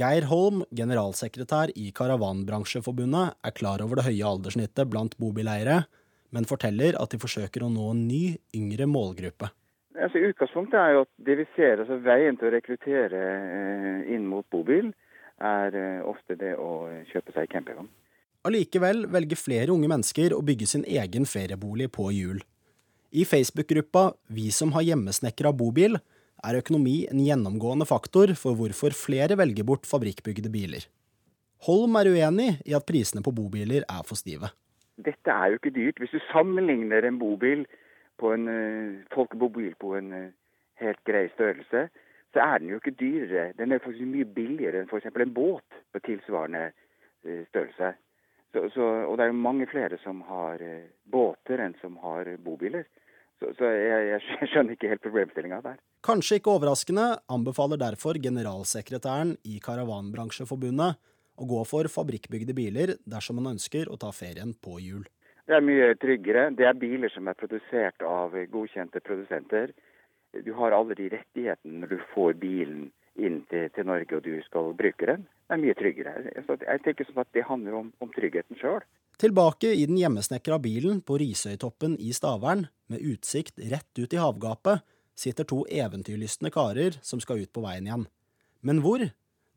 Geir 0.00 0.26
Holm, 0.28 0.62
generalsekretær 0.76 1.72
i 1.76 1.88
Karavanbransjeforbundet, 1.96 3.36
er 3.40 3.56
klar 3.56 3.80
over 3.84 4.00
det 4.00 4.06
høye 4.08 4.28
alderssnittet 4.28 4.88
blant 4.92 5.16
bobileiere, 5.20 5.82
men 6.34 6.46
forteller 6.48 6.98
at 7.00 7.12
de 7.12 7.20
forsøker 7.20 7.64
å 7.64 7.70
nå 7.72 7.90
en 7.92 8.04
ny, 8.08 8.24
yngre 8.56 8.86
målgruppe. 8.90 9.50
Altså, 10.00 10.22
utgangspunktet 10.30 10.78
er 10.78 10.94
jo 10.94 11.04
at 11.04 11.10
det 11.26 11.36
vi 11.40 11.46
ser, 11.56 11.82
altså 11.82 11.98
Veien 12.04 12.38
til 12.38 12.48
å 12.48 12.52
rekruttere 12.54 13.22
eh, 13.22 14.12
inn 14.14 14.28
mot 14.30 14.46
bobil, 14.52 14.92
er 15.42 15.76
eh, 15.76 15.98
ofte 16.06 16.36
det 16.38 16.54
å 16.60 16.86
kjøpe 17.10 17.34
seg 17.34 17.50
campingvogn. 17.52 17.90
Allikevel 18.48 19.04
velger 19.12 19.36
flere 19.36 19.74
unge 19.74 19.90
mennesker 19.90 20.32
å 20.32 20.40
bygge 20.46 20.70
sin 20.70 20.86
egen 20.88 21.26
feriebolig 21.28 21.90
på 21.92 22.06
hjul. 22.16 22.40
I 23.10 23.26
Facebook-gruppa 23.26 24.12
Vi 24.32 24.48
som 24.54 24.72
har 24.76 24.86
hjemmesnekra 24.86 25.52
bobil, 25.52 25.98
er 26.40 26.56
økonomi 26.56 27.02
en 27.10 27.20
gjennomgående 27.20 27.84
faktor 27.84 28.32
for 28.38 28.56
hvorfor 28.56 28.94
flere 28.96 29.36
velger 29.36 29.66
bort 29.68 29.84
fabrikkbygde 29.90 30.48
biler. 30.48 30.86
Holm 31.66 31.98
er 32.00 32.08
uenig 32.14 32.54
i 32.64 32.72
at 32.72 32.86
prisene 32.88 33.20
på 33.20 33.34
bobiler 33.36 33.84
er 33.84 34.06
for 34.08 34.16
stive 34.16 34.48
dette 35.06 35.32
er 35.32 35.52
jo 35.52 35.60
ikke 35.60 35.74
dyrt. 35.76 35.98
Hvis 36.02 36.14
du 36.14 36.20
sammenligner 36.30 37.06
en 37.06 37.18
bobil 37.18 37.66
på 38.20 38.32
en 38.36 38.46
uh, 38.48 39.00
folkebobil 39.14 39.74
på 39.80 39.94
en 39.98 40.12
uh, 40.12 40.30
helt 40.80 41.02
grei 41.08 41.26
størrelse, 41.34 41.88
så 42.32 42.44
er 42.44 42.60
den 42.62 42.70
jo 42.70 42.78
ikke 42.80 42.96
dyrere. 43.00 43.50
Den 43.58 43.72
er 43.72 43.82
faktisk 43.82 44.06
mye 44.06 44.28
billigere 44.38 44.80
enn 44.82 44.88
f.eks. 44.90 45.10
en 45.10 45.34
båt 45.34 45.80
på 45.92 46.02
tilsvarende 46.06 46.70
eh, 46.70 47.42
størrelse. 47.50 47.92
Så, 48.52 48.64
så, 48.74 48.86
og 49.06 49.16
det 49.18 49.24
er 49.24 49.32
jo 49.32 49.44
mange 49.46 49.66
flere 49.70 49.98
som 50.04 50.22
har 50.28 50.62
eh, 50.62 50.90
båter 51.10 51.62
enn 51.64 51.76
som 51.82 51.98
har 52.04 52.30
bobiler. 52.44 52.86
Så, 53.40 53.50
så 53.58 53.70
jeg, 53.74 54.08
jeg, 54.12 54.48
skjønner 54.52 54.76
ikke 54.76 54.92
helt 54.92 55.04
problemstillinga 55.06 55.62
der. 55.66 55.78
Kanskje 56.06 56.38
ikke 56.40 56.54
overraskende 56.54 57.06
anbefaler 57.32 57.80
derfor 57.80 58.18
generalsekretæren 58.22 59.34
i 59.44 59.58
Karavanbransjeforbundet 59.64 61.00
å 61.40 61.48
gå 61.48 61.62
for 61.68 61.88
fabrikkbygde 61.88 62.54
biler 62.56 62.94
dersom 63.08 63.40
man 63.40 63.54
ønsker 63.54 63.88
å 63.88 63.98
ta 64.00 64.12
ferien 64.12 64.52
på 64.52 64.76
hjul. 64.84 65.06
Det 65.48 65.56
er 65.56 65.64
mye 65.66 65.94
tryggere. 65.98 66.50
Det 66.54 66.66
er 66.68 66.78
biler 66.78 67.10
som 67.10 67.26
er 67.26 67.38
produsert 67.38 68.04
av 68.06 68.36
godkjente 68.52 69.00
produsenter. 69.02 69.72
Du 70.44 70.52
har 70.60 70.76
alle 70.76 70.94
de 70.94 71.08
rettighetene 71.16 71.82
når 71.82 71.96
du 71.96 72.02
får 72.12 72.36
bilen 72.38 72.90
inn 73.18 73.40
til, 73.50 73.66
til 73.74 73.88
Norge 73.88 74.20
og 74.20 74.22
du 74.28 74.36
skal 74.46 74.70
bruke 74.78 75.08
den. 75.08 75.24
Det 75.48 75.56
er 75.56 75.62
mye 75.64 75.74
tryggere. 75.74 76.12
Så 76.46 76.56
jeg 76.62 76.82
tenker 76.84 77.08
sånn 77.08 77.24
at 77.24 77.32
Det 77.34 77.46
handler 77.48 77.80
om, 77.80 77.88
om 77.98 78.12
tryggheten 78.14 78.60
sjøl. 78.60 78.84
Tilbake 79.20 79.72
i 79.76 79.82
den 79.84 79.98
hjemmesnekra 80.00 80.60
bilen 80.62 81.02
på 81.04 81.18
Risøytoppen 81.20 81.98
i 82.00 82.14
Stavern, 82.16 82.68
med 82.88 83.02
utsikt 83.04 83.58
rett 83.72 83.98
ut 83.98 84.14
i 84.14 84.20
havgapet, 84.20 84.86
sitter 85.18 85.44
to 85.44 85.64
eventyrlystne 85.68 86.48
karer 86.54 86.96
som 87.04 87.20
skal 87.20 87.42
ut 87.42 87.52
på 87.52 87.64
veien 87.66 87.90
igjen. 87.90 88.06
Men 88.64 88.80
hvor? 88.84 89.02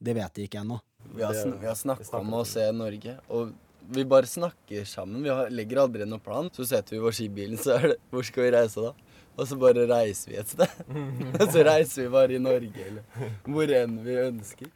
Det 0.03 0.17
vet 0.17 0.35
de 0.35 0.49
ikke 0.49 0.65
ennå. 0.65 0.81
Vi 1.13 1.23
har, 1.23 1.37
sn 1.37 1.57
snakka 1.83 2.19
om 2.19 2.33
å 2.39 2.43
se 2.47 2.65
Norge, 2.75 3.17
og 3.29 3.53
vi 3.93 4.05
bare 4.07 4.29
snakker 4.29 4.85
sammen. 4.87 5.23
Vi 5.23 5.29
har, 5.29 5.49
legger 5.53 5.83
aldri 5.83 6.05
noen 6.07 6.23
plan. 6.23 6.49
Så 6.55 6.65
setter 6.65 6.95
vi 6.95 7.01
oss 7.03 7.19
i 7.21 7.29
bilen, 7.29 7.59
så 7.59 7.77
er 7.77 7.93
det 7.93 7.97
Hvor 8.11 8.25
skal 8.25 8.47
vi 8.47 8.53
reise 8.55 8.85
da? 8.85 8.93
Og 9.33 9.49
så 9.49 9.57
bare 9.57 9.87
reiser 9.89 10.31
vi 10.31 10.39
et 10.39 10.53
sted. 10.53 10.79
Og 11.39 11.45
så 11.53 11.65
reiser 11.65 12.05
vi 12.05 12.13
bare 12.13 12.37
i 12.37 12.41
Norge, 12.41 12.87
eller 12.87 13.29
hvor 13.49 13.75
enn 13.81 13.99
vi 14.05 14.17
ønsker. 14.27 14.71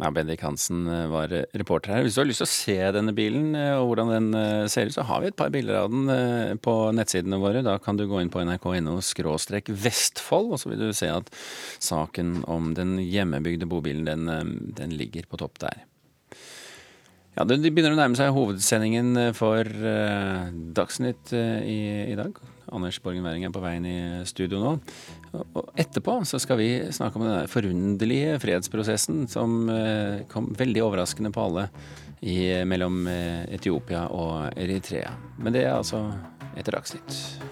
Ja, 0.00 0.08
Bendik 0.10 0.40
Hansen 0.40 0.86
eh, 0.88 1.06
var 1.12 1.32
reporter 1.52 1.92
her. 1.92 2.04
Hvis 2.06 2.16
du 2.16 2.22
har 2.22 2.28
lyst 2.28 2.40
til 2.40 2.46
å 2.46 2.50
se 2.50 2.76
denne 2.96 3.12
bilen 3.16 3.52
eh, 3.58 3.74
og 3.76 3.90
hvordan 3.90 4.12
den 4.14 4.28
eh, 4.38 4.68
ser 4.72 4.88
ut, 4.88 4.94
så 4.96 5.04
har 5.04 5.20
vi 5.20 5.28
et 5.28 5.36
par 5.36 5.52
bilder 5.52 5.82
av 5.82 5.92
den 5.92 6.56
på 6.64 6.74
nettsidene 6.96 7.40
våre. 7.42 7.60
Da 7.66 7.76
kan 7.82 8.00
du 8.00 8.06
gå 8.08 8.22
inn 8.22 8.32
på 8.32 8.40
nrk.no 8.40 8.96
skråstrek 9.04 9.68
Vestfold, 9.68 10.54
og 10.54 10.62
så 10.62 10.72
vil 10.72 10.86
du 10.86 10.96
se 10.96 11.10
at 11.12 11.28
saken 11.84 12.40
om 12.48 12.72
den 12.78 12.96
hjemmebygde 13.02 13.68
bobilen, 13.68 14.08
den, 14.08 14.72
den 14.78 14.96
ligger 14.96 15.28
på 15.28 15.42
topp 15.42 15.60
der. 15.66 15.84
Ja, 17.36 17.44
Det 17.44 17.60
begynner 17.68 17.92
å 17.92 18.00
nærme 18.00 18.18
seg 18.18 18.32
hovedsendingen 18.34 19.34
for 19.36 19.68
Dagsnytt 20.76 21.30
i, 21.36 21.78
i, 22.08 22.16
dag. 22.18 22.40
Anders 22.72 23.00
Borgen 23.02 23.26
Werring 23.26 23.46
er 23.46 23.54
på 23.54 23.62
veien 23.62 23.86
i 23.88 23.98
studio 24.28 24.60
nå. 24.62 24.72
Og 25.34 25.70
etterpå 25.78 26.20
så 26.28 26.40
skal 26.42 26.60
vi 26.60 26.70
snakke 26.94 27.20
om 27.20 27.26
den 27.26 27.50
forunderlige 27.50 28.38
fredsprosessen 28.42 29.26
som 29.30 29.62
uh, 29.70 30.22
kom 30.30 30.50
veldig 30.58 30.84
overraskende 30.86 31.34
på 31.34 31.46
alle 31.48 31.68
i, 32.20 32.36
mellom 32.68 33.06
Etiopia 33.08 34.04
og 34.12 34.58
Eritrea. 34.60 35.14
Men 35.40 35.56
det 35.56 35.64
er 35.64 35.78
altså 35.78 36.04
etter 36.58 36.76
Dagsnytt. 36.76 37.48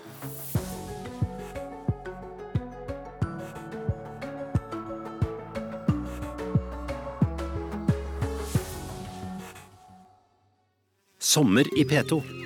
Sommer 11.28 11.66
i 11.76 11.84
P2. 11.84 12.37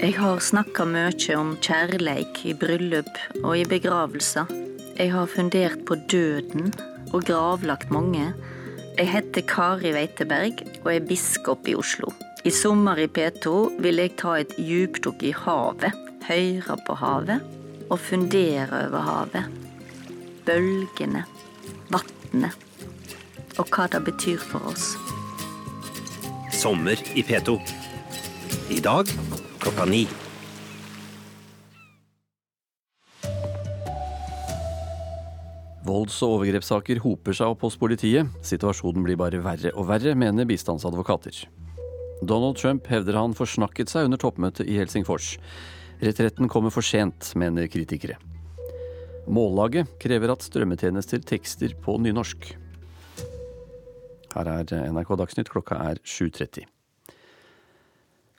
Jeg 0.00 0.16
har 0.18 0.40
snakka 0.42 0.84
mye 0.90 1.34
om 1.38 1.52
kjærleik 1.62 2.40
i 2.48 2.54
bryllup 2.58 3.10
og 3.44 3.52
i 3.60 3.64
begravelser. 3.68 4.48
Jeg 4.98 5.12
har 5.12 5.30
fundert 5.30 5.84
på 5.86 5.96
døden 6.10 6.72
og 7.12 7.22
gravlagt 7.28 7.92
mange. 7.94 8.32
Jeg 8.98 9.08
heter 9.12 9.46
Kari 9.46 9.92
Weiteberg 9.94 10.64
og 10.82 10.90
er 10.94 11.06
biskop 11.06 11.68
i 11.70 11.76
Oslo. 11.78 12.10
I 12.44 12.50
sommer 12.50 12.98
i 12.98 13.06
P2 13.06 13.54
vil 13.84 14.02
jeg 14.02 14.16
ta 14.18 14.34
et 14.42 14.56
djupdukk 14.58 15.22
i 15.22 15.32
havet, 15.44 15.94
høre 16.26 16.78
på 16.86 16.98
havet 16.98 17.86
og 17.86 18.02
fundere 18.02 18.84
over 18.88 19.06
havet. 19.08 19.62
Bølgene, 20.44 21.22
vannet 21.94 22.58
og 23.58 23.70
hva 23.70 23.86
det 23.92 24.02
betyr 24.10 24.42
for 24.42 24.74
oss. 24.74 24.94
Sommer 26.52 26.98
i 27.14 27.22
P2. 27.22 27.58
I 28.74 28.80
dag 28.80 29.10
klokka 29.64 29.84
ni. 29.88 30.04
Volds- 35.84 36.22
og 36.24 36.38
overgrepssaker 36.38 37.00
hoper 37.04 37.36
seg 37.36 37.52
opp 37.52 37.64
hos 37.66 37.76
politiet. 37.80 38.28
Situasjonen 38.44 39.04
blir 39.04 39.18
bare 39.20 39.40
verre 39.44 39.72
og 39.76 39.88
verre, 39.88 40.14
mener 40.16 40.48
bistandsadvokater. 40.48 41.44
Donald 42.24 42.56
Trump 42.60 42.88
hevder 42.88 43.18
han 43.20 43.36
forsnakket 43.36 43.92
seg 43.92 44.08
under 44.08 44.20
toppmøtet 44.20 44.68
i 44.68 44.78
Helsingfors. 44.80 45.34
Retretten 46.04 46.48
kommer 46.48 46.72
for 46.72 46.84
sent, 46.84 47.32
mener 47.36 47.68
kritikere. 47.68 48.16
Mållaget 49.28 49.88
krever 50.00 50.32
at 50.34 50.44
strømmetjenester 50.44 51.24
tekster 51.24 51.76
på 51.84 51.96
nynorsk. 52.00 52.52
Her 54.34 54.50
er 54.50 54.92
NRK 54.92 55.16
Dagsnytt, 55.20 55.52
klokka 55.52 55.78
er 55.92 56.00
7.30. 56.04 56.73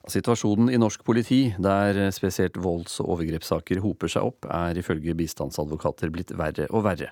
Situasjonen 0.05 0.69
i 0.69 0.77
norsk 0.77 1.01
politi, 1.01 1.55
der 1.57 1.97
spesielt 2.13 2.59
volds- 2.61 2.99
og 3.01 3.15
overgrepssaker 3.15 3.79
hoper 3.81 4.11
seg 4.11 4.27
opp, 4.27 4.45
er 4.53 4.77
ifølge 4.77 5.15
bistandsadvokater 5.17 6.11
blitt 6.13 6.33
verre 6.37 6.67
og 6.69 6.83
verre. 6.85 7.09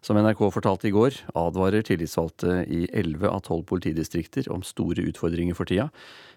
Som 0.00 0.16
NRK 0.16 0.40
fortalte 0.48 0.88
i 0.88 0.94
går, 0.94 1.18
advarer 1.36 1.84
tillitsvalgte 1.84 2.62
i 2.64 2.86
11 2.96 3.28
av 3.28 3.42
12 3.44 3.66
politidistrikter 3.68 4.48
om 4.54 4.64
store 4.64 5.04
utfordringer 5.10 5.58
for 5.58 5.68
tida. 5.68 5.90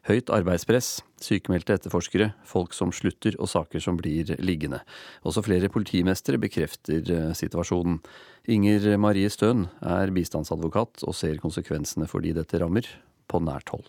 Høyt 0.10 0.28
arbeidspress, 0.36 0.98
sykemeldte 1.24 1.78
etterforskere, 1.78 2.34
folk 2.44 2.76
som 2.76 2.92
slutter 2.92 3.40
og 3.40 3.48
saker 3.48 3.80
som 3.80 3.96
blir 3.96 4.36
liggende. 4.44 4.84
Også 5.24 5.46
flere 5.48 5.72
politimestere 5.72 6.42
bekrefter 6.44 7.08
eh, 7.08 7.32
situasjonen. 7.32 8.02
Inger 8.52 8.98
Marie 9.00 9.32
Støen 9.32 9.70
er 9.80 10.12
bistandsadvokat 10.12 11.08
og 11.08 11.16
ser 11.16 11.40
konsekvensene 11.40 12.12
for 12.12 12.20
de 12.20 12.36
dette 12.36 12.60
rammer, 12.60 12.92
på 13.32 13.40
nært 13.40 13.72
hold. 13.72 13.88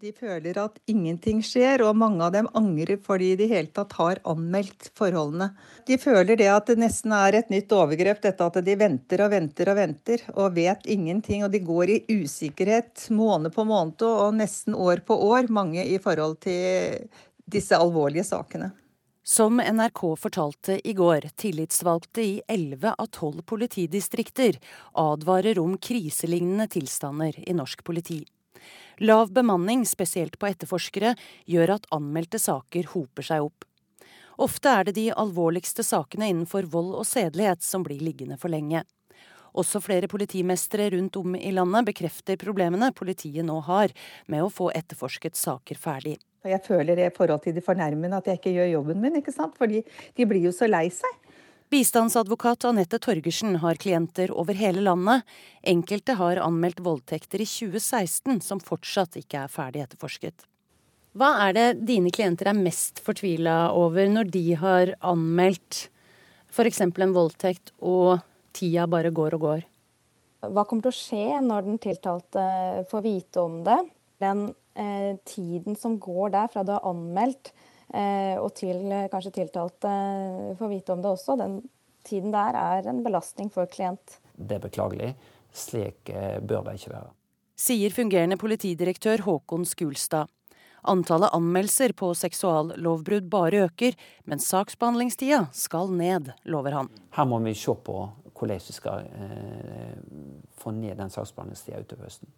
De 0.00 0.14
føler 0.16 0.56
at 0.56 0.78
ingenting 0.88 1.42
skjer, 1.44 1.82
og 1.84 1.98
mange 2.00 2.24
av 2.24 2.30
dem 2.32 2.46
angrer 2.56 2.96
fordi 3.04 3.34
de 3.36 3.44
i 3.44 3.50
hele 3.50 3.68
tatt 3.76 3.92
har 3.98 4.20
anmeldt 4.32 4.86
forholdene. 4.96 5.50
De 5.84 5.98
føler 6.00 6.40
det 6.40 6.46
at 6.48 6.70
det 6.70 6.78
nesten 6.80 7.12
er 7.12 7.36
et 7.36 7.52
nytt 7.52 7.74
overgrep, 7.76 8.22
dette 8.24 8.46
at 8.46 8.56
de 8.64 8.76
venter 8.80 9.20
og 9.20 9.34
venter 9.34 9.68
og 9.68 9.76
venter 9.76 10.24
og 10.32 10.56
vet 10.56 10.88
ingenting. 10.88 11.44
Og 11.44 11.52
de 11.52 11.60
går 11.68 11.92
i 11.92 11.98
usikkerhet 12.08 13.10
måned 13.12 13.52
på 13.52 13.66
måned 13.68 14.06
og 14.08 14.40
nesten 14.40 14.72
år 14.72 15.04
på 15.04 15.20
år, 15.28 15.52
mange 15.52 15.84
i 15.84 16.00
forhold 16.00 16.40
til 16.48 17.04
disse 17.44 17.76
alvorlige 17.76 18.24
sakene. 18.24 18.72
Som 19.20 19.60
NRK 19.60 20.04
fortalte 20.16 20.80
i 20.80 20.96
går, 20.96 21.28
tillitsvalgte 21.36 22.24
i 22.24 22.34
11 22.48 22.96
av 22.96 23.12
12 23.12 23.44
politidistrikter 23.44 24.56
advarer 24.96 25.60
om 25.60 25.76
kriselignende 25.76 26.70
tilstander 26.72 27.36
i 27.44 27.52
norsk 27.52 27.84
politi. 27.84 28.22
Lav 29.02 29.32
bemanning, 29.32 29.86
spesielt 29.86 30.34
på 30.38 30.50
etterforskere, 30.50 31.14
gjør 31.48 31.70
at 31.78 31.86
anmeldte 31.96 32.36
saker 32.36 32.90
hoper 32.92 33.24
seg 33.24 33.46
opp. 33.46 33.64
Ofte 34.36 34.72
er 34.76 34.84
det 34.84 34.92
de 34.98 35.06
alvorligste 35.22 35.80
sakene 35.84 36.28
innenfor 36.28 36.68
vold 36.68 36.90
og 36.98 37.06
sedelighet 37.08 37.64
som 37.64 37.80
blir 37.86 38.02
liggende 38.04 38.36
for 38.40 38.52
lenge. 38.52 38.82
Også 39.56 39.80
flere 39.80 40.08
politimestere 40.08 40.90
rundt 40.92 41.16
om 41.16 41.32
i 41.36 41.48
landet 41.56 41.88
bekrefter 41.88 42.36
problemene 42.40 42.92
politiet 42.92 43.44
nå 43.48 43.56
har 43.70 43.96
med 44.28 44.44
å 44.44 44.52
få 44.52 44.68
etterforsket 44.76 45.36
saker 45.36 45.80
ferdig. 45.80 46.18
Jeg 46.44 46.60
føler 46.68 47.00
i 47.00 47.08
forhold 47.16 47.40
til 47.44 47.56
de 47.56 47.64
fornærmede 47.64 48.20
at 48.20 48.28
jeg 48.28 48.40
ikke 48.40 48.52
gjør 48.52 48.70
jobben 48.74 49.00
min, 49.00 49.16
ikke 49.16 49.32
sant? 49.32 49.56
fordi 49.56 49.80
de 50.16 50.28
blir 50.28 50.44
jo 50.44 50.52
så 50.52 50.68
lei 50.68 50.90
seg. 50.92 51.16
Bistandsadvokat 51.70 52.64
Anette 52.64 52.98
Torgersen 52.98 53.56
har 53.62 53.74
klienter 53.74 54.32
over 54.34 54.56
hele 54.58 54.80
landet. 54.82 55.22
Enkelte 55.62 56.16
har 56.18 56.40
anmeldt 56.42 56.80
voldtekter 56.82 57.44
i 57.44 57.46
2016 57.46 58.40
som 58.42 58.58
fortsatt 58.58 59.14
ikke 59.20 59.44
er 59.44 59.52
ferdig 59.52 59.84
etterforsket. 59.84 60.48
Hva 61.14 61.28
er 61.44 61.54
det 61.54 61.66
dine 61.86 62.10
klienter 62.10 62.50
er 62.50 62.58
mest 62.58 62.98
fortvila 63.06 63.70
over 63.78 64.10
når 64.10 64.32
de 64.34 64.42
har 64.58 64.94
anmeldt 64.98 65.84
f.eks. 66.50 66.82
en 66.82 67.14
voldtekt, 67.14 67.70
og 67.78 68.18
tida 68.50 68.90
bare 68.90 69.14
går 69.14 69.38
og 69.38 69.46
går? 69.46 69.66
Hva 70.50 70.66
kommer 70.66 70.88
til 70.88 70.90
å 70.90 70.98
skje 70.98 71.40
når 71.46 71.68
den 71.68 71.78
tiltalte 71.86 72.48
får 72.90 73.06
vite 73.06 73.46
om 73.46 73.60
det? 73.62 73.78
Den 74.18 74.48
eh, 74.74 75.14
tiden 75.22 75.78
som 75.78 76.00
går 76.02 76.34
der 76.34 76.50
fra 76.50 76.66
du 76.66 76.74
har 76.74 76.90
anmeldt 76.90 77.54
og 78.40 78.52
til 78.58 78.84
eh, 78.92 79.08
kanskje 79.10 79.32
tiltalte 79.40 79.92
får 80.58 80.70
vite 80.70 80.94
om 80.94 81.02
det 81.02 81.10
også. 81.10 81.36
Den 81.40 81.60
tiden 82.06 82.34
der 82.34 82.56
er 82.58 82.88
en 82.90 83.02
belastning 83.04 83.50
for 83.52 83.66
klient. 83.70 84.18
Det 84.34 84.58
er 84.58 84.64
beklagelig. 84.64 85.14
Slik 85.52 86.10
eh, 86.12 86.38
bør 86.38 86.68
det 86.68 86.78
ikke 86.78 86.94
være. 86.94 87.10
Sier 87.60 87.92
fungerende 87.92 88.38
politidirektør 88.40 89.26
Håkon 89.26 89.66
Skulstad. 89.68 90.30
Antallet 90.88 91.34
anmeldelser 91.36 91.92
på 91.92 92.14
seksuallovbrudd 92.16 93.26
bare 93.28 93.66
øker, 93.66 93.98
men 94.24 94.40
saksbehandlingstida 94.40 95.42
skal 95.52 95.92
ned, 95.92 96.30
lover 96.48 96.78
han. 96.78 96.88
Her 97.12 97.28
må 97.28 97.42
vi 97.44 97.52
se 97.52 97.74
på 97.84 97.98
hvordan 98.32 98.62
vi 98.64 98.72
skal 98.72 99.10
få 100.56 100.72
ned 100.72 100.96
den 100.96 101.12
saksbehandlingstida 101.12 101.82
utover 101.84 102.08
høsten. 102.08 102.32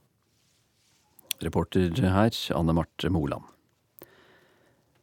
Reporter 1.43 1.95
her, 2.03 2.35
Anne 2.59 2.75
Marte 2.75 3.11
Moland. 3.15 3.47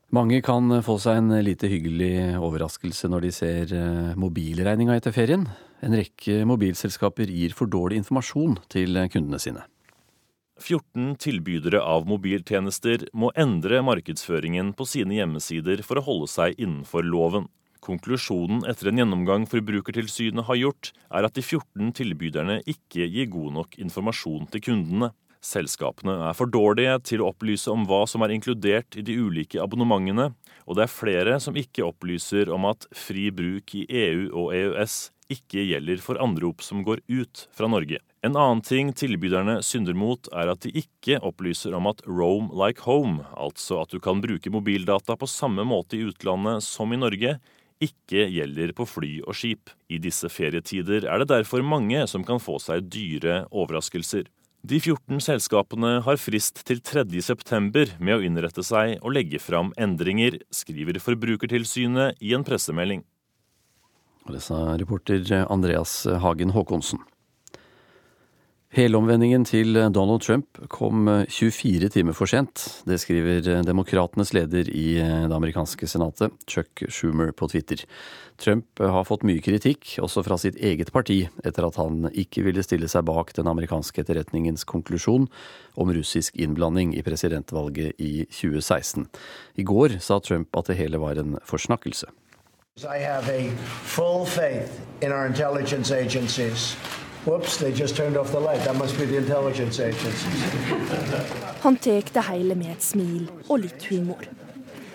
Mange 0.09 0.39
kan 0.41 0.71
få 0.81 0.95
seg 0.97 1.19
en 1.19 1.33
lite 1.45 1.69
hyggelig 1.69 2.37
overraskelse 2.41 3.09
når 3.13 3.27
de 3.27 3.33
ser 3.35 3.73
mobilregninga 4.17 4.95
etter 4.97 5.13
ferien. 5.13 5.43
En 5.85 5.93
rekke 5.93 6.41
mobilselskaper 6.49 7.29
gir 7.29 7.53
for 7.53 7.69
dårlig 7.69 8.01
informasjon 8.01 8.57
til 8.73 8.97
kundene 9.13 9.37
sine. 9.41 9.67
14 10.59 11.13
tilbydere 11.21 11.79
av 11.85 12.07
mobiltjenester 12.09 13.05
må 13.13 13.29
endre 13.39 13.83
markedsføringen 13.85 14.73
på 14.75 14.87
sine 14.89 15.15
hjemmesider 15.19 15.85
for 15.85 16.01
å 16.01 16.05
holde 16.09 16.29
seg 16.31 16.57
innenfor 16.59 17.05
loven. 17.05 17.47
Konklusjonen 17.85 18.65
etter 18.67 18.89
en 18.89 18.99
gjennomgang 18.99 19.45
Forbrukertilsynet 19.49 20.49
har 20.49 20.59
gjort, 20.59 20.91
er 21.15 21.25
at 21.25 21.37
de 21.37 21.45
14 21.45 21.93
tilbyderne 22.01 22.59
ikke 22.67 23.07
gir 23.07 23.29
god 23.31 23.55
nok 23.61 23.79
informasjon 23.79 24.49
til 24.51 24.65
kundene. 24.67 25.13
Selskapene 25.39 26.17
er 26.28 26.36
for 26.36 26.52
dårlige 26.52 26.97
til 27.08 27.23
å 27.23 27.30
opplyse 27.32 27.71
om 27.71 27.86
hva 27.88 28.02
som 28.10 28.25
er 28.25 28.34
inkludert 28.36 28.97
i 28.99 29.04
de 29.06 29.15
ulike 29.15 29.62
abonnementene, 29.63 30.34
og 30.67 30.75
det 30.75 30.86
er 30.86 30.91
flere 30.91 31.38
som 31.39 31.56
ikke 31.58 31.86
opplyser 31.88 32.52
om 32.52 32.67
at 32.69 32.89
fri 32.95 33.30
bruk 33.32 33.71
i 33.80 33.86
EU 33.88 34.28
og 34.34 34.52
EØS 34.58 34.99
ikke 35.32 35.63
gjelder 35.63 36.02
for 36.04 36.19
anrop 36.21 36.63
som 36.65 36.82
går 36.84 37.04
ut 37.08 37.45
fra 37.56 37.69
Norge. 37.71 38.02
En 38.25 38.36
annen 38.36 38.63
ting 38.65 38.89
tilbyderne 38.97 39.60
synder 39.63 39.95
mot, 39.95 40.28
er 40.36 40.52
at 40.52 40.65
de 40.65 40.73
ikke 40.82 41.21
opplyser 41.23 41.75
om 41.78 41.88
at 41.88 42.02
roam 42.10 42.49
like 42.52 42.84
home, 42.84 43.23
altså 43.38 43.84
at 43.86 43.93
du 43.93 44.02
kan 44.04 44.19
bruke 44.23 44.52
mobildata 44.52 45.15
på 45.15 45.30
samme 45.30 45.63
måte 45.63 45.95
i 45.95 46.04
utlandet 46.10 46.65
som 46.65 46.91
i 46.91 46.99
Norge, 46.99 47.38
ikke 47.80 48.25
gjelder 48.28 48.73
på 48.75 48.84
fly 48.89 49.13
og 49.23 49.38
skip. 49.39 49.71
I 49.88 50.02
disse 50.04 50.28
ferietider 50.28 51.08
er 51.08 51.21
det 51.21 51.30
derfor 51.32 51.63
mange 51.63 52.04
som 52.12 52.25
kan 52.28 52.41
få 52.43 52.58
seg 52.60 52.89
dyre 52.91 53.45
overraskelser. 53.56 54.28
De 54.59 54.75
14 54.75 55.21
selskapene 55.23 55.91
har 56.03 56.17
frist 56.19 56.65
til 56.67 56.81
3.9 56.83 57.93
med 58.03 58.17
å 58.17 58.23
innrette 58.27 58.63
seg 58.65 58.97
og 58.99 59.13
legge 59.15 59.39
fram 59.39 59.71
endringer, 59.79 60.35
skriver 60.51 60.99
Forbrukertilsynet 60.99 62.19
i 62.19 62.33
en 62.35 62.43
pressemelding. 62.43 63.05
Og 64.27 64.35
det 64.35 64.43
sa 64.43 64.75
reporter 64.77 65.23
Andreas 65.47 66.03
Hagen 66.21 66.51
Håkonsen. 66.51 66.99
Helomvendingen 68.69 69.47
til 69.49 69.73
Donald 69.73 70.21
Trump 70.21 70.60
kom 70.69 71.08
24 71.25 71.88
timer 71.89 72.13
for 72.13 72.29
sent. 72.29 72.84
Det 72.86 72.99
skriver 73.01 73.63
Demokratenes 73.65 74.29
leder 74.38 74.69
i 74.69 74.99
det 75.01 75.34
amerikanske 75.34 75.89
senatet, 75.89 76.36
Chuck 76.45 76.84
Schumer, 76.86 77.32
på 77.34 77.49
Twitter. 77.49 77.82
Trump 78.38 78.77
har 78.77 79.08
fått 79.10 79.25
mye 79.25 79.41
kritikk, 79.41 79.95
også 80.05 80.21
fra 80.21 80.38
sitt 80.38 80.62
eget 80.62 80.93
parti, 80.93 81.23
etter 81.41 81.65
at 81.65 81.82
han 81.82 82.12
ikke 82.13 82.45
ville 82.45 82.62
stille 82.62 82.86
seg 82.93 83.10
bak 83.10 83.34
den 83.39 83.49
amerikanske 83.49 84.05
etterretningens 84.05 84.67
konklusjon 84.69 85.25
om 85.73 85.89
russisk 85.97 86.38
innblanding 86.38 86.93
i 86.93 87.01
presidentvalget 87.01 87.97
i 87.97 88.27
2016. 88.29 89.10
I 89.58 89.65
går 89.65 89.97
sa 89.97 90.21
Trump 90.21 90.53
at 90.53 90.69
det 90.69 90.77
hele 90.77 91.01
var 91.01 91.17
en 91.17 91.39
forsnakkelse. 91.41 92.05
I 92.86 93.01
have 93.01 93.27
a 93.34 93.49
full 93.82 94.27
faith 94.29 94.69
in 95.01 95.12
our 95.12 95.25
intelligence. 95.25 95.89
Whoops, 97.25 97.58
they 97.58 97.71
just 97.73 97.95
turned 97.97 98.17
off 98.17 98.32
the 98.32 98.39
light. 98.39 98.63
That 98.63 98.75
must 98.75 98.97
be 98.97 99.05
the 99.05 99.17
intelligence 99.17 99.79
agencies. 99.79 100.23
Han 101.62 101.75
tar 101.75 102.01
det 102.13 102.23
hele 102.23 102.55
med 102.55 102.71
et 102.71 102.84
smil 102.84 103.29
og 103.49 103.60
litt 103.60 103.86
humor. 103.89 104.23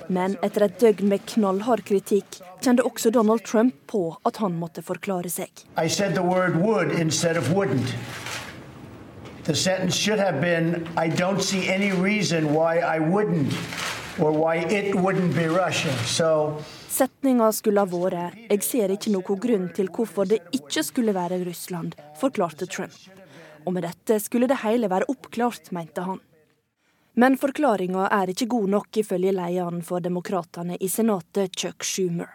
Men 0.08 0.36
etter 0.42 0.64
et 0.64 0.80
døgn 0.80 1.08
med 1.08 1.24
knallhard 1.28 1.84
kritikk 1.84 2.40
kjente 2.64 2.84
også 2.84 3.10
Donald 3.10 3.44
Trump 3.44 3.74
på 3.88 4.16
at 4.24 4.36
han 4.40 4.56
måtte 4.56 4.82
forklare 4.82 5.28
seg. 5.28 5.50
I 5.76 5.88
said 5.88 6.14
the 6.14 6.22
word 6.22 6.56
would 6.56 6.92
instead 6.92 7.36
of 7.36 7.52
wouldn't. 7.52 7.94
The 9.44 9.54
sentence 9.54 9.96
should 9.96 10.18
have 10.18 10.40
been 10.40 10.88
I 10.96 11.08
don't 11.08 11.42
see 11.42 11.68
any 11.68 11.92
reason 11.92 12.54
why 12.54 12.78
I 12.78 12.98
wouldn't 13.00 13.52
or 14.18 14.32
why 14.32 14.64
it 14.64 14.94
wouldn't 14.94 15.34
be 15.34 15.46
Russia. 15.48 15.92
So 16.06 16.56
Setninga 16.94 17.48
skulle 17.52 17.82
ha 17.82 17.90
vært 17.90 18.36
'Jeg 18.38 18.62
ser 18.62 18.92
ikke 18.94 19.10
noen 19.10 19.40
grunn 19.40 19.68
til 19.74 19.88
hvorfor 19.88 20.28
det 20.30 20.38
ikke 20.54 20.82
skulle 20.84 21.14
være 21.14 21.40
Russland', 21.42 21.96
forklarte 22.20 22.68
Trump. 22.70 22.94
Og 23.66 23.72
med 23.72 23.82
dette 23.82 24.20
skulle 24.20 24.46
det 24.46 24.62
hele 24.62 24.88
være 24.88 25.08
oppklart, 25.08 25.72
mente 25.72 26.02
han. 26.02 26.20
Men 27.16 27.36
forklaringa 27.36 28.06
er 28.12 28.30
ikke 28.30 28.46
god 28.46 28.68
nok, 28.68 28.96
ifølge 28.96 29.32
lederen 29.32 29.82
for 29.82 29.98
demokratene 29.98 30.76
i 30.80 30.88
senatet, 30.88 31.56
Chuck 31.56 31.82
Schumer. 31.82 32.28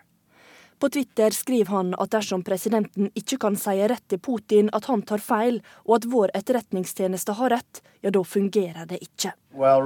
På 0.79 0.89
Twitter 0.89 1.29
skriver 1.29 1.71
han 1.71 1.95
at 1.97 2.11
dersom 2.11 2.43
presidenten 2.43 3.11
ikke 3.15 3.37
kan 3.37 3.55
si 3.55 3.79
rett 3.87 4.07
til 4.09 4.19
Putin 4.19 4.69
at 4.73 4.85
han 4.85 5.01
tar 5.01 5.19
feil, 5.19 5.61
og 5.87 5.95
at 5.95 6.05
vår 6.11 6.31
etterretningstjeneste 6.35 7.31
har 7.39 7.49
rett, 7.49 7.81
ja, 8.01 8.09
da 8.09 8.23
fungerer 8.23 8.85
det 8.85 8.99
ikke. 9.03 9.33
Well, 9.53 9.83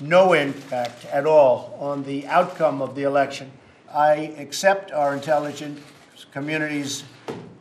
no 0.00 0.34
impact 0.34 1.06
at 1.12 1.26
all 1.26 1.74
on 1.78 2.04
the 2.04 2.26
outcome 2.26 2.82
of 2.82 2.94
the 2.94 3.02
election. 3.02 3.50
I 3.94 4.34
accept 4.38 4.92
our 4.92 5.14
intelligence 5.14 5.80
community's 6.32 7.04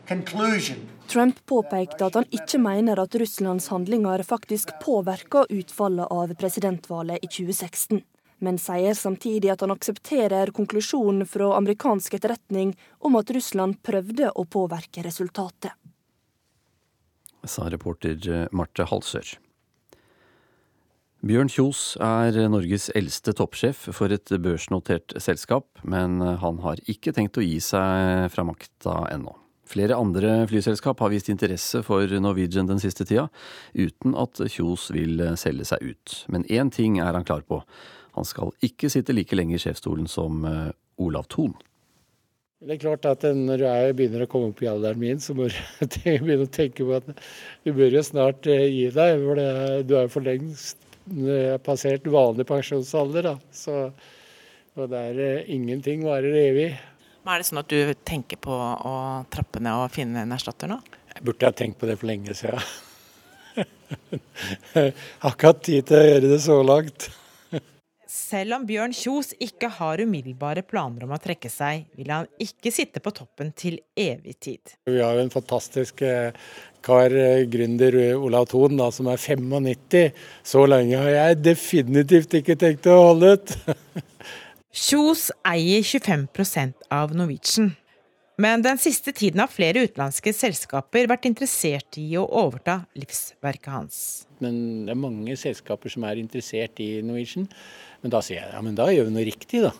conclusion. 0.07 0.77
Trump 1.07 1.45
påpekte 1.45 2.05
at 2.05 2.15
han 2.15 2.25
ikke 2.31 2.59
mener 2.59 2.99
at 2.99 3.15
Russlands 3.15 3.67
handlinger 3.67 4.23
faktisk 4.23 4.69
påvirka 4.83 5.45
utfallet 5.49 6.11
av 6.11 6.33
presidentvalget 6.35 7.23
i 7.23 7.27
2016, 7.27 8.01
men 8.39 8.59
sier 8.59 8.93
samtidig 8.93 9.53
at 9.53 9.63
han 9.63 9.71
aksepterer 9.71 10.51
konklusjonen 10.51 11.25
fra 11.25 11.53
amerikansk 11.57 12.19
etterretning 12.19 12.75
om 12.99 13.15
at 13.15 13.31
Russland 13.31 13.79
prøvde 13.83 14.31
å 14.35 14.45
påvirke 14.45 15.03
resultatet. 15.07 15.71
Sa 17.47 17.69
reporter 17.71 18.49
Marte 18.51 18.83
Halsør. 18.83 19.37
Bjørn 21.25 21.49
Kjos 21.49 21.95
er 21.97 22.35
Norges 22.53 22.91
eldste 22.93 23.33
toppsjef 23.33 23.87
for 23.89 24.13
et 24.13 24.29
børsnotert 24.37 25.15
selskap, 25.17 25.65
men 25.81 26.21
han 26.21 26.59
har 26.61 26.77
ikke 26.85 27.09
tenkt 27.15 27.39
å 27.41 27.45
gi 27.45 27.57
seg 27.63 28.27
fra 28.29 28.45
makta 28.45 28.99
ennå. 29.15 29.33
Flere 29.67 29.97
andre 29.97 30.43
flyselskap 30.47 31.01
har 31.01 31.09
vist 31.11 31.31
interesse 31.33 31.81
for 31.83 32.05
Norwegian 32.21 32.69
den 32.69 32.79
siste 32.79 33.01
tida, 33.09 33.25
uten 33.73 34.13
at 34.13 34.37
Kjos 34.45 34.91
vil 34.93 35.25
selge 35.41 35.65
seg 35.73 35.89
ut. 35.89 36.19
Men 36.29 36.45
én 36.53 36.69
ting 36.69 37.01
er 37.01 37.17
han 37.17 37.25
klar 37.25 37.41
på. 37.49 37.63
Han 38.13 38.25
skal 38.25 38.53
ikke 38.61 38.93
sitte 38.93 39.17
like 39.17 39.35
lenge 39.35 39.57
i 39.57 39.61
sjefsstolen 39.65 40.05
som 40.05 40.45
Olav 41.01 41.25
Thon. 41.33 41.57
Det 42.61 42.77
er 42.77 42.81
klart 42.81 43.05
at 43.09 43.25
når 43.25 43.65
er, 43.65 43.91
begynner 43.97 44.25
å 44.25 44.29
komme 44.29 44.53
opp 44.53 44.61
i 44.61 44.69
alderen 44.69 45.01
min, 45.01 45.19
så 45.21 45.33
må 45.37 45.49
du 45.49 45.57
begynne 46.05 46.45
å 46.45 46.49
tenke 46.49 46.85
på 46.85 47.01
at 47.01 47.09
du 47.65 47.73
bør 47.73 47.97
jo 47.97 48.05
snart 48.05 48.45
gi 48.45 48.91
deg. 48.93 49.23
For 49.25 49.47
du 49.81 49.97
er 49.97 50.05
jo 50.05 50.11
for 50.13 50.25
lengst 50.25 50.85
passert 51.63 52.07
vanlig 52.11 52.47
pensjonsalder. 52.49 53.31
Da. 53.31 53.35
Så, 53.53 53.77
og 54.77 54.89
der 54.91 55.45
ingenting 55.49 56.05
varer 56.07 56.35
evig. 56.41 56.71
Men 57.23 57.35
Er 57.35 57.43
det 57.43 57.49
sånn 57.49 57.59
at 57.59 57.71
du 57.71 57.93
tenker 58.07 58.39
på 58.39 58.55
å 58.55 58.97
trappe 59.33 59.59
ned 59.59 59.75
og 59.75 59.91
finne 59.91 60.23
en 60.23 60.35
erstatter 60.35 60.69
nå? 60.71 60.79
Jeg 61.11 61.25
burde 61.27 61.49
ha 61.49 61.55
tenkt 61.55 61.79
på 61.81 61.89
det 61.89 61.97
for 61.99 62.07
lenge 62.07 62.35
siden. 62.37 62.61
Jeg 64.77 64.93
har 64.93 65.33
ikke 65.33 65.49
hatt 65.49 65.63
tid 65.65 65.87
til 65.89 65.97
å 65.97 66.05
gjøre 66.05 66.29
det 66.29 66.37
så 66.43 66.57
langt. 66.63 67.07
Selv 68.17 68.55
om 68.55 68.63
Bjørn 68.65 68.95
Kjos 68.97 69.29
ikke 69.43 69.69
har 69.77 70.01
umiddelbare 70.01 70.63
planer 70.65 71.05
om 71.05 71.13
å 71.13 71.19
trekke 71.21 71.51
seg, 71.53 71.85
vil 71.95 72.09
han 72.09 72.25
ikke 72.41 72.71
sitte 72.73 73.01
på 73.03 73.13
toppen 73.13 73.51
til 73.55 73.77
evig 73.93 74.33
tid. 74.41 74.73
Vi 74.89 74.97
har 74.97 75.13
jo 75.15 75.25
en 75.27 75.31
fantastisk 75.31 76.01
kar, 76.87 77.13
gründer 77.51 77.99
Olav 78.17 78.49
Thon, 78.49 78.79
da, 78.79 78.89
som 78.95 79.09
er 79.11 79.21
95. 79.21 80.17
Så 80.41 80.65
lenge 80.65 80.97
har 81.03 81.13
jeg 81.13 81.41
definitivt 81.45 82.33
ikke 82.41 82.57
tenkt 82.59 82.89
å 82.89 82.97
holde 83.11 83.35
ut. 83.37 83.53
Kjos 84.87 85.29
eier 85.47 85.85
25% 85.85 86.89
av 86.93 87.13
Norwegian. 87.17 87.75
Men 88.37 88.61
den 88.61 88.77
siste 88.77 89.09
tiden 89.17 89.41
har 89.41 89.49
flere 89.49 89.81
utenlandske 89.87 90.29
selskaper 90.35 91.07
vært 91.09 91.25
interessert 91.25 91.97
i 91.97 92.05
å 92.21 92.25
overta 92.37 92.83
livsverket 92.93 93.71
hans. 93.73 93.99
Men 94.43 94.85
det 94.85 94.93
er 94.93 94.99
mange 95.01 95.37
selskaper 95.41 95.89
som 95.89 96.05
er 96.05 96.21
interessert 96.21 96.77
i 96.83 96.99
Norwegian. 97.01 97.47
Men 98.03 98.13
da 98.13 98.21
sier 98.21 98.43
jeg 98.43 98.53
ja, 98.53 98.61
men 98.61 98.77
da 98.77 98.91
gjør 98.93 99.09
vi 99.09 99.15
noe 99.15 99.25
riktig, 99.25 99.63
da. 99.65 99.73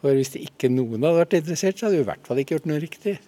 For 0.00 0.16
hvis 0.16 0.32
det 0.32 0.46
ikke 0.46 0.72
noen 0.72 1.04
hadde 1.04 1.20
vært 1.20 1.36
interessert, 1.42 1.76
så 1.76 1.86
hadde 1.86 1.98
vi 1.98 2.06
i 2.06 2.08
hvert 2.08 2.24
fall 2.30 2.40
ikke 2.40 2.56
gjort 2.56 2.70
noe 2.70 2.80
riktig. 2.80 3.18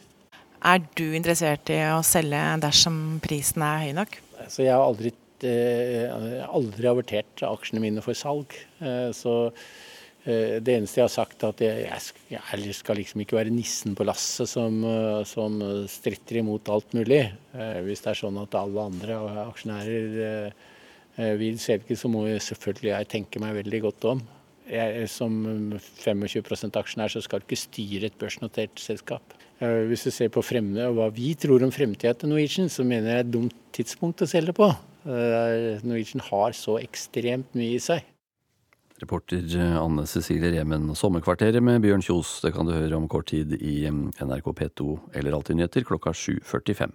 Er 0.63 0.81
du 0.97 1.05
interessert 1.19 1.69
i 1.75 1.81
å 1.93 2.01
selge 2.07 2.41
dersom 2.63 2.99
prisen 3.21 3.65
er 3.67 3.85
høy 3.85 3.93
nok? 3.99 4.17
Altså, 4.41 4.63
jeg 4.65 4.73
har 4.73 4.87
aldri, 4.87 5.13
eh, 5.45 6.47
aldri 6.49 6.89
avertert 6.89 7.45
aksjene 7.45 7.83
mine 7.85 8.01
for 8.01 8.17
salg. 8.17 8.57
Eh, 8.81 9.11
så 9.13 9.53
det 10.23 10.71
eneste 10.71 11.01
jeg 11.01 11.09
har 11.09 11.11
sagt, 11.11 11.43
er 11.43 11.51
at 11.51 11.63
jeg, 11.65 12.11
jeg 12.31 12.75
skal 12.79 12.99
liksom 13.01 13.25
ikke 13.25 13.41
være 13.41 13.51
nissen 13.51 13.97
på 13.99 14.07
lasset 14.07 14.47
som, 14.47 14.77
som, 15.27 15.57
stritter 15.91 16.39
imot 16.39 16.71
alt 16.71 16.95
mulig. 16.95 17.25
Hvis 17.83 18.05
det 18.05 18.13
er 18.13 18.21
sånn 18.21 18.39
at 18.39 18.55
alle 18.55 18.85
andre 18.87 19.17
aksjonærer 19.49 20.55
vil 21.41 21.59
selge, 21.59 21.99
så 21.99 22.07
må 22.13 22.29
jeg 22.29 22.45
selvfølgelig 22.53 22.93
jeg 22.93 23.11
tenke 23.17 23.43
meg 23.43 23.57
veldig 23.59 23.83
godt 23.89 24.09
om. 24.13 24.23
Jeg, 24.71 25.09
som 25.11 25.35
25% 25.75 26.79
aksjonær 26.79 27.11
så 27.11 27.25
skal 27.25 27.43
du 27.43 27.49
ikke 27.49 27.59
styre 27.65 28.07
et 28.07 28.19
børsnotert 28.21 28.79
selskap. 28.79 29.35
Eh, 29.63 29.85
hvis 29.91 30.07
du 30.07 30.11
ser 30.15 30.31
på 30.33 30.43
fremme, 30.45 30.87
hva 30.97 31.09
vi 31.15 31.33
tror 31.39 31.63
om 31.67 31.73
fremtida 31.75 32.15
til 32.19 32.33
Norwegian, 32.33 32.71
så 32.73 32.87
mener 32.87 33.11
jeg 33.11 33.13
det 33.13 33.19
er 33.19 33.27
et 33.27 33.35
dumt 33.35 33.59
tidspunkt 33.75 34.25
å 34.25 34.31
selge 34.31 34.55
på. 34.57 34.71
Eh, 35.07 35.83
Norwegian 35.87 36.25
har 36.31 36.57
så 36.57 36.79
ekstremt 36.83 37.55
mye 37.59 37.77
i 37.77 37.83
seg. 37.83 38.07
Reporter 39.03 39.43
Anne 39.81 40.07
Cecilie 40.07 40.53
Remen. 40.55 40.93
Sommerkvarteret 40.95 41.63
med 41.65 41.83
Bjørn 41.83 42.05
Kjos 42.07 42.37
det 42.45 42.53
kan 42.55 42.69
du 42.69 42.75
høre 42.75 42.97
om 42.97 43.09
kort 43.11 43.33
tid 43.33 43.57
i 43.59 43.83
NRK 43.91 44.53
P2 44.55 44.93
eller 45.19 45.35
Alltid 45.35 45.87
klokka 45.89 46.15
7.45. 46.15 46.95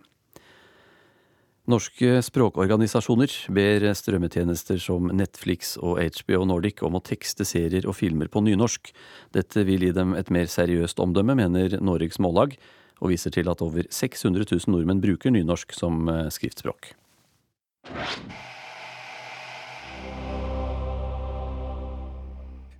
Norske 1.67 2.21
språkorganisasjoner 2.23 3.33
ber 3.51 3.83
strømmetjenester 3.99 4.79
som 4.79 5.09
Netflix 5.11 5.73
og 5.83 5.99
HBO 5.99 6.45
Nordic 6.47 6.79
om 6.87 6.95
å 6.95 7.03
tekste 7.03 7.43
serier 7.43 7.83
og 7.91 7.97
filmer 7.99 8.31
på 8.31 8.39
nynorsk. 8.45 8.93
Dette 9.35 9.65
vil 9.67 9.83
gi 9.83 9.91
dem 9.91 10.15
et 10.15 10.31
mer 10.31 10.47
seriøst 10.47 11.01
omdømme, 11.03 11.35
mener 11.35 11.75
Norges 11.83 12.21
Mållag, 12.23 12.55
og 13.03 13.11
viser 13.11 13.35
til 13.35 13.51
at 13.51 13.59
over 13.65 13.83
600 13.91 14.47
000 14.47 14.71
nordmenn 14.71 15.03
bruker 15.03 15.35
nynorsk 15.35 15.75
som 15.75 16.07
eh, 16.07 16.29
skriftspråk. 16.31 16.93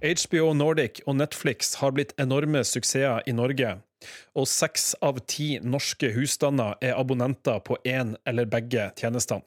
HBO 0.02 0.52
Nordic 0.54 1.00
og 1.10 1.16
Netflix 1.18 1.72
har 1.82 1.96
blitt 1.98 2.12
enorme 2.22 2.62
suksesser 2.68 3.24
i 3.26 3.34
Norge, 3.34 3.80
og 4.38 4.46
seks 4.46 4.92
av 5.02 5.24
ti 5.26 5.56
norske 5.64 6.12
husstander 6.14 6.76
er 6.86 7.00
abonnenter 7.00 7.64
på 7.66 7.80
én 7.82 8.14
eller 8.30 8.46
begge 8.46 8.92
tjenestene. 9.00 9.42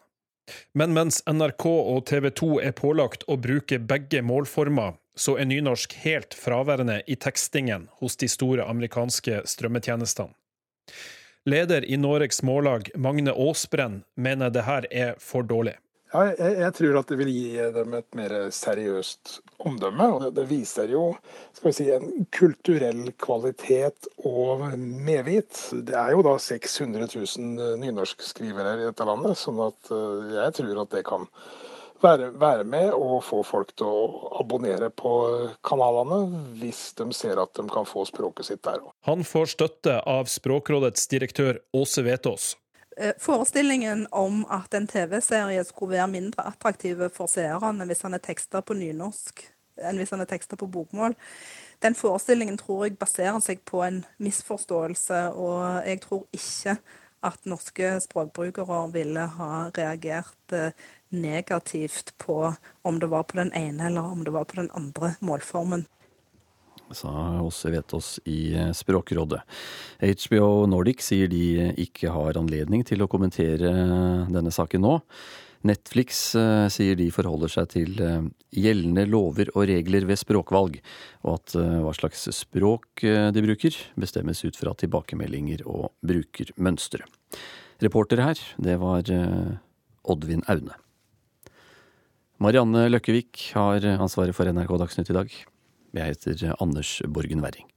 Men 0.74 0.90
mens 0.96 1.20
NRK 1.30 1.66
og 1.70 2.00
TV 2.10 2.26
2 2.34 2.48
er 2.66 2.74
pålagt 2.74 3.22
å 3.30 3.36
bruke 3.38 3.78
begge 3.78 4.24
målformer, 4.26 4.96
så 5.14 5.36
er 5.38 5.46
nynorsk 5.46 5.94
helt 6.02 6.34
fraværende 6.34 6.98
i 7.06 7.14
tekstingen 7.14 7.86
hos 8.00 8.18
de 8.18 8.26
store 8.26 8.66
amerikanske 8.66 9.44
strømmetjenestene. 9.46 10.34
Leder 11.46 11.86
i 11.86 11.96
Noregs 11.96 12.42
Mållag, 12.42 12.90
Magne 12.98 13.32
Aasbrenn, 13.32 14.02
mener 14.16 14.50
det 14.50 14.66
her 14.66 14.88
er 14.90 15.14
for 15.22 15.46
dårlig. 15.46 15.78
Ja, 16.10 16.24
jeg, 16.32 16.56
jeg, 16.58 16.74
tror 16.74 16.98
at 16.98 17.10
det 17.12 17.16
vil 17.20 17.30
gi 17.30 17.68
dem 17.74 17.94
et 17.94 18.16
mer 18.18 18.34
seriøst 18.54 19.36
omdømme. 19.62 20.08
og 20.16 20.34
Det, 20.34 20.46
viser 20.50 20.90
jo 20.90 21.04
si, 21.60 21.86
en 21.94 22.26
kulturell 22.34 23.12
kvalitet 23.20 24.10
og 24.26 24.64
medvit. 24.80 25.68
Det 25.86 25.94
er 25.94 26.14
jo 26.16 26.24
da 26.26 26.34
600 26.42 27.06
000 27.14 27.80
nynorskskrivere 27.84 28.78
i 28.80 28.86
dette 28.88 29.06
landet, 29.06 29.38
sånn 29.38 29.60
at 29.68 29.92
eh, 29.94 30.32
jeg 30.40 30.56
tror 30.58 30.82
at 30.82 30.96
det 30.96 31.04
kan 31.06 31.28
være, 32.02 32.30
være 32.40 32.64
med 32.64 32.90
og 32.96 33.20
få 33.24 33.42
folk 33.46 33.70
til 33.78 33.86
å 33.86 34.32
abonnere 34.40 34.90
på 34.90 35.12
kanalene, 35.66 36.42
hvis 36.58 36.88
de 36.98 37.10
ser 37.14 37.38
at 37.42 37.54
de 37.54 37.66
kan 37.70 37.86
få 37.86 38.06
språket 38.08 38.50
sitt 38.50 38.64
der 38.66 38.80
òg. 38.82 38.90
Han 39.06 39.22
får 39.26 39.54
støtte 39.54 40.00
av 40.08 40.30
Språkrådets 40.32 41.06
direktør 41.12 41.60
Åse 41.76 42.02
Vetås. 42.06 42.54
Eh, 43.00 43.12
forestillingen 43.18 44.06
om 44.10 44.46
at 44.50 44.74
en 44.74 44.86
TV-serie 44.86 45.64
skulle 45.64 45.96
være 45.96 46.10
mindre 46.12 46.44
attraktiv 46.50 47.00
for 47.16 47.32
seerne 47.32 47.86
hvis 47.88 48.02
han 48.04 48.12
er 48.12 48.20
teksta 48.20 48.60
på 48.60 48.74
nynorsk 48.76 49.40
enn 49.80 49.96
hvis 49.96 50.12
han 50.12 50.20
er 50.20 50.28
teksta 50.28 50.58
på 50.60 50.68
bokmål, 50.68 51.14
den 51.80 51.94
forestillingen 51.96 52.58
tror 52.60 52.82
jeg 52.84 52.98
baserer 53.00 53.38
seg 53.40 53.62
på 53.64 53.80
en 53.86 54.02
misforståelse, 54.20 55.20
og 55.32 55.86
jeg 55.88 56.02
tror 56.04 56.26
ikke 56.36 56.74
at 57.24 57.48
norske 57.48 57.94
språkbrukere 58.04 58.82
ville 58.92 59.24
ha 59.38 59.52
reagert 59.78 60.52
eh, 60.52 60.76
negativt 61.08 62.12
på 62.20 62.52
om 62.84 63.00
det 63.00 63.08
var 63.08 63.24
på 63.24 63.40
den 63.40 63.54
ene 63.56 63.88
eller 63.88 64.12
om 64.12 64.28
det 64.28 64.36
var 64.36 64.44
på 64.44 64.60
den 64.60 64.68
andre 64.76 65.14
målformen 65.24 65.86
sa 66.96 67.40
Åse 67.42 67.70
Vetås 67.70 68.20
i 68.24 68.54
eh, 68.54 68.72
Språkrådet. 68.72 69.42
HBO 70.00 70.66
Nordic 70.70 71.04
sier 71.04 71.30
de 71.30 71.70
ikke 71.80 72.12
har 72.14 72.38
anledning 72.40 72.84
til 72.86 73.02
å 73.02 73.08
kommentere 73.10 73.70
denne 74.30 74.52
saken 74.54 74.84
nå. 74.84 74.96
Netflix 75.66 76.22
eh, 76.38 76.66
sier 76.72 76.96
de 76.98 77.10
forholder 77.12 77.52
seg 77.52 77.70
til 77.74 78.00
eh, 78.04 78.26
gjeldende 78.56 79.06
lover 79.10 79.52
og 79.54 79.68
regler 79.70 80.08
ved 80.08 80.20
språkvalg, 80.20 80.80
og 81.24 81.36
at 81.36 81.56
hva 81.56 81.94
slags 81.96 82.26
språk 82.34 83.04
de 83.04 83.44
bruker, 83.44 83.76
bestemmes 84.00 84.42
ut 84.42 84.58
fra 84.58 84.74
tilbakemeldinger 84.74 85.62
og 85.68 85.92
brukermønstre. 86.06 87.06
Reporter 87.80 88.24
her, 88.24 88.40
det 88.60 88.74
var 88.82 89.06
Oddvin 90.10 90.42
Aune. 90.52 90.74
Marianne 92.40 92.88
Løkkevik 92.90 93.50
har 93.54 93.86
ansvaret 93.94 94.36
for 94.36 94.50
NRK 94.50 94.74
Dagsnytt 94.82 95.12
i 95.12 95.16
dag. 95.16 95.40
Jeg 95.92 96.06
heter 96.06 96.54
Anders 96.62 97.02
Borgen 97.08 97.42
Werring. 97.42 97.69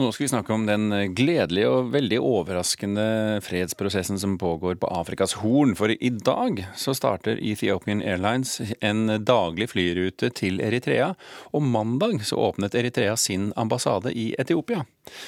Og 0.00 0.06
nå 0.06 0.14
skal 0.16 0.24
vi 0.24 0.30
snakke 0.32 0.54
om 0.54 0.62
den 0.64 0.86
gledelige 1.12 1.68
og 1.68 1.90
veldig 1.92 2.18
overraskende 2.24 3.02
fredsprosessen 3.44 4.16
som 4.16 4.38
pågår 4.40 4.78
på 4.80 4.88
Afrikas 4.96 5.34
Horn. 5.42 5.74
For 5.76 5.92
i 5.92 6.08
dag 6.24 6.62
så 6.80 6.94
starter 6.96 7.36
Ethiopian 7.36 8.00
Airlines 8.00 8.54
en 8.80 9.12
daglig 9.28 9.68
flyrute 9.74 10.30
til 10.32 10.62
Eritrea. 10.64 11.10
Og 11.52 11.66
mandag 11.68 12.24
så 12.24 12.40
åpnet 12.46 12.78
Eritrea 12.80 13.18
sin 13.20 13.50
ambassade 13.60 14.14
i 14.16 14.30
Etiopia. 14.40 14.86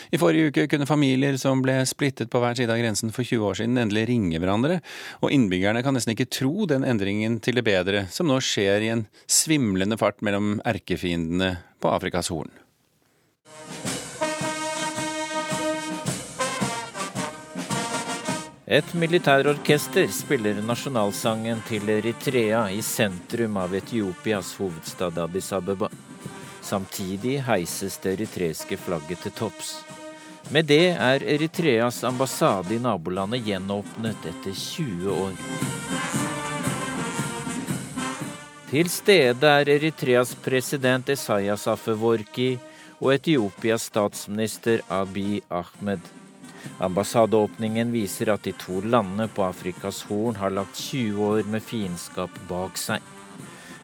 I 0.09 0.23
forrige 0.23 0.49
uke 0.49 0.67
kunne 0.73 0.89
familier 0.89 1.37
som 1.37 1.61
ble 1.61 1.77
splittet 1.85 2.33
på 2.33 2.41
hver 2.41 2.57
side 2.57 2.73
av 2.73 2.81
grensen 2.81 3.13
for 3.13 3.29
20 3.29 3.45
år 3.51 3.61
siden, 3.61 3.77
endelig 3.77 4.07
ringe 4.09 4.41
hverandre. 4.41 4.81
Og 5.21 5.37
innbyggerne 5.37 5.85
kan 5.85 6.01
nesten 6.01 6.17
ikke 6.17 6.31
tro 6.33 6.65
den 6.73 6.89
endringen 6.89 7.43
til 7.45 7.61
det 7.61 7.69
bedre 7.69 8.07
som 8.09 8.33
nå 8.33 8.41
skjer 8.41 8.89
i 8.89 8.93
en 8.97 9.05
svimlende 9.29 10.01
fart 10.01 10.25
mellom 10.25 10.63
erkefiendene 10.65 11.59
på 11.77 11.93
Afrikas 11.93 12.33
Horn. 12.33 12.62
Et 18.73 18.95
militærorkester 18.97 20.07
spiller 20.09 20.57
nasjonalsangen 20.65 21.59
til 21.69 21.91
Eritrea 21.93 22.63
i 22.73 22.79
sentrum 22.81 23.59
av 23.61 23.75
Etiopias 23.77 24.55
hovedstad 24.57 25.19
Addis 25.21 25.51
Abeba. 25.53 25.91
Samtidig 26.65 27.35
heises 27.45 27.99
det 28.01 28.15
eritreiske 28.15 28.79
flagget 28.81 29.21
til 29.27 29.35
topps. 29.37 29.75
Med 30.49 30.71
det 30.73 30.95
er 30.95 31.27
Eritreas 31.35 32.01
ambassade 32.09 32.73
i 32.73 32.81
nabolandet 32.81 33.45
gjenåpnet 33.51 34.25
etter 34.33 34.57
20 34.57 35.19
år. 35.19 35.37
Til 38.73 38.89
stede 38.97 39.53
er 39.61 39.75
Eritreas 39.77 40.33
president 40.49 41.13
Esayas 41.13 41.69
Afeworki 41.69 42.55
og 43.03 43.13
Etiopias 43.19 43.91
statsminister 43.93 44.81
Abiy 44.89 45.43
Ahmed. 45.51 46.22
Ambassadeåpningen 46.83 47.93
viser 47.93 48.33
at 48.35 48.45
de 48.47 48.53
to 48.59 48.81
landene 48.85 49.29
på 49.29 49.45
Afrikas 49.47 50.03
Horn 50.09 50.39
har 50.41 50.55
lagt 50.55 50.79
20 50.79 51.27
år 51.27 51.51
med 51.51 51.63
fiendskap 51.63 52.39
bak 52.49 52.81
seg. 52.81 53.03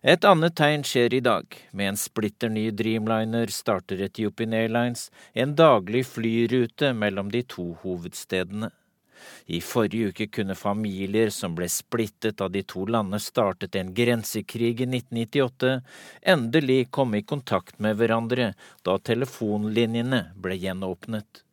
Et 0.02 0.24
annet 0.24 0.54
tegn 0.54 0.84
skjer 0.86 1.14
i 1.14 1.20
dag. 1.20 1.54
Med 1.74 1.92
en 1.92 1.96
splitter 1.98 2.52
ny 2.54 2.68
Dreamliner 2.70 3.50
starter 3.50 4.02
Ethiopian 4.06 4.54
Airlines 4.54 5.08
en 5.34 5.56
daglig 5.58 6.04
flyrute 6.06 6.92
mellom 6.94 7.32
de 7.34 7.42
to 7.42 7.72
hovedstedene. 7.82 8.70
I 9.46 9.58
forrige 9.64 10.12
uke 10.12 10.28
kunne 10.30 10.54
familier 10.54 11.32
som 11.34 11.56
ble 11.58 11.66
splittet 11.72 12.40
av 12.44 12.52
de 12.54 12.62
to 12.62 12.84
landene 12.86 13.18
startet 13.22 13.74
en 13.80 13.90
grensekrig 13.96 14.76
i 14.84 14.86
1998, 14.86 15.74
endelig 16.22 16.78
komme 16.94 17.18
i 17.18 17.26
kontakt 17.26 17.80
med 17.82 17.98
hverandre 17.98 18.52
da 18.86 18.98
telefonlinjene 19.10 20.22
ble 20.38 20.60
gjenåpnet. 20.62 21.47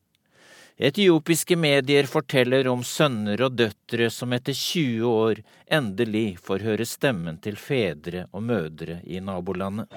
Etiopiske 0.77 1.55
medier 1.55 2.03
forteller 2.03 2.67
om 2.67 2.81
sønner 2.83 3.39
og 3.45 3.53
døtre 3.55 4.09
som 4.11 4.33
etter 4.35 4.51
20 4.51 5.05
år 5.07 5.39
endelig 5.71 6.35
får 6.43 6.65
høre 6.67 6.87
stemmen 6.89 7.37
til 7.39 7.55
fedre 7.55 8.25
og 8.35 8.43
mødre 8.43 8.97
i 9.07 9.21
nabolandet. 9.23 9.87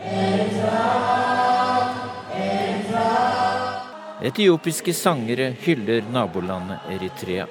Etiopiske 4.23 4.95
sangere 4.95 5.51
hyller 5.67 6.07
nabolandet 6.15 6.87
Eritrea. 6.95 7.51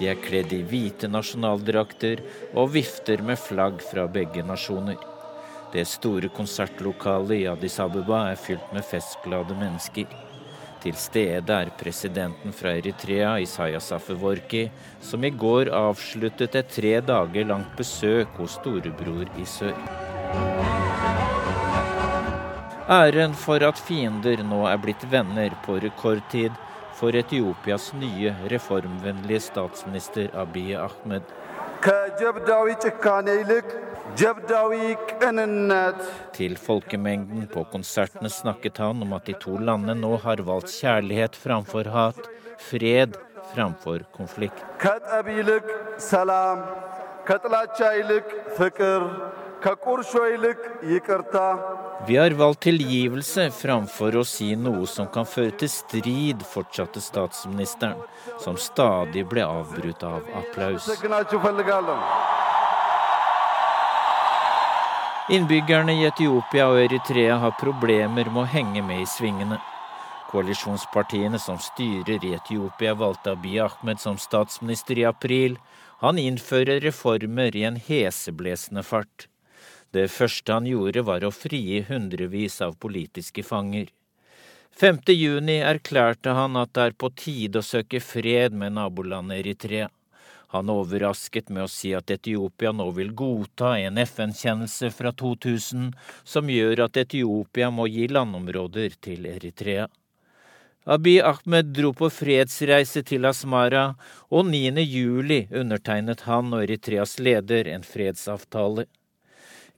De 0.00 0.10
er 0.10 0.18
kledd 0.26 0.50
i 0.50 0.64
hvite 0.66 1.06
nasjonaldrakter 1.06 2.26
og 2.50 2.74
vifter 2.74 3.22
med 3.22 3.38
flagg 3.38 3.78
fra 3.92 4.10
begge 4.10 4.42
nasjoner. 4.42 4.98
Det 5.70 5.86
store 5.86 6.34
konsertlokalet 6.34 7.44
i 7.44 7.46
Addis 7.46 7.78
Abeba 7.78 8.26
er 8.32 8.42
fylt 8.42 8.74
med 8.74 8.82
festglade 8.90 9.54
mennesker. 9.54 10.25
Til 10.86 10.94
stede 10.94 11.50
er 11.50 11.70
presidenten 11.74 12.52
fra 12.54 12.70
Eritrea, 12.78 13.32
Isaias 13.42 13.88
Afeworki, 13.90 14.68
som 15.02 15.24
i 15.26 15.32
går 15.34 15.72
avsluttet 15.74 16.54
et 16.60 16.68
tre 16.70 16.92
dager 17.02 17.48
langt 17.48 17.72
besøk 17.74 18.36
hos 18.38 18.54
storebror 18.60 19.26
i 19.34 19.46
sør. 19.50 19.74
Æren 22.86 23.34
for 23.34 23.66
at 23.66 23.82
fiender 23.82 24.44
nå 24.46 24.60
er 24.70 24.78
blitt 24.78 25.02
venner 25.10 25.58
på 25.66 25.80
rekordtid, 25.82 26.54
for 26.94 27.18
Etiopias 27.18 27.90
nye 27.98 28.36
reformvennlige 28.54 29.42
statsminister 29.48 30.30
Abiy 30.38 30.76
Ahmed. 30.78 31.26
ከጀብዳዊ 31.85 32.67
ጭካኔ 32.85 33.27
ይልቅ 33.39 33.67
ጀብዳዊ 34.19 34.71
ቅንነት 35.19 35.99
Til 36.37 36.53
folkemengden 36.67 37.41
på 37.53 37.61
konsertene 37.73 38.29
snakket 38.39 38.77
han 38.83 39.01
om 39.05 39.11
at 39.17 39.25
de 39.29 39.33
to 39.43 39.53
landene 39.67 39.95
nå 40.03 40.11
har 40.25 40.39
valgt 40.49 40.71
kjærlighet 40.79 41.33
framfor 41.43 41.85
hat, 41.97 42.19
fred 42.69 43.11
framfor 43.51 43.99
konflikt. 44.17 44.59
ከጠብ 44.83 45.25
ይልቅ 45.37 45.65
ሰላም፣ 46.11 46.57
ከጥላቻ 47.27 47.79
ይልቅ 47.99 48.25
ፍቅር፣ 48.57 49.01
ከቁርሾ 49.63 50.11
ይልቅ 50.33 50.59
ይቅርታ 50.93 51.35
vi 52.04 52.16
har 52.16 52.30
valgt 52.30 52.60
tilgivelse 52.60 53.48
framfor 53.50 54.16
å 54.20 54.24
si 54.28 54.50
noe 54.56 54.84
som 54.86 55.08
kan 55.08 55.26
føre 55.26 55.54
til 55.62 55.70
strid, 55.72 56.42
fortsatte 56.44 57.00
statsministeren, 57.00 58.02
som 58.42 58.58
stadig 58.60 59.24
ble 59.30 59.46
avbrutt 59.46 60.04
av 60.04 60.26
applaus. 60.36 60.90
Innbyggerne 65.32 65.94
i 65.96 66.04
Etiopia 66.06 66.68
og 66.70 66.82
Eritrea 66.84 67.40
har 67.42 67.56
problemer 67.58 68.28
med 68.28 68.44
å 68.44 68.50
henge 68.52 68.84
med 68.84 69.00
i 69.02 69.08
svingene. 69.10 69.58
Koalisjonspartiene 70.30 71.40
som 71.42 71.58
styrer 71.58 72.22
i 72.22 72.34
Etiopia, 72.36 72.92
valgte 72.94 73.32
Abiy 73.32 73.58
Ahmed 73.64 74.02
som 74.02 74.20
statsminister 74.20 75.00
i 75.00 75.08
april. 75.08 75.56
Han 76.04 76.20
innfører 76.20 76.84
reformer 76.84 77.56
i 77.56 77.64
en 77.66 77.80
heseblesende 77.80 78.84
fart. 78.86 79.26
Det 79.96 80.10
første 80.12 80.52
han 80.52 80.66
gjorde, 80.68 81.06
var 81.08 81.24
å 81.24 81.32
frigi 81.32 81.80
hundrevis 81.88 82.58
av 82.64 82.74
politiske 82.82 83.44
fanger. 83.46 83.88
5. 84.76 84.98
juni 85.16 85.54
erklærte 85.64 86.34
han 86.36 86.58
at 86.60 86.74
det 86.76 86.82
er 86.90 86.96
på 87.00 87.08
tide 87.16 87.62
å 87.62 87.64
søke 87.64 88.00
fred 88.04 88.52
med 88.52 88.74
nabolandet 88.76 89.40
Eritrea. 89.40 89.86
Han 90.52 90.68
overrasket 90.70 91.48
med 91.48 91.64
å 91.64 91.70
si 91.72 91.94
at 91.96 92.12
Etiopia 92.12 92.74
nå 92.76 92.90
vil 92.98 93.14
godta 93.16 93.72
en 93.80 93.96
FN-kjennelse 94.02 94.90
fra 94.92 95.14
2000 95.16 95.88
som 96.34 96.52
gjør 96.52 96.84
at 96.84 97.00
Etiopia 97.00 97.70
må 97.72 97.88
gi 97.88 98.04
landområder 98.12 98.98
til 99.00 99.24
Eritrea. 99.32 99.88
Abiy 100.84 101.22
Ahmed 101.24 101.72
dro 101.74 101.94
på 101.96 102.12
fredsreise 102.12 103.00
til 103.08 103.24
Asmara, 103.26 103.88
og 104.28 104.46
9. 104.52 104.84
juli 104.84 105.40
undertegnet 105.50 106.28
han 106.28 106.52
og 106.52 106.68
Eritreas 106.68 107.16
leder 107.18 107.72
en 107.72 107.82
fredsavtale. 107.82 108.86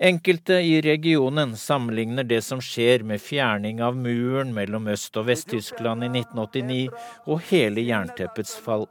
Enkelte 0.01 0.53
i 0.53 0.81
regionen 0.81 1.57
sammenligner 1.57 2.23
det 2.25 2.43
som 2.47 2.61
skjer 2.63 3.03
med 3.03 3.19
fjerning 3.19 3.81
av 3.83 3.97
muren 3.99 4.53
mellom 4.55 4.87
Øst- 4.87 5.17
og 5.19 5.27
Vest-Tyskland 5.27 6.05
i 6.07 6.09
1989 6.21 6.93
og 7.27 7.41
hele 7.51 7.83
jernteppets 7.83 8.55
fall. 8.63 8.87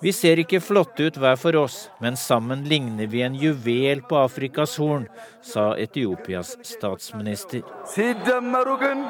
Vi 0.00 0.12
ser 0.12 0.38
ikke 0.38 0.60
flotte 0.62 1.08
ut 1.08 1.18
hver 1.18 1.34
for 1.36 1.58
oss, 1.58 1.90
men 2.00 2.14
sammen 2.16 2.62
ligner 2.70 3.10
vi 3.10 3.24
en 3.26 3.34
juvel 3.34 4.04
på 4.06 4.20
Afrikas 4.22 4.76
horn, 4.78 5.08
sa 5.42 5.72
Etiopias 5.74 6.54
statsminister. 6.62 7.66
Siddemerugen. 7.90 9.02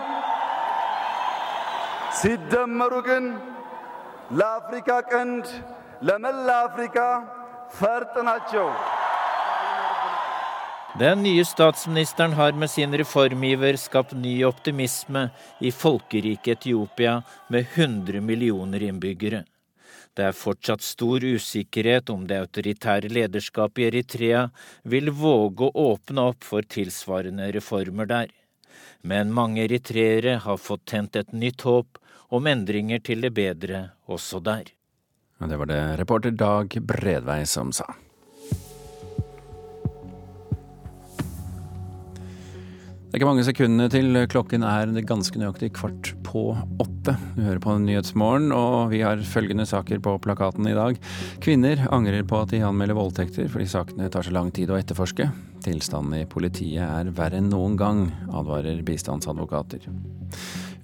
Siddemerugen. 2.22 3.34
ሲደመሩ 7.65 8.15
ግን 8.15 8.27
ለአፍሪካ 8.27 8.31
ቀንድ 8.31 8.31
ለመላ 8.31 8.31
አፍሪካ 8.31 8.31
ፈርጥ 8.31 8.31
ናቸው። 8.31 8.67
Den 11.01 11.23
nye 11.23 11.43
statsministeren 11.45 12.33
har 12.33 12.51
med 12.51 12.69
sin 12.69 12.91
reformiver 13.01 13.75
skapt 13.77 14.11
ny 14.23 14.33
optimisme 14.43 15.29
i 15.67 15.71
folkerike 15.71 16.51
Etiopia 16.51 17.13
med 17.53 17.65
100 17.75 18.21
millioner 18.29 18.81
innbyggere. 18.89 19.39
Det 20.15 20.23
er 20.29 20.39
fortsatt 20.43 20.83
stor 20.83 21.19
usikkerhet 21.23 22.09
om 22.09 22.27
det 22.27 22.41
autoritære 22.43 23.09
lederskapet 23.17 23.79
i 23.81 23.87
Eritrea 23.87 24.41
vil 24.83 25.07
våge 25.23 25.69
å 25.69 25.85
åpne 25.93 26.27
opp 26.33 26.43
for 26.43 26.61
tilsvarende 26.61 27.47
reformer 27.57 28.11
der. 28.15 28.27
Men 29.09 29.31
mange 29.39 29.63
eritreere 29.63 30.35
har 30.45 30.59
fått 30.67 30.85
tent 30.91 31.15
et 31.15 31.31
nytt 31.31 31.61
håp 31.61 31.89
om 32.35 32.47
endringer 32.47 32.99
til 32.99 33.23
det 33.25 33.33
bedre 33.39 33.85
også 34.07 34.43
der. 34.43 34.65
Og 35.36 35.50
det 35.52 35.60
var 35.60 35.68
det 35.68 35.84
reporter 36.00 36.32
Dag 36.32 36.72
Bredvei 36.88 37.42
som 37.48 37.72
sa. 37.76 37.86
Det 43.06 43.22
er 43.22 43.22
ikke 43.22 43.28
mange 43.30 43.44
sekundene 43.46 43.88
til 43.88 44.18
klokken 44.28 44.64
er 44.66 44.90
ganske 45.08 45.40
nøyaktig 45.40 45.70
kvart 45.78 46.10
på 46.26 46.50
åtte. 46.82 47.14
Du 47.32 47.40
hører 47.46 47.60
på 47.64 47.76
Nyhetsmorgen, 47.80 48.50
og 48.52 48.90
vi 48.92 49.00
har 49.00 49.22
følgende 49.24 49.64
saker 49.64 50.02
på 50.04 50.18
plakaten 50.20 50.68
i 50.68 50.74
dag. 50.76 50.98
Kvinner 51.40 51.80
angrer 51.96 52.26
på 52.28 52.42
at 52.44 52.52
de 52.52 52.60
anmelder 52.66 52.98
voldtekter 52.98 53.48
fordi 53.48 53.70
sakene 53.72 54.10
tar 54.12 54.26
så 54.26 54.34
lang 54.36 54.50
tid 54.52 54.68
å 54.68 54.76
etterforske. 54.76 55.30
Tilstanden 55.64 56.18
i 56.18 56.28
politiet 56.28 56.84
er 56.84 57.08
verre 57.16 57.40
enn 57.40 57.48
noen 57.48 57.80
gang, 57.80 58.04
advarer 58.28 58.84
bistandsadvokater. 58.84 59.88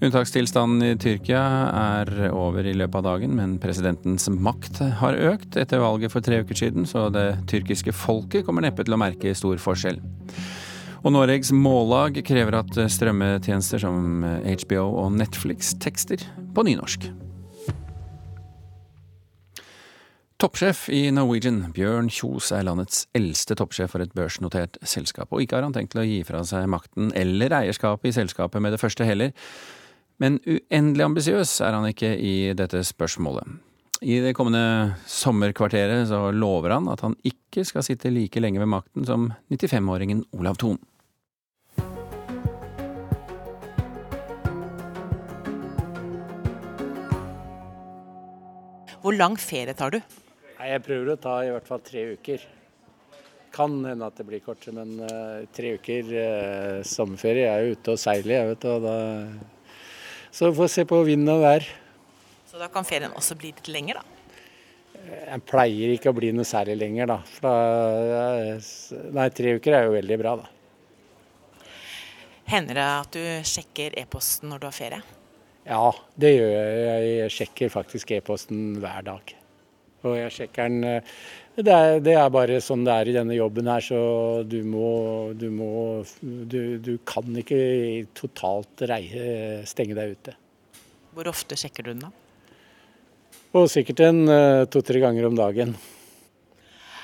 Unntakstilstanden 0.03 0.83
i 0.83 0.95
Tyrkia 0.99 1.41
er 1.71 2.09
over 2.35 2.67
i 2.67 2.73
løpet 2.75 2.97
av 2.99 3.05
dagen, 3.07 3.37
men 3.39 3.53
presidentens 3.63 4.27
makt 4.35 4.81
har 4.99 5.15
økt 5.31 5.55
etter 5.61 5.79
valget 5.79 6.11
for 6.11 6.25
tre 6.27 6.41
uker 6.43 6.59
siden, 6.59 6.89
så 6.91 7.05
det 7.15 7.37
tyrkiske 7.53 7.95
folket 7.95 8.43
kommer 8.49 8.65
neppe 8.67 8.83
til 8.83 8.97
å 8.97 8.99
merke 8.99 9.31
stor 9.39 9.61
forskjell. 9.63 10.01
Og 11.07 11.15
Noregs 11.15 11.53
Mållag 11.55 12.19
krever 12.27 12.57
at 12.59 12.75
strømmetjenester 12.91 13.85
som 13.85 14.25
HBO 14.25 14.89
og 15.05 15.15
Netflix 15.21 15.71
tekster 15.79 16.25
på 16.51 16.65
nynorsk. 16.67 17.07
Toppsjef 20.43 20.89
i 20.91 21.05
Norwegian, 21.15 21.69
Bjørn 21.77 22.09
Kjos, 22.11 22.49
er 22.51 22.67
landets 22.67 23.05
eldste 23.15 23.55
toppsjef 23.55 23.95
for 23.95 24.03
et 24.03 24.15
børsnotert 24.19 24.81
selskap. 24.83 25.31
Og 25.31 25.45
ikke 25.45 25.61
har 25.61 25.69
han 25.69 25.77
tenkt 25.77 25.95
til 25.95 26.03
å 26.03 26.07
gi 26.09 26.19
fra 26.27 26.43
seg 26.43 26.67
makten 26.75 27.15
eller 27.15 27.55
eierskapet 27.61 28.11
i 28.11 28.15
selskapet 28.19 28.67
med 28.67 28.75
det 28.75 28.83
første 28.83 29.07
heller. 29.07 29.31
Men 30.23 30.37
uendelig 30.47 31.03
ambisiøs 31.03 31.57
er 31.67 31.75
han 31.75 31.89
ikke 31.89 32.13
i 32.15 32.53
dette 32.55 32.79
spørsmålet. 32.87 33.57
I 34.07 34.21
det 34.23 34.37
kommende 34.39 34.95
sommerkvarteret 35.11 36.07
så 36.11 36.29
lover 36.31 36.77
han 36.77 36.87
at 36.91 37.03
han 37.03 37.17
ikke 37.27 37.65
skal 37.67 37.83
sitte 37.87 38.11
like 38.11 38.39
lenge 38.39 38.63
ved 38.63 38.71
makten 38.71 39.07
som 39.07 39.33
95-åringen 39.51 40.23
Olav 40.39 40.61
Thon. 40.63 40.79
Hvor 49.03 49.17
lang 49.19 49.35
ferie 49.43 49.75
tar 49.75 49.91
du? 49.91 49.99
Jeg 50.63 50.83
prøver 50.87 51.17
å 51.17 51.19
ta 51.19 51.41
i 51.43 51.51
hvert 51.51 51.67
fall 51.67 51.83
tre 51.83 52.05
uker. 52.15 52.45
Kan 53.53 53.81
hende 53.83 54.07
at 54.07 54.21
det 54.21 54.29
blir 54.29 54.45
kortere, 54.45 54.77
men 54.79 55.03
uh, 55.03 55.43
tre 55.51 55.75
uker 55.81 56.15
uh, 56.15 56.79
sommerferie. 56.87 57.49
Jeg 57.49 57.51
er 57.51 57.67
jo 57.67 57.75
ute 57.75 57.97
og 57.97 58.01
seiler, 58.05 58.37
jeg 58.37 58.53
vet 58.53 58.63
du. 58.63 58.87
Da... 58.87 58.95
Så 60.33 60.49
vi 60.49 60.57
får 60.57 60.71
se 60.73 60.85
på 60.89 61.03
vind 61.05 61.29
og 61.29 61.43
vær. 61.45 61.67
Så 62.49 62.61
da 62.61 62.69
kan 62.73 62.87
ferien 62.89 63.13
også 63.17 63.37
bli 63.37 63.51
litt 63.53 63.69
lenger, 63.69 64.01
da? 64.01 64.05
Jeg 65.13 65.43
pleier 65.49 65.93
ikke 65.93 66.13
å 66.13 66.17
bli 66.17 66.31
noe 66.33 66.47
særlig 66.47 66.79
lenger, 66.81 67.11
da. 67.11 67.19
Da 67.43 67.53
nei, 69.13 69.29
tre 69.35 69.57
uker 69.59 69.77
er 69.77 69.87
jo 69.89 69.97
veldig 69.97 70.19
bra, 70.21 70.35
da. 70.41 71.67
Hender 72.53 72.81
det 72.81 72.87
at 72.87 73.17
du 73.17 73.49
sjekker 73.49 73.99
e-posten 74.01 74.51
når 74.53 74.63
du 74.63 74.67
har 74.69 74.77
ferie? 74.77 75.03
Ja, 75.69 75.93
det 76.19 76.33
gjør 76.35 76.51
jeg. 76.57 77.13
Jeg 77.21 77.35
sjekker 77.37 77.73
faktisk 77.73 78.17
e-posten 78.17 78.81
hver 78.83 79.05
dag. 79.07 79.35
Og 80.03 80.17
jeg 80.19 80.35
sjekker 80.35 80.73
den 80.73 81.05
det 81.57 81.73
er, 81.73 81.99
det 82.01 82.15
er, 82.17 82.29
bare 82.33 82.61
sånn 82.65 82.85
det 82.87 82.93
er 82.95 83.09
i 83.11 83.15
denne 83.17 83.37
jobben 83.37 83.69
her, 83.69 83.85
så 83.85 83.99
du 84.49 84.63
må 84.65 85.33
Du, 85.37 85.49
må, 85.53 86.03
du, 86.23 86.79
du 86.81 86.95
kan 87.09 87.29
ikke 87.37 88.07
totalt 88.17 88.85
reie, 88.89 89.61
stenge 89.69 89.97
deg 89.99 90.17
ute. 90.17 90.37
Hvor 91.13 91.29
ofte 91.29 91.59
sjekker 91.61 91.85
du 91.85 91.93
den, 91.93 92.07
da? 92.07 92.13
Og 93.53 93.69
sikkert 93.69 94.01
en 94.07 94.23
to-tre 94.73 95.03
ganger 95.03 95.29
om 95.29 95.37
dagen. 95.37 95.75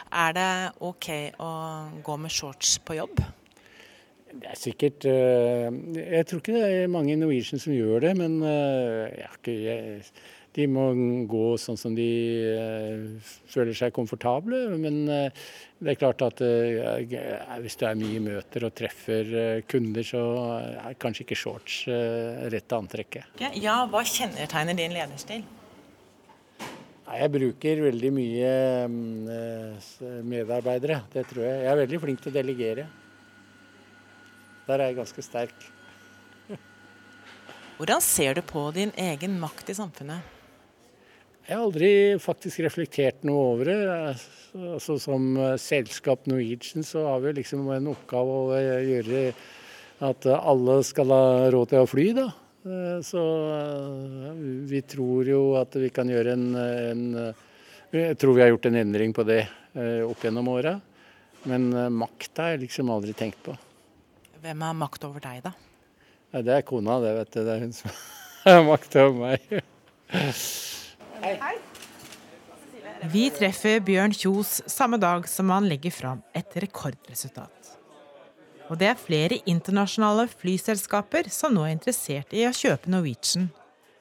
Er 0.09 0.33
det 0.33 0.53
OK 0.81 1.11
å 1.45 1.51
gå 2.05 2.17
med 2.17 2.33
shorts 2.33 2.79
på 2.81 2.97
jobb? 2.97 3.21
Det 4.29 4.49
er 4.49 4.59
sikkert 4.61 5.05
Jeg 5.09 6.25
tror 6.29 6.41
ikke 6.41 6.57
det 6.57 6.65
er 6.65 6.91
mange 6.93 7.17
Norwegian 7.21 7.61
som 7.61 7.77
gjør 7.77 8.07
det, 8.07 8.15
men 8.17 8.41
jeg, 8.45 10.01
de 10.59 10.67
må 10.71 10.89
gå 11.31 11.45
sånn 11.61 11.79
som 11.79 11.95
de 11.95 12.09
føler 13.49 13.77
seg 13.79 13.95
komfortable. 13.95 14.65
Men 14.81 15.05
det 15.07 15.93
er 15.93 16.01
klart 16.01 16.25
at 16.27 16.43
hvis 16.43 17.79
du 17.79 17.85
er 17.87 18.01
mye 18.01 18.23
møter 18.25 18.67
og 18.67 18.75
treffer 18.79 19.63
kunder, 19.71 20.07
så 20.07 20.25
er 20.83 20.99
kanskje 20.99 21.27
ikke 21.27 21.39
shorts 21.39 21.85
rette 22.51 22.83
antrekket. 22.83 23.39
Ja, 23.55 23.85
hva 23.87 24.03
kjennetegner 24.03 24.79
din 24.79 24.99
lederstil? 24.99 25.47
Jeg 27.09 27.33
bruker 27.33 27.81
veldig 27.87 28.09
mye 28.13 28.51
medarbeidere, 30.29 31.01
det 31.15 31.25
tror 31.31 31.47
jeg. 31.47 31.63
Jeg 31.65 31.71
er 31.73 31.81
veldig 31.81 32.01
flink 32.03 32.21
til 32.21 32.33
å 32.33 32.37
delegere. 32.37 32.85
Der 34.69 34.83
er 34.83 34.91
jeg 34.91 34.99
ganske 34.99 35.25
sterk. 35.25 35.69
Hvordan 37.79 38.05
ser 38.05 38.37
du 38.37 38.43
på 38.45 38.67
din 38.77 38.93
egen 39.01 39.39
makt 39.41 39.73
i 39.73 39.79
samfunnet? 39.79 40.38
Jeg 41.49 41.57
har 41.57 41.65
aldri 41.65 41.91
faktisk 42.21 42.61
reflektert 42.61 43.23
noe 43.25 43.45
over 43.55 43.71
det. 43.71 43.77
Altså, 44.59 44.99
som 45.01 45.31
selskap 45.57 46.27
Norwegian 46.29 46.85
så 46.85 47.07
har 47.07 47.23
vi 47.25 47.39
liksom 47.39 47.63
en 47.73 47.89
oppgave 47.89 48.35
å 48.51 48.59
gjøre 48.85 49.23
at 50.05 50.29
alle 50.37 50.75
skal 50.85 51.15
ha 51.15 51.49
råd 51.55 51.71
til 51.73 51.87
å 51.87 51.89
fly. 51.89 52.05
da. 52.19 52.27
Så 53.01 53.23
vi 54.69 54.83
tror 54.85 55.31
jo 55.33 55.41
at 55.57 55.73
vi 55.81 55.89
kan 55.89 56.11
gjøre 56.13 56.37
en, 56.37 56.47
en 56.59 57.07
Jeg 57.97 58.19
tror 58.21 58.37
vi 58.37 58.45
har 58.45 58.53
gjort 58.53 58.69
en 58.69 58.81
endring 58.83 59.17
på 59.17 59.25
det 59.25 59.41
opp 60.05 60.29
gjennom 60.29 60.53
åra. 60.53 60.77
Men 61.49 61.71
makt 61.97 62.43
har 62.43 62.53
jeg 62.53 62.67
liksom 62.67 62.93
aldri 62.93 63.17
tenkt 63.17 63.41
på. 63.47 63.57
Hvem 64.45 64.69
har 64.69 64.77
makt 64.77 65.09
over 65.09 65.25
deg, 65.25 65.41
da? 65.49 65.57
Ja, 66.35 66.45
det 66.45 66.59
er 66.59 66.67
kona, 66.69 67.01
det, 67.01 67.15
vet 67.23 67.33
du. 67.33 67.41
Det 67.41 67.55
er 67.57 67.65
hun 67.65 67.73
som 67.73 67.95
har 68.45 68.67
makt 68.69 69.01
over 69.01 69.23
meg. 69.25 69.63
Hei. 71.23 71.57
Vi 73.13 73.29
treffer 73.35 73.81
Bjørn 73.85 74.15
Kjos 74.15 74.59
samme 74.71 74.99
dag 75.03 75.27
som 75.31 75.51
han 75.51 75.67
legger 75.71 75.95
fram 75.95 76.23
et 76.37 76.57
rekordresultat. 76.63 77.73
Og 78.69 78.79
det 78.81 78.91
er 78.91 79.01
flere 79.01 79.39
internasjonale 79.49 80.29
flyselskaper 80.31 81.31
som 81.33 81.57
nå 81.57 81.65
er 81.67 81.75
interessert 81.75 82.35
i 82.37 82.45
å 82.47 82.55
kjøpe 82.55 82.93
Norwegian 82.93 83.49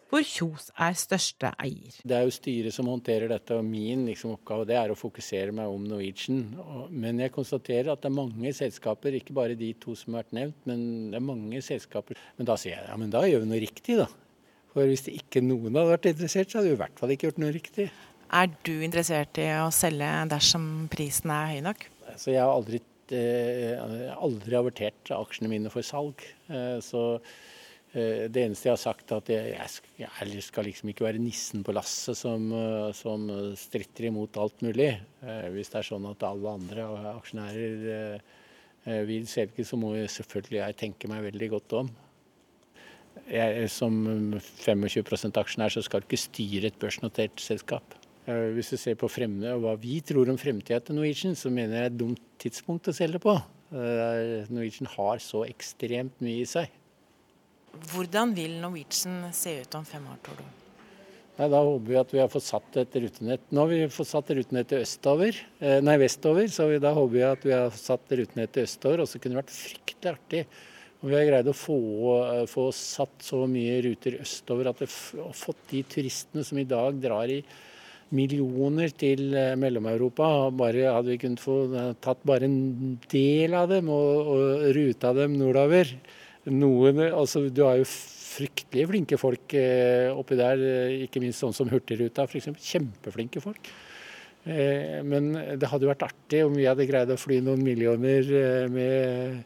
hvor 0.07 0.24
Kjos 0.24 0.70
er 0.80 0.93
største 0.95 1.49
eier. 1.59 1.95
Det 2.07 2.15
er 2.15 2.24
jo 2.24 2.32
styret 2.32 2.76
som 2.76 2.88
håndterer 2.88 3.28
dette, 3.32 3.57
og 3.57 3.65
min 3.68 4.05
liksom, 4.07 4.38
oppgave 4.38 4.68
det 4.70 4.78
er 4.80 4.93
å 4.93 4.95
fokusere 4.95 5.51
meg 5.55 5.68
om 5.68 5.84
Norwegian. 5.84 6.45
Men 6.91 7.20
jeg 7.20 7.34
konstaterer 7.36 7.91
at 7.91 8.05
det 8.05 8.07
er 8.07 8.15
mange 8.15 8.53
selskaper, 8.55 9.18
ikke 9.20 9.36
bare 9.36 9.57
de 9.59 9.74
to 9.82 9.97
som 9.99 10.15
har 10.15 10.24
vært 10.24 10.38
nevnt, 10.38 10.61
men 10.70 10.86
det 11.11 11.20
er 11.20 11.28
mange 11.28 11.59
selskaper. 11.65 12.20
Men 12.39 12.47
da 12.47 12.55
sier 12.59 12.78
jeg 12.78 12.88
ja, 12.88 12.95
men 12.99 13.11
da 13.11 13.26
gjør 13.28 13.43
vi 13.43 13.51
noe 13.51 13.61
riktig, 13.65 13.99
da. 13.99 14.07
For 14.78 14.86
hvis 14.86 15.07
det 15.07 15.15
ikke 15.17 15.41
noen 15.41 15.73
hadde 15.73 15.95
vært 15.95 16.09
interessert, 16.13 16.51
så 16.53 16.61
hadde 16.61 16.69
vi 16.69 16.78
i 16.78 16.82
hvert 16.84 17.01
fall 17.01 17.15
ikke 17.15 17.32
gjort 17.32 17.41
noe 17.41 17.55
riktig. 17.55 17.89
Er 18.38 18.53
du 18.67 18.73
interessert 18.86 19.41
i 19.41 19.49
å 19.57 19.67
selge 19.73 20.13
dersom 20.30 20.69
prisen 20.93 21.34
er 21.34 21.51
høy 21.55 21.61
nok? 21.65 21.88
Så 22.13 22.36
jeg 22.36 22.43
har 22.43 22.53
aldri, 22.53 22.84
eh, 23.09 24.13
aldri 24.13 24.59
avertert 24.59 25.15
aksjene 25.17 25.49
mine 25.49 25.73
for 25.73 25.86
salg. 25.88 26.21
Eh, 26.51 26.78
så 26.86 27.17
Eh, 27.97 28.25
det 28.30 28.43
eneste 28.43 28.67
jeg 28.67 28.75
har 28.75 28.82
sagt, 28.82 29.11
er 29.11 29.21
at 29.21 29.30
jeg, 29.32 29.69
jeg 30.01 30.41
skal 30.43 30.67
liksom 30.67 30.91
ikke 30.91 31.05
være 31.07 31.21
nissen 31.23 31.63
på 31.65 31.73
lasset 31.75 32.19
som, 32.19 32.49
eh, 32.53 32.89
som, 32.97 33.30
stritter 33.57 34.09
imot 34.09 34.38
alt 34.41 34.61
mulig. 34.65 34.91
Eh, 35.23 35.47
hvis 35.55 35.71
det 35.71 35.80
er 35.82 35.88
sånn 35.88 36.09
at 36.09 36.25
alle 36.28 36.57
andre 36.59 36.89
aksjonærer 37.15 38.19
vil 39.07 39.25
selge, 39.28 39.65
så 39.67 39.75
må 39.75 39.89
jeg 39.97 40.11
selvfølgelig 40.13 40.61
jeg 40.61 40.75
tenke 40.80 41.09
meg 41.11 41.25
veldig 41.25 41.47
godt 41.51 41.73
om. 41.82 41.89
Jeg, 43.28 43.67
som 43.73 43.93
25% 44.63 45.39
aksjonær 45.41 45.73
så 45.73 45.84
skal 45.84 46.03
du 46.03 46.07
ikke 46.07 46.21
styre 46.21 46.69
et 46.69 46.80
børsnotert 46.80 47.41
selskap. 47.43 47.97
Hvis 48.28 48.73
du 48.73 48.78
ser 48.80 48.97
på 48.99 49.07
fremme, 49.11 49.53
og 49.55 49.63
hva 49.63 49.73
vi 49.80 49.99
tror 50.03 50.28
om 50.32 50.39
fremtida 50.39 50.82
til 50.84 50.97
Norwegian, 50.97 51.36
så 51.36 51.51
mener 51.51 51.75
jeg 51.75 51.78
det 51.78 51.86
er 51.86 51.93
et 51.93 52.01
dumt 52.01 52.23
tidspunkt 52.43 52.89
å 52.91 52.95
selge 52.95 53.21
på. 53.23 53.36
Norwegian 53.71 54.91
har 54.93 55.23
så 55.23 55.45
ekstremt 55.47 56.19
mye 56.23 56.43
i 56.43 56.47
seg. 56.47 56.71
Hvordan 57.91 58.34
vil 58.36 58.57
Norwegian 58.61 59.28
se 59.36 59.59
ut 59.61 59.75
om 59.80 59.86
fem 59.88 60.07
år, 60.11 60.19
tror 60.25 60.39
du? 60.39 60.47
Nei, 61.38 61.49
da 61.53 61.59
håper 61.61 61.91
vi 61.91 61.97
at 61.99 62.13
vi 62.15 62.21
har 62.23 62.30
fått 62.34 62.47
satt 62.47 62.80
et 62.82 62.95
rutenett. 62.97 63.43
Nå 63.53 63.61
har 63.61 63.69
vi 63.69 63.91
fått 63.93 64.09
satt 64.09 64.32
rutenettet 64.34 64.82
østover, 64.82 65.38
eh, 65.61 65.78
nei, 65.86 65.99
vestover, 66.01 66.47
så 66.49 66.65
da 66.82 66.95
håper 66.95 67.13
vi 67.13 67.25
at 67.28 67.45
vi 67.45 67.53
har 67.53 67.69
satt 67.78 68.09
rutenettet 68.09 68.63
østover. 68.63 69.03
Og 69.03 69.11
så 69.11 69.21
kunne 69.21 69.38
det 69.38 69.43
vært 69.43 69.53
fryktelig 69.53 70.15
artig 70.15 70.41
om 71.01 71.09
vi 71.11 71.15
har 71.17 71.27
greid 71.29 71.49
å 71.49 71.55
få, 71.55 71.79
eh, 72.25 72.43
få 72.49 72.67
satt 72.73 73.23
så 73.25 73.43
mye 73.49 73.79
ruter 73.85 74.19
østover 74.23 74.71
at 74.71 74.83
vi 74.83 74.89
har 75.21 75.33
fått 75.37 75.69
de 75.71 75.83
turistene 75.83 76.43
som 76.43 76.57
i 76.57 76.67
dag 76.67 76.99
drar 77.01 77.29
i 77.29 77.41
millioner 78.17 78.93
til 78.95 79.33
eh, 79.35 79.55
Mellom-Europa. 79.59 80.51
Bare 80.55 80.93
Hadde 80.95 81.13
vi 81.13 81.19
kunnet 81.21 81.43
få 81.43 81.57
tatt 82.01 82.23
bare 82.25 82.47
en 82.47 82.99
del 83.11 83.53
av 83.53 83.69
dem 83.69 83.89
og, 83.93 84.31
og 84.33 84.71
ruta 84.77 85.13
dem 85.13 85.37
nordover 85.37 85.91
noen, 86.47 87.01
altså 87.11 87.47
Du 87.51 87.63
har 87.65 87.79
jo 87.79 87.87
fryktelig 88.37 88.87
flinke 88.91 89.19
folk 89.19 89.53
eh, 89.57 90.09
oppi 90.13 90.37
der, 90.39 90.61
eh, 90.61 91.03
ikke 91.07 91.21
minst 91.23 91.41
sånn 91.43 91.55
som 91.55 91.69
Hurtigruta 91.71 92.27
f.eks. 92.27 92.51
Kjempeflinke 92.53 93.41
folk. 93.43 93.69
Eh, 94.47 94.99
men 95.07 95.31
det 95.59 95.71
hadde 95.71 95.89
vært 95.89 96.05
artig 96.07 96.43
om 96.45 96.55
vi 96.55 96.67
hadde 96.69 96.87
greid 96.89 97.11
å 97.11 97.19
fly 97.19 97.39
noen 97.43 97.63
millioner 97.65 98.69
med, 98.71 99.41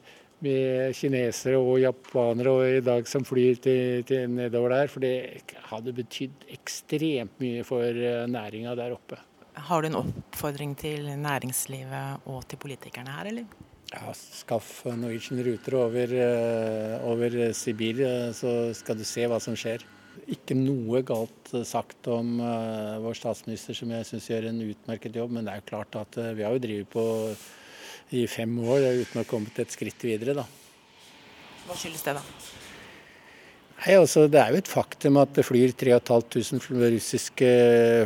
med 0.46 0.96
kinesere 0.98 1.60
og 1.60 1.80
japanere 1.82 2.54
og 2.54 2.78
i 2.78 2.84
dag 2.86 3.08
som 3.10 3.26
flyr 3.28 3.60
til, 3.64 4.06
til 4.08 4.30
nedover 4.30 4.76
der. 4.76 4.92
For 4.92 5.04
det 5.04 5.44
hadde 5.72 5.96
betydd 5.98 6.48
ekstremt 6.54 7.42
mye 7.44 7.66
for 7.68 8.02
næringa 8.32 8.76
der 8.80 8.96
oppe. 8.98 9.20
Har 9.54 9.82
du 9.82 9.90
en 9.90 10.00
oppfordring 10.00 10.78
til 10.80 11.10
næringslivet 11.20 12.26
og 12.26 12.46
til 12.50 12.60
politikerne 12.62 13.12
her, 13.18 13.30
eller? 13.34 13.46
Ja, 13.92 14.14
Skaff 14.16 14.86
Norwegian 14.88 15.42
ruter 15.44 15.76
over, 15.76 16.14
eh, 16.16 16.94
over 17.04 17.52
Sibir, 17.54 18.00
eh, 18.00 18.32
så 18.32 18.74
skal 18.74 18.96
du 18.98 19.04
se 19.04 19.28
hva 19.28 19.40
som 19.44 19.58
skjer. 19.60 19.84
Ikke 20.32 20.56
noe 20.56 21.02
galt 21.04 21.52
sagt 21.68 22.08
om 22.08 22.38
vår 23.04 23.16
statsminister, 23.16 23.76
som 23.76 23.92
jeg 23.92 24.08
syns 24.08 24.28
gjør 24.28 24.48
en 24.50 24.62
utmerket 24.64 25.16
jobb. 25.16 25.32
Men 25.32 25.46
det 25.46 25.54
er 25.54 25.62
jo 25.62 25.70
klart 25.72 25.96
at 25.96 26.20
vi 26.36 26.44
har 26.44 26.52
jo 26.56 26.64
drevet 26.64 26.90
på 26.92 27.06
i 28.12 28.26
fem 28.30 28.58
år 28.60 28.88
uten 29.02 29.20
å 29.20 29.24
ha 29.24 29.28
kommet 29.30 29.60
et 29.62 29.72
skritt 29.74 30.04
videre, 30.04 30.36
da. 30.38 30.46
Hva 31.68 31.78
skyldes 31.78 32.04
det, 32.06 32.16
da? 32.18 32.24
Nei, 33.82 33.96
altså, 33.98 34.28
Det 34.30 34.38
er 34.38 34.54
jo 34.54 34.60
et 34.62 34.70
faktum 34.70 35.18
at 35.18 35.34
det 35.34 35.46
flyr 35.48 35.74
3500 35.74 36.92
russiske 36.94 37.50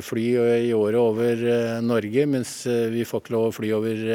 fly 0.08 0.26
i 0.70 0.72
året 0.78 1.02
over 1.02 1.42
uh, 1.44 1.82
Norge, 1.84 2.28
mens 2.32 2.62
uh, 2.70 2.88
vi 2.94 3.04
får 3.08 3.26
ikke 3.26 3.36
lov 3.36 3.50
å 3.50 3.56
fly 3.58 3.74
over 3.76 4.06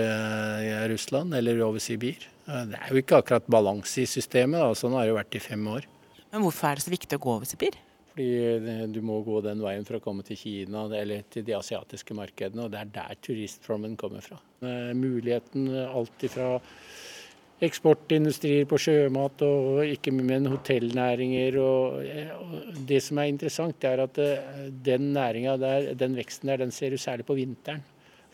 Russland 0.93 1.37
eller 1.37 1.61
over 1.67 1.83
Sibir. 1.83 2.25
det 2.47 2.79
er 2.81 2.89
jo 2.89 3.03
ikke 3.03 3.21
akkurat 3.21 3.51
balanse 3.51 4.07
i 4.07 4.09
systemet. 4.09 4.63
Da. 4.63 4.73
Sånn 4.79 4.97
har 4.97 5.05
det 5.05 5.13
jo 5.13 5.21
vært 5.21 5.37
i 5.37 5.45
fem 5.45 5.69
år. 5.69 5.87
Men 6.33 6.47
hvorfor 6.47 6.71
er 6.71 6.79
det 6.79 6.87
så 6.87 6.95
viktig 6.95 7.19
å 7.19 7.25
gå 7.27 7.37
over 7.37 7.49
Sibir? 7.51 7.77
Fordi 8.11 8.89
du 8.91 8.99
må 9.07 9.21
gå 9.23 9.39
den 9.45 9.63
veien 9.63 9.87
for 9.87 10.01
å 10.01 10.03
komme 10.03 10.25
til 10.27 10.39
Kina 10.39 10.89
eller 10.99 11.23
til 11.31 11.45
de 11.47 11.55
asiatiske 11.55 12.17
markedene, 12.19 12.67
og 12.67 12.73
det 12.73 12.81
er 12.81 12.91
der 12.97 13.21
turistflommen 13.23 13.95
kommer 14.01 14.25
fra. 14.25 14.41
muligheten 14.95 15.71
alt 15.71 16.27
ifra 16.27 16.57
eksportindustrier 17.61 18.65
på 18.69 18.79
sjømat 18.81 19.43
og 19.45 19.85
ikke 19.85 20.13
men 20.17 20.49
hotellnæringer. 20.49 21.59
Og, 21.61 22.03
det 22.89 23.03
som 23.05 23.21
er 23.21 23.31
interessant, 23.31 23.85
er 23.85 24.05
at 24.07 24.19
eh, 24.19 24.67
den 24.85 25.13
næringa 25.15 25.57
der, 25.61 25.93
den 26.01 26.17
veksten 26.17 26.53
der, 26.53 26.65
den 26.65 26.75
ser 26.75 26.91
du 26.91 26.99
særlig 27.01 27.29
på 27.29 27.37
vinteren. 27.39 27.85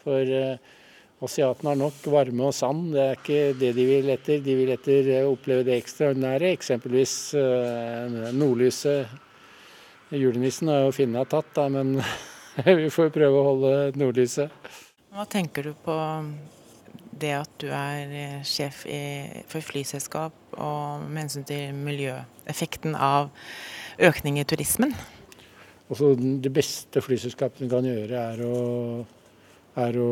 For 0.04 0.22
asiatene 1.26 1.72
har 1.72 1.80
nok 1.80 2.06
varme 2.12 2.46
og 2.46 2.54
sand, 2.54 2.92
det 2.94 3.02
er 3.02 3.18
ikke 3.18 3.42
det 3.58 3.72
de 3.74 3.86
vil 3.88 4.10
etter. 4.14 4.42
De 4.46 4.56
vil 4.60 4.70
etter 4.76 5.12
oppleve 5.26 5.66
det 5.66 5.80
ekstraordinære, 5.80 6.54
eksempelvis 6.54 7.16
nordlyset. 8.36 9.25
Julenissen 10.14 10.70
er 10.70 10.84
jo 10.84 10.92
Finna 10.94 11.24
tatt, 11.26 11.48
da, 11.56 11.66
men 11.72 11.96
vi 12.80 12.90
får 12.94 13.10
prøve 13.14 13.40
å 13.40 13.46
holde 13.48 13.72
nordlyset. 13.98 14.52
Hva 15.10 15.24
tenker 15.30 15.66
du 15.66 15.72
på 15.82 15.96
det 17.16 17.32
at 17.32 17.52
du 17.58 17.66
er 17.72 18.12
eh, 18.12 18.40
sjef 18.46 18.84
i, 18.86 19.00
for 19.50 19.64
flyselskap, 19.64 20.36
og 20.54 21.06
med 21.08 21.24
hensyn 21.24 21.46
til 21.48 21.74
miljøeffekten 21.74 22.94
av 22.94 23.32
økning 23.98 24.38
i 24.38 24.46
turismen? 24.46 24.94
Også 25.90 26.12
det 26.18 26.52
beste 26.54 27.02
flyselskapene 27.02 27.70
kan 27.70 27.86
gjøre, 27.86 28.22
er 28.34 28.42
å, 28.46 28.56
er 29.82 29.98
å 30.02 30.10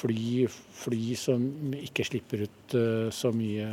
fly, 0.00 0.46
fly, 0.82 1.02
som 1.18 1.74
ikke 1.78 2.06
slipper 2.06 2.46
ut 2.46 2.76
uh, 2.78 3.08
så 3.14 3.30
mye. 3.34 3.70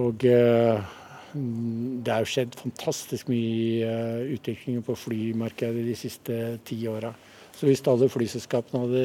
Og 0.00 0.24
uh, 0.28 0.96
det 1.34 2.12
er 2.12 2.22
jo 2.24 2.30
skjedd 2.32 2.54
fantastisk 2.56 3.28
mye 3.28 3.82
i 3.84 4.34
uh, 4.34 4.84
på 4.86 4.96
flymarkedet 4.96 5.84
de 5.86 5.96
siste 5.98 6.36
ti 6.68 6.80
åra. 6.88 7.12
Så 7.58 7.66
hvis 7.66 7.82
alle 7.90 8.06
flyselskapene 8.12 8.84
hadde 8.84 9.02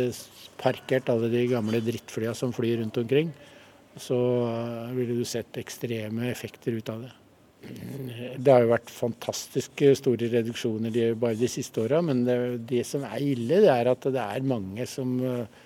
parkert 0.62 1.10
alle 1.10 1.32
de 1.34 1.48
gamle 1.50 1.82
drittflyene 1.82 2.38
som 2.38 2.54
flyr 2.54 2.84
rundt 2.84 3.00
omkring, 3.02 3.34
så 3.98 4.18
eh, 4.46 4.94
ville 4.98 5.18
du 5.18 5.26
sett 5.26 5.58
ekstreme 5.62 6.30
effekter 6.30 6.78
ut 6.78 6.90
av 6.94 7.04
det. 7.06 7.12
Det 8.38 8.52
har 8.52 8.66
jo 8.66 8.74
vært 8.74 8.92
fantastiske 8.92 9.94
store 9.96 10.28
reduksjoner 10.34 11.16
bare 11.20 11.40
de 11.40 11.50
siste 11.50 11.82
åra, 11.86 12.02
men 12.04 12.26
det, 12.28 12.38
det, 12.70 12.84
som 12.86 13.06
er 13.08 13.24
ille, 13.24 13.62
det 13.64 13.72
er 13.72 13.90
at 13.90 14.06
det 14.12 14.22
er 14.22 14.50
mange 14.50 14.86
som 14.90 15.16
eh, 15.24 15.62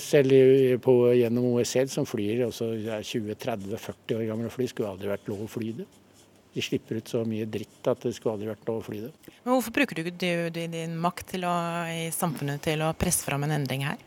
selv 0.00 0.80
på, 0.84 0.94
gjennom 1.18 1.50
OSL 1.52 1.90
som 1.92 2.06
flyr 2.08 2.46
også 2.46 2.70
20-30-40 3.04 4.16
år 4.16 4.26
gamle 4.30 4.50
fly, 4.52 4.68
skulle 4.70 4.92
aldri 4.94 5.10
vært 5.10 5.28
lov 5.28 5.44
å 5.44 5.48
fly 5.50 5.72
det. 5.82 5.86
De 6.56 6.64
slipper 6.64 7.02
ut 7.02 7.10
så 7.12 7.20
mye 7.28 7.44
dritt 7.52 7.88
at 7.90 8.06
det 8.06 8.14
skulle 8.16 8.38
aldri 8.38 8.48
vært 8.48 8.68
lov 8.68 8.80
å 8.80 8.84
fly 8.86 9.02
det. 9.02 9.10
Men 9.44 9.52
Hvorfor 9.52 9.74
bruker 9.76 9.98
du 9.98 10.06
ikke 10.06 10.48
din 10.72 10.96
makt 11.00 11.36
å, 11.44 11.56
i 11.92 12.06
samfunnet 12.16 12.64
til 12.64 12.84
å 12.86 12.94
presse 12.96 13.26
fram 13.26 13.44
en 13.44 13.52
endring 13.58 13.84
her? 13.84 14.00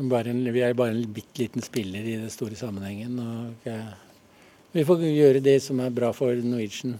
En, 0.00 0.08
vi 0.54 0.62
er 0.64 0.72
bare 0.72 0.94
en 0.94 1.04
bitte 1.12 1.42
liten 1.42 1.60
spiller 1.60 2.00
i 2.00 2.16
den 2.16 2.32
store 2.32 2.56
sammenhengen. 2.56 3.18
Og, 3.20 3.66
ja, 3.68 3.76
vi 4.72 4.86
får 4.88 5.04
gjøre 5.04 5.44
det 5.44 5.58
som 5.60 5.82
er 5.84 5.92
bra 5.92 6.14
for 6.16 6.32
Norwegian. 6.40 6.96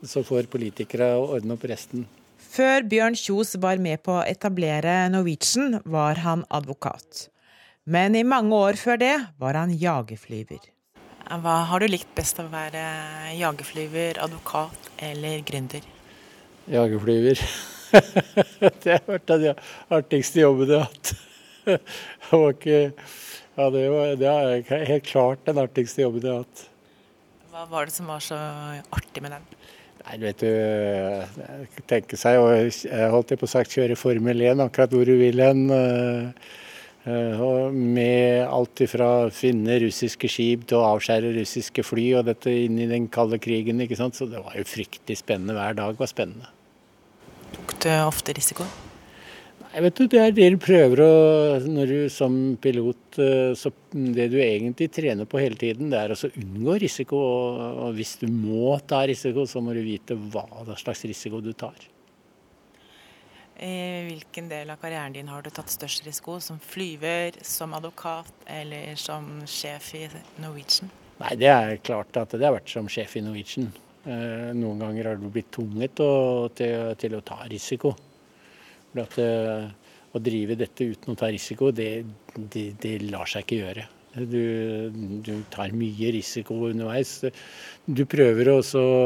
Så 0.00 0.22
får 0.24 0.48
politikere 0.48 1.10
ordne 1.18 1.58
opp 1.58 1.66
resten. 1.68 2.06
Før 2.48 2.86
Bjørn 2.88 3.16
Kjos 3.18 3.52
var 3.60 3.76
med 3.82 4.00
på 4.06 4.14
å 4.16 4.24
etablere 4.24 5.02
Norwegian, 5.12 5.82
var 5.84 6.22
han 6.24 6.46
advokat. 6.48 7.26
Men 7.84 8.16
i 8.16 8.24
mange 8.24 8.56
år 8.56 8.78
før 8.80 9.00
det 9.00 9.14
var 9.40 9.58
han 9.58 9.74
jagerflyver. 9.76 10.62
Hva 11.28 11.56
har 11.68 11.84
du 11.84 11.90
likt 11.92 12.08
best 12.16 12.40
av 12.40 12.48
å 12.48 12.54
være 12.54 12.82
jagerflyver, 13.36 14.20
advokat 14.24 14.88
eller 15.10 15.44
gründer? 15.44 15.84
Jagerflyver. 16.72 17.44
det 18.84 18.96
har 18.96 19.04
vært 19.04 19.28
den 19.28 19.62
artigste 19.98 20.40
jobben 20.40 20.72
jeg 20.72 20.80
har 20.80 20.88
hatt. 20.88 21.14
Det 21.68 22.32
var 22.32 22.54
ikke 22.54 22.78
Ja, 23.58 23.66
det, 23.74 23.80
var, 23.92 24.12
det 24.16 24.28
er 24.30 24.84
helt 24.88 25.04
klart 25.04 25.44
den 25.44 25.60
artigste 25.60 26.00
jobben 26.00 26.24
jeg 26.24 26.32
har 26.32 26.46
hatt. 26.46 26.64
Hva 27.52 27.68
var 27.68 27.88
det 27.88 27.96
som 27.96 28.08
var 28.08 28.24
så 28.24 28.38
artig 28.94 29.20
med 29.24 29.36
den? 29.36 29.48
Nei, 30.08 30.16
vet 30.22 30.40
du, 30.40 30.48
tenke 31.84 32.16
seg, 32.16 32.38
jeg 32.88 33.10
holdt 33.12 33.34
på 33.36 33.44
å 33.44 33.50
sagt 33.50 33.74
kjøre 33.76 33.96
Formel 34.00 34.40
1 34.40 34.62
akkurat 34.64 34.94
hvor 34.96 35.04
du 35.04 35.18
vil 35.20 35.42
hen. 35.44 35.68
Med 37.04 38.48
alt 38.48 38.82
fra 38.88 39.28
finne 39.36 39.76
russiske 39.84 40.28
skip 40.32 40.64
til 40.68 40.80
å 40.80 40.86
avskjære 40.94 41.34
russiske 41.36 41.84
fly, 41.84 42.06
og 42.16 42.24
dette 42.32 42.48
inn 42.64 42.80
i 42.80 42.88
den 42.88 43.12
kalde 43.12 43.36
krigen. 43.36 43.84
ikke 43.84 44.00
sant? 44.00 44.16
Så 44.16 44.24
det 44.32 44.40
var 44.40 44.56
jo 44.56 44.64
fryktelig 44.68 45.20
spennende. 45.20 45.56
Hver 45.60 45.76
dag 45.76 46.00
var 46.00 46.08
spennende. 46.08 46.48
Tok 47.52 47.76
du 47.84 47.92
ofte 48.08 48.32
risiko? 48.36 48.64
Nei, 49.68 49.82
vet 49.84 49.98
du, 49.98 50.06
Det 50.08 50.20
er 50.22 50.32
det 50.32 50.48
du 50.54 50.58
prøver 50.62 51.02
å 51.04 51.12
Når 51.68 51.90
du 51.92 51.98
som 52.12 52.56
pilot 52.62 53.18
så 53.58 53.72
Det 53.92 54.28
du 54.32 54.38
egentlig 54.40 54.88
trener 54.94 55.28
på 55.28 55.40
hele 55.42 55.58
tiden, 55.60 55.90
det 55.92 55.98
er 56.00 56.14
å 56.14 56.30
unngå 56.30 56.78
risiko. 56.80 57.18
Og 57.84 57.96
hvis 57.98 58.16
du 58.20 58.28
må 58.30 58.76
ta 58.86 59.02
risiko, 59.08 59.44
så 59.48 59.60
må 59.64 59.74
du 59.74 59.82
vite 59.82 60.14
hva 60.14 60.76
slags 60.78 61.02
risiko 61.08 61.40
du 61.42 61.52
tar. 61.52 61.76
I 63.58 64.06
hvilken 64.06 64.46
del 64.52 64.70
av 64.70 64.78
karrieren 64.78 65.16
din 65.16 65.28
har 65.32 65.42
du 65.42 65.50
tatt 65.50 65.72
størst 65.72 66.04
risiko? 66.06 66.38
Som 66.38 66.60
flyver, 66.62 67.40
som 67.42 67.74
advokat 67.74 68.46
eller 68.46 68.94
som 68.94 69.26
sjef 69.50 69.90
i 69.98 70.04
Norwegian? 70.38 70.92
Nei, 71.18 71.34
Det 71.34 71.50
er 71.50 71.80
klart 71.82 72.16
at 72.16 72.36
det 72.38 72.46
har 72.46 72.54
vært 72.54 72.70
som 72.70 72.86
sjef 72.86 73.16
i 73.18 73.24
Norwegian. 73.26 73.72
Noen 74.06 74.78
ganger 74.78 75.10
har 75.10 75.18
du 75.18 75.26
blitt 75.26 75.50
tvunget 75.50 75.98
til, 76.56 76.94
til 77.02 77.18
å 77.18 77.24
ta 77.26 77.42
risiko. 77.50 77.96
For 78.92 79.04
at, 79.04 79.20
å 80.16 80.22
drive 80.24 80.56
dette 80.58 80.88
uten 80.88 81.12
å 81.12 81.18
ta 81.18 81.28
risiko, 81.32 81.70
det, 81.74 81.92
det, 82.34 82.72
det 82.80 82.98
lar 83.08 83.28
seg 83.28 83.44
ikke 83.44 83.62
gjøre. 83.62 83.86
Du, 84.18 84.90
du, 85.22 85.32
tar 85.52 85.74
mye 85.76 86.10
risiko 86.14 86.56
underveis. 86.70 87.20
Du 87.84 88.02
prøver 88.08 88.50
også 88.54 88.80
å 88.80 89.02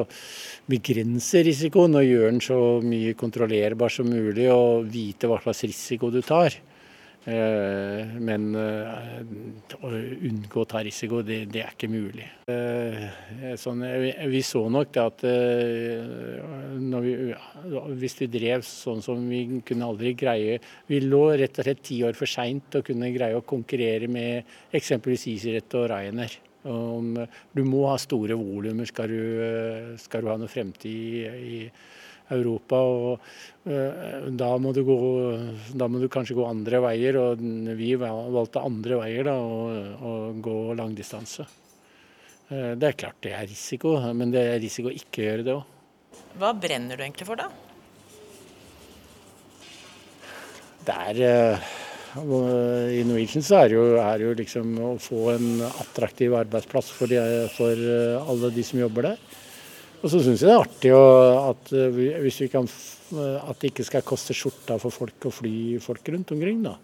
begrense 0.70 1.42
risikoen 1.44 1.98
og 1.98 2.06
gjøre 2.06 2.30
den 2.30 2.44
så 2.44 2.58
mye 2.86 3.16
kontrollerbar 3.18 3.92
som 3.92 4.08
mulig 4.08 4.46
og 4.54 4.86
vite 4.92 5.28
hva 5.28 5.40
slags 5.42 5.64
risiko 5.66 6.12
du 6.14 6.22
tar. 6.24 6.56
Men 7.24 8.46
å 8.58 9.90
unngå 9.92 10.62
å 10.62 10.66
ta 10.66 10.80
risiko, 10.82 11.20
det, 11.22 11.44
det 11.54 11.60
er 11.62 11.76
ikke 11.76 11.90
mulig. 11.92 12.26
Sånn, 13.62 13.84
vi 14.32 14.42
så 14.42 14.64
nok 14.72 14.98
at 14.98 15.22
vi, 15.22 17.14
hvis 18.02 18.18
vi 18.18 18.30
drev 18.32 18.66
sånn 18.66 19.04
som 19.06 19.22
vi 19.30 19.44
kunne 19.66 19.86
aldri 19.86 20.16
greie 20.18 20.58
Vi 20.88 20.98
lå 21.04 21.24
rett 21.38 21.58
og 21.62 21.68
slett 21.68 21.84
ti 21.86 22.02
år 22.02 22.18
for 22.18 22.30
seint 22.30 22.74
å 22.80 22.82
kunne 22.86 23.12
greie 23.14 23.38
å 23.38 23.46
konkurrere 23.46 24.10
med 24.10 24.42
eksempelvis 24.74 25.28
EasyRett 25.30 25.78
og 25.78 25.92
Ryanair. 25.94 26.38
Du 26.62 27.62
må 27.66 27.86
ha 27.90 27.96
store 27.98 28.34
volumer 28.38 28.86
skal, 28.86 29.10
skal, 29.98 30.22
du 30.22 30.30
ha 30.30 30.38
noe 30.38 30.50
fremtid 30.50 30.90
i, 30.90 31.26
i 31.26 31.58
Europa. 32.34 32.80
og 32.82 33.20
da 33.62 34.48
må, 34.58 34.72
gå, 34.74 34.96
da 35.78 35.86
må, 35.86 36.00
du 36.02 36.08
kanskje 36.10 36.34
gå 36.34 36.46
andre 36.48 36.80
veier, 36.82 37.18
og 37.20 37.42
vi 37.78 37.92
valgte 38.00 38.62
andre 38.62 38.98
veier 39.04 39.28
da, 39.30 39.36
og, 39.38 40.40
gå 40.42 40.56
langdistanse. 40.78 41.46
Det 42.50 42.88
er 42.88 42.98
klart 42.98 43.20
det 43.24 43.36
er 43.36 43.46
risiko, 43.48 43.94
men 44.12 44.34
det 44.34 44.42
er 44.42 44.58
risiko 44.60 44.90
å 44.90 44.96
ikke 44.96 45.28
gjøre 45.28 45.46
det 45.46 45.54
òg. 45.54 45.78
Hva 46.40 46.50
brenner 46.56 46.98
du 46.98 47.04
egentlig 47.04 47.28
for, 47.28 47.38
da? 47.38 47.46
Det 50.82 50.96
er 51.12 51.62
I 52.18 53.04
Norwegian 53.06 53.44
så 53.46 53.62
er 53.62 53.70
det 53.70 53.76
jo, 53.78 53.84
er 54.02 54.18
det 54.18 54.26
jo 54.26 54.34
liksom 54.40 54.74
å 54.82 54.90
få 55.00 55.22
en 55.36 55.62
attraktiv 55.68 56.34
arbeidsplass 56.36 56.90
for, 56.92 57.12
de, 57.12 57.46
for 57.54 57.86
alle 58.26 58.50
de 58.52 58.66
som 58.66 58.82
jobber 58.82 59.12
der. 59.12 59.22
Og 60.02 60.10
så 60.10 60.18
syns 60.18 60.42
jeg 60.42 60.50
det 60.50 60.54
er 60.54 60.64
artig 60.64 60.92
at, 60.92 61.68
hvis 62.24 62.40
vi 62.42 62.48
kan, 62.50 62.66
at 62.66 63.58
det 63.62 63.70
ikke 63.70 63.86
skal 63.86 64.02
koste 64.06 64.34
skjorta 64.34 64.78
for 64.82 64.94
folk 64.94 65.28
å 65.28 65.34
fly 65.34 65.56
folk 65.82 66.08
rundt 66.10 66.32
omkring, 66.34 66.64
da. 66.66 66.74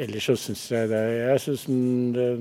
Ellers 0.00 0.28
så 0.28 0.36
syns 0.38 0.66
jeg 0.70 0.90
det, 0.92 1.04
jeg 1.18 1.44
synes 1.46 1.64
det 2.16 2.32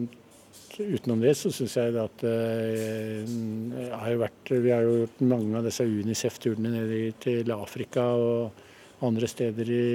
Utenom 0.80 1.20
det 1.20 1.34
så 1.36 1.50
syns 1.52 1.74
jeg 1.76 1.92
det 1.92 2.04
at 2.06 2.22
det 2.24 3.90
har 3.92 4.20
vært, 4.22 4.52
Vi 4.64 4.72
har 4.72 4.86
jo 4.86 5.02
gjort 5.02 5.24
mange 5.28 5.58
av 5.60 5.66
disse 5.68 5.84
Unicef-turene 5.84 6.72
ned 6.72 7.18
til 7.20 7.52
Afrika 7.52 8.06
og 8.16 8.62
andre 9.04 9.28
steder 9.28 9.72
i, 9.76 9.88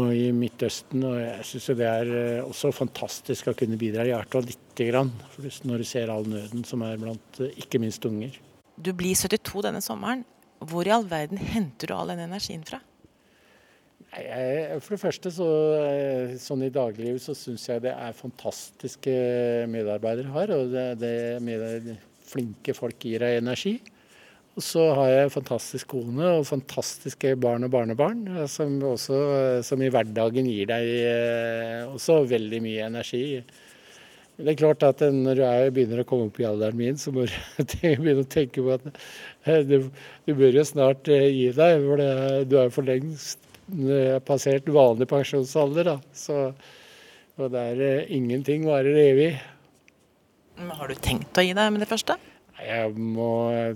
og 0.00 0.12
i 0.16 0.28
Midtøsten. 0.36 1.02
Og 1.08 1.18
jeg 1.20 1.48
syns 1.48 1.68
det 1.78 1.88
er 1.88 2.12
også 2.44 2.72
fantastisk 2.76 3.50
å 3.50 3.56
kunne 3.58 3.78
bidra 3.80 4.06
i 4.06 4.14
hvert 4.14 4.32
fall 4.32 4.46
lite 4.48 4.88
grann. 4.88 5.12
Når 5.68 5.82
du 5.82 5.88
ser 5.88 6.12
all 6.12 6.28
nøden 6.28 6.64
som 6.68 6.84
er 6.86 7.00
blant 7.00 7.42
ikke 7.52 7.80
minst 7.82 8.04
unger. 8.08 8.38
Du 8.76 8.92
blir 8.96 9.18
72 9.18 9.66
denne 9.66 9.82
sommeren. 9.84 10.24
Hvor 10.62 10.86
i 10.86 10.94
all 10.94 11.04
verden 11.10 11.40
henter 11.42 11.90
du 11.90 11.96
all 11.96 12.12
den 12.12 12.22
energien 12.22 12.64
fra? 12.66 12.80
For 14.12 14.92
det 14.92 15.00
første, 15.00 15.30
så, 15.32 15.46
sånn 16.40 16.66
i 16.66 16.72
dagliglivet, 16.72 17.22
så 17.24 17.32
syns 17.36 17.64
jeg 17.70 17.80
det 17.86 17.94
er 17.94 18.16
fantastiske 18.16 19.14
medarbeidere 19.72 20.34
her. 20.34 20.52
Og 20.58 20.72
det, 20.74 20.86
det 21.00 21.14
med 21.44 21.94
flinke 22.28 22.76
folk 22.76 23.00
gir 23.08 23.24
deg 23.24 23.40
energi. 23.40 23.78
Og 24.52 24.64
så 24.64 24.82
har 24.98 25.08
jeg 25.08 25.32
fantastisk 25.32 25.94
kone 25.94 26.26
og 26.36 26.44
fantastiske 26.44 27.32
barn 27.40 27.64
og 27.64 27.72
barnebarn, 27.72 28.26
som, 28.52 28.74
også, 28.84 29.18
som 29.64 29.80
i 29.80 29.88
hverdagen 29.92 30.48
gir 30.50 30.68
deg 30.68 31.88
også 31.88 32.18
veldig 32.28 32.60
mye 32.64 32.88
energi. 32.90 33.22
Det 34.42 34.52
er 34.52 34.58
klart 34.58 34.84
at 34.84 35.00
når 35.12 35.38
du 35.38 35.42
er, 35.46 35.70
begynner 35.72 36.02
å 36.02 36.06
komme 36.08 36.28
opp 36.28 36.40
i 36.40 36.46
alderen 36.48 36.76
min, 36.76 36.98
så 37.00 37.12
må 37.14 37.24
du 37.28 37.76
begynne 37.80 38.24
å 38.24 38.28
tenke 38.28 38.64
på 38.64 38.76
at 38.76 39.64
du, 39.68 39.78
du 40.26 40.34
bør 40.36 40.60
jo 40.60 40.66
snart 40.68 41.08
gi 41.08 41.48
deg. 41.56 41.86
For 41.86 42.02
det, 42.02 42.10
du 42.50 42.58
er 42.60 42.72
for 42.74 42.88
lengst 42.88 43.40
passert 44.26 44.68
vanlig 44.72 45.08
pensjonsalder. 45.08 45.94
Da. 45.94 45.96
Så, 46.16 46.42
og 47.40 47.56
er 47.56 48.04
ingenting 48.12 48.66
varer 48.68 49.00
evig. 49.06 49.30
Har 50.60 50.92
du 50.92 51.00
tenkt 51.00 51.40
å 51.40 51.44
gi 51.44 51.56
deg 51.56 51.72
med 51.72 51.84
det 51.84 51.88
første? 51.88 52.18
Jeg 52.62 52.92
må, 52.94 53.30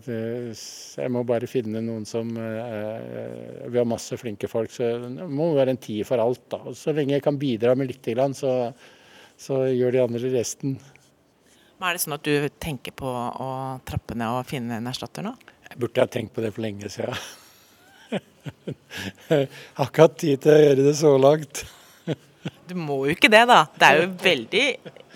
jeg 0.07 1.11
må 1.11 1.23
bare 1.27 1.49
finne 1.51 1.83
noen 1.83 2.05
som 2.07 2.29
Vi 2.37 3.79
har 3.79 3.89
masse 3.89 4.15
flinke 4.21 4.51
folk, 4.51 4.71
så 4.71 4.93
det 5.03 5.27
må 5.27 5.49
være 5.57 5.75
en 5.75 5.81
tid 5.83 6.07
for 6.07 6.23
alt. 6.23 6.45
da. 6.53 6.61
Så 6.77 6.95
lenge 6.95 7.17
jeg 7.17 7.25
kan 7.25 7.41
bidra 7.41 7.75
med 7.75 7.91
litt, 7.91 8.07
så, 8.39 8.53
så 9.39 9.65
gjør 9.73 9.97
de 9.97 10.05
andre 10.05 10.31
resten. 10.37 10.77
Men 11.77 11.91
Er 11.91 11.97
det 11.97 12.05
sånn 12.07 12.17
at 12.17 12.25
du 12.25 12.49
tenker 12.63 12.95
på 12.97 13.11
å 13.11 13.51
trappe 13.89 14.17
ned 14.17 14.39
og 14.39 14.49
finne 14.49 14.79
en 14.79 14.89
erstatter 14.89 15.27
nå? 15.27 15.35
Jeg 15.67 15.81
burde 15.83 16.05
ha 16.05 16.09
tenkt 16.09 16.33
på 16.33 16.45
det 16.45 16.55
for 16.57 16.65
lenge 16.65 16.89
siden. 16.93 17.19
Jeg 19.29 19.49
har 19.77 19.89
ikke 19.91 20.07
hatt 20.07 20.21
tid 20.23 20.45
til 20.45 20.55
å 20.55 20.63
gjøre 20.63 20.87
det 20.87 20.95
så 20.97 21.11
langt. 21.21 21.65
Du 22.67 22.75
må 22.79 22.99
jo 23.07 23.15
ikke 23.15 23.31
det, 23.31 23.45
da. 23.49 23.63
Det 23.79 23.89
er 23.89 24.01
jo 24.01 24.07
veldig 24.23 24.65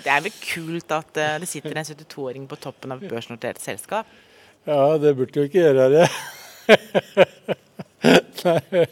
Det 0.00 0.10
er 0.10 0.24
vel 0.24 0.34
kult 0.38 0.92
at 0.94 1.22
det 1.42 1.48
sitter 1.50 1.74
en 1.76 1.88
72-åring 1.88 2.46
på 2.50 2.58
toppen 2.62 2.94
av 2.94 3.02
børsnotert 3.02 3.60
selskap? 3.62 4.08
Ja, 4.68 4.96
det 5.00 5.14
burde 5.18 5.40
jo 5.40 5.48
ikke 5.48 5.64
gjøre 5.64 5.88
det. 5.92 6.06
Nei. 8.44 8.86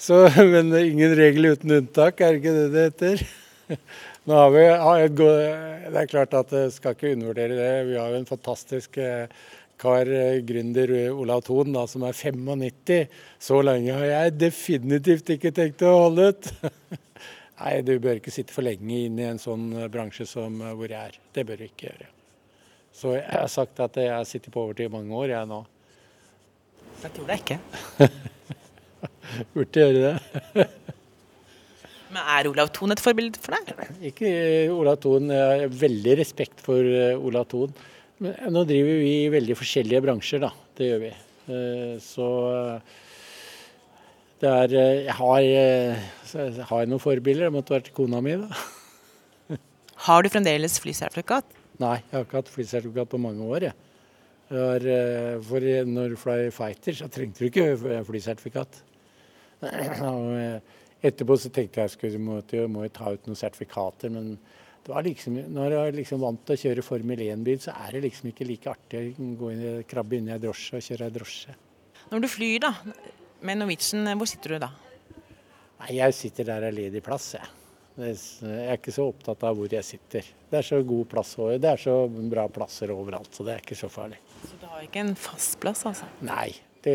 Så, 0.00 0.22
men 0.38 0.72
ingen 0.78 1.12
regel 1.18 1.50
uten 1.52 1.74
unntak, 1.76 2.22
er 2.24 2.32
det 2.32 2.40
ikke 2.40 2.54
det 2.56 2.68
det 2.72 2.84
heter? 2.86 3.24
Nå 4.28 4.36
har 4.38 4.52
vi, 4.54 4.62
det 5.90 5.98
er 6.00 6.08
klart 6.08 6.36
at 6.38 6.54
jeg 6.56 6.72
skal 6.72 6.96
ikke 6.96 7.12
undervurdere 7.16 7.58
det. 7.58 7.72
Vi 7.90 7.98
har 7.98 8.14
jo 8.14 8.20
en 8.20 8.28
fantastisk 8.28 8.96
kar, 9.80 10.10
gründer 10.48 10.94
Olav 11.12 11.44
Thon, 11.44 11.72
da, 11.74 11.84
som 11.90 12.04
er 12.08 12.16
95. 12.16 13.12
Så 13.42 13.60
lenge 13.66 13.96
har 13.96 14.08
jeg 14.08 14.38
definitivt 14.40 15.34
ikke 15.36 15.52
tenkt 15.56 15.84
å 15.84 15.96
holde 16.06 16.32
ut. 16.32 16.50
Nei, 17.60 17.74
du 17.84 17.92
bør 18.00 18.16
ikke 18.16 18.32
sitte 18.32 18.54
for 18.54 18.64
lenge 18.64 19.02
inn 19.04 19.18
i 19.20 19.26
en 19.28 19.40
sånn 19.40 19.68
bransje 19.92 20.24
som 20.28 20.56
hvor 20.62 20.88
jeg 20.88 21.12
er. 21.12 21.18
Det 21.36 21.44
bør 21.48 21.60
du 21.60 21.66
ikke 21.66 21.90
gjøre. 21.90 22.08
Så 22.96 23.14
jeg 23.18 23.28
har 23.28 23.50
sagt 23.52 23.82
at 23.84 23.98
jeg 24.00 24.28
sitter 24.28 24.54
på 24.54 24.64
overtid 24.64 24.88
i 24.88 24.92
mange 24.92 25.14
år, 25.14 25.34
jeg 25.34 25.50
nå. 25.50 25.60
Jeg 27.02 27.14
tror 27.16 27.28
det 27.28 27.36
ikke. 27.42 27.58
Burde 29.54 29.84
gjøre 29.84 30.00
det. 30.06 30.66
Men 32.10 32.26
er 32.26 32.48
Olav 32.50 32.72
Thon 32.74 32.90
et 32.90 33.02
forbilde 33.02 33.38
for 33.44 33.54
deg? 33.54 33.92
Ikke 34.10 34.30
Olav 34.74 34.98
Thon. 35.04 35.30
Jeg 35.30 35.62
har 35.62 35.80
veldig 35.84 36.16
respekt 36.18 36.64
for 36.64 36.90
Olav 37.20 37.46
Thon. 37.52 37.76
Men 38.20 38.52
nå 38.52 38.64
driver 38.68 38.98
vi 39.00 39.12
i 39.22 39.32
veldig 39.32 39.56
forskjellige 39.56 40.02
bransjer, 40.04 40.42
da. 40.42 40.50
Det 40.76 40.90
gjør 40.90 41.04
vi. 41.06 41.12
Eh, 41.54 41.94
så 42.04 42.26
er 44.48 44.72
Jeg 44.72 45.14
har, 45.18 45.40
jeg 45.40 46.66
har 46.70 46.86
noen 46.88 47.02
forbilder. 47.02 47.48
Det 47.48 47.54
måtte 47.54 47.76
vært 47.76 47.92
kona 47.96 48.22
mi, 48.24 48.36
da. 48.40 48.60
Har 50.06 50.24
du 50.24 50.30
fremdeles 50.32 50.78
flysertifikat? 50.80 51.44
Nei, 51.80 51.98
jeg 52.06 52.14
har 52.14 52.24
ikke 52.24 52.38
hatt 52.38 52.52
flysertifikat 52.52 53.10
på 53.12 53.20
mange 53.20 53.44
år. 53.44 53.66
Jeg. 53.68 53.74
Har, 54.50 54.86
for 55.46 55.66
når 55.86 56.14
du 56.14 56.16
fløy 56.18 56.48
fighter, 56.54 56.96
så 56.96 57.08
trengte 57.12 57.44
du 57.44 57.50
ikke 57.50 58.00
flysertifikat. 58.08 58.80
Etterpå 59.60 61.36
så 61.40 61.52
tenkte 61.52 61.84
jeg 61.84 61.92
at 61.92 62.02
jeg 62.08 62.20
må, 62.20 62.40
jeg 62.84 62.92
ta 62.96 63.12
ut 63.12 63.28
noen 63.28 63.38
sertifikater, 63.38 64.12
men 64.12 64.34
det 64.84 64.92
var 64.92 65.04
liksom, 65.04 65.36
når 65.52 65.74
jeg 65.74 65.88
er 65.88 65.96
liksom 65.96 66.20
vant 66.24 66.42
til 66.48 66.56
å 66.56 66.60
kjøre 66.64 66.84
Formel 66.84 67.22
1-bil, 67.24 67.60
så 67.60 67.76
er 67.84 67.96
det 67.96 68.04
liksom 68.06 68.30
ikke 68.32 68.48
like 68.48 68.72
artig 68.72 69.00
å 69.12 69.30
gå 69.40 69.52
inn, 69.52 69.64
krabbe 69.88 70.16
inn 70.16 70.28
i 70.30 70.34
ei 70.34 70.40
drosje 70.42 70.80
og 70.80 70.86
kjøre 70.86 71.08
ei 71.08 71.14
drosje. 71.14 71.56
Når 72.10 72.24
du 72.24 72.28
flyr 72.32 72.62
da, 72.64 72.72
med 73.46 73.60
Norwegian, 73.60 74.08
hvor 74.18 74.28
sitter 74.28 74.56
du 74.56 74.62
da? 74.66 74.70
Nei, 75.80 75.96
Jeg 75.96 76.16
sitter 76.16 76.48
der 76.50 76.66
det 76.66 76.70
er 76.70 76.76
ledig 76.76 77.02
plass, 77.04 77.34
jeg. 77.38 77.56
Jeg 78.00 78.16
er 78.48 78.78
ikke 78.78 78.94
så 78.94 79.08
opptatt 79.10 79.42
av 79.44 79.58
hvor 79.58 79.68
jeg 79.72 79.84
sitter. 79.84 80.24
Det 80.50 80.58
er 80.60 80.64
så 80.64 80.78
god 80.86 81.08
plass 81.10 81.34
og 81.40 81.52
det 81.60 81.68
er 81.68 81.80
så 81.80 81.94
bra 82.08 82.46
plasser 82.52 82.92
overalt, 82.94 83.32
så 83.34 83.44
det 83.44 83.54
er 83.54 83.64
ikke 83.64 83.78
så 83.78 83.90
farlig. 83.92 84.20
Så 84.46 84.56
du 84.60 84.66
har 84.70 84.84
ikke 84.86 85.02
en 85.02 85.14
fast 85.18 85.58
plass, 85.60 85.84
altså? 85.88 86.08
Nei. 86.24 86.48
Det, 86.80 86.94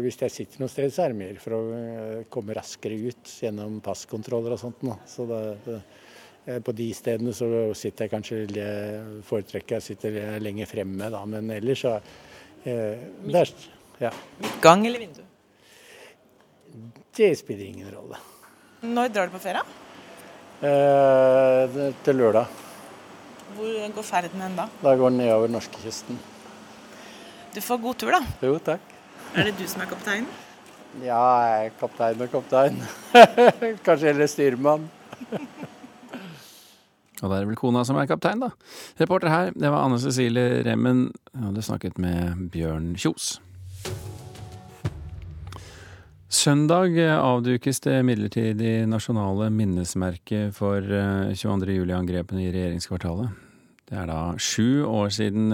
hvis 0.00 0.16
jeg 0.22 0.32
sitter 0.32 0.62
noe 0.62 0.72
sted, 0.72 0.88
så 0.94 1.04
er 1.04 1.12
det 1.12 1.18
mer 1.18 1.40
for 1.42 1.52
å 1.52 1.60
eh, 1.76 2.20
komme 2.32 2.54
raskere 2.56 2.96
ut 2.96 3.32
gjennom 3.42 3.76
passkontroller 3.84 4.54
og 4.56 4.62
sånt. 4.62 4.80
Nå. 4.88 4.94
Så 5.04 5.26
det, 5.28 5.40
det, 5.66 5.80
eh, 6.46 6.62
på 6.64 6.72
de 6.78 6.86
stedene 6.96 7.34
så 7.36 7.50
sitter 7.76 8.06
jeg 8.06 8.14
kanskje 8.14 8.68
foretrekker 9.28 9.76
jeg 9.76 9.88
sitter 9.90 10.40
lenger 10.40 10.70
fremme, 10.70 11.10
da. 11.12 11.20
Men 11.28 11.52
ellers 11.58 11.84
så 11.84 11.98
eh, 11.98 13.04
der, 13.28 13.52
ja. 14.00 14.14
Midtgang 14.40 14.88
eller 14.88 15.04
vindu? 15.04 15.27
Det 17.16 17.32
spiller 17.38 17.66
ingen 17.66 17.90
rolle. 17.94 18.18
Når 18.86 19.10
drar 19.14 19.30
du 19.30 19.34
på 19.34 19.42
ferie? 19.42 19.62
Eh, 20.58 21.78
til 22.04 22.18
lørdag. 22.18 22.50
Hvor 23.54 23.94
går 23.94 24.06
ferden 24.06 24.42
hen 24.42 24.58
da? 24.58 24.66
Da 24.82 24.94
går 24.98 25.10
den 25.10 25.18
nedover 25.22 25.50
norskekysten. 25.50 26.18
Du 27.54 27.60
får 27.64 27.80
god 27.82 27.98
tur, 27.98 28.12
da. 28.14 28.20
Jo, 28.44 28.58
takk. 28.62 28.82
Er 29.34 29.48
det 29.48 29.56
du 29.58 29.64
som 29.68 29.82
er 29.82 29.88
kaptein? 29.90 30.26
Ja, 31.02 31.18
jeg 31.44 31.66
er 31.66 31.74
kaptein 31.80 32.22
og 32.24 32.30
kaptein. 32.32 32.78
Kanskje 33.86 34.12
heller 34.12 34.30
styrmann. 34.30 34.86
og 37.22 37.24
da 37.24 37.32
er 37.34 37.42
det 37.42 37.50
vel 37.50 37.58
kona 37.58 37.82
som 37.86 37.98
er 38.00 38.08
kaptein, 38.10 38.42
da. 38.44 38.50
Reporter 39.00 39.32
her, 39.32 39.50
det 39.54 39.72
var 39.74 39.86
Anne 39.86 39.98
Cecilie 40.02 40.62
Remmen. 40.66 41.08
Jeg 41.34 41.44
hadde 41.48 41.66
snakket 41.66 41.98
med 42.02 42.48
Bjørn 42.54 42.92
Kjos. 42.98 43.36
Søndag 46.28 46.92
avdukes 47.00 47.78
det 47.80 48.02
midlertidig 48.04 48.82
nasjonale 48.84 49.46
minnesmerket 49.48 50.52
for 50.52 50.84
22. 50.84 51.78
juli-angrepene 51.78 52.42
i 52.44 52.50
regjeringskvartalet. 52.52 53.32
Det 53.88 53.96
er 53.96 54.10
da 54.10 54.18
sju 54.36 54.84
år 54.84 55.08
siden 55.16 55.48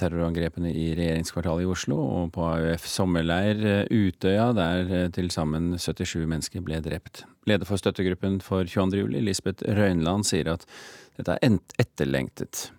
terrorangrepene 0.00 0.72
i 0.72 0.88
regjeringskvartalet 0.96 1.66
i 1.66 1.68
Oslo 1.68 2.00
og 2.00 2.32
på 2.32 2.48
AUF 2.48 2.88
sommerleir 2.88 3.60
Utøya, 3.92 4.50
der 4.56 5.12
til 5.12 5.28
sammen 5.32 5.74
77 5.76 6.24
mennesker 6.24 6.64
ble 6.64 6.80
drept. 6.80 7.26
Leder 7.44 7.68
for 7.68 7.76
støttegruppen 7.76 8.40
for 8.40 8.64
22. 8.64 9.04
juli, 9.04 9.20
Lisbeth 9.20 9.68
Røynland, 9.68 10.24
sier 10.24 10.48
at 10.56 10.64
dette 11.20 11.36
er 11.36 11.60
etterlengtet. 11.76 12.70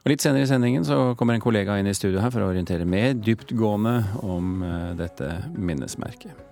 Og 0.00 0.08
Litt 0.08 0.24
senere 0.24 0.46
i 0.46 0.48
sendingen 0.48 0.86
så 0.86 1.12
kommer 1.18 1.36
en 1.36 1.44
kollega 1.44 1.76
inn 1.76 1.90
i 1.90 1.96
studio 1.96 2.22
her 2.22 2.32
for 2.32 2.40
å 2.40 2.48
orientere 2.48 2.88
mer 2.88 3.12
dyptgående 3.20 3.98
om 4.24 4.64
dette 4.96 5.28
minnesmerket. 5.52 6.46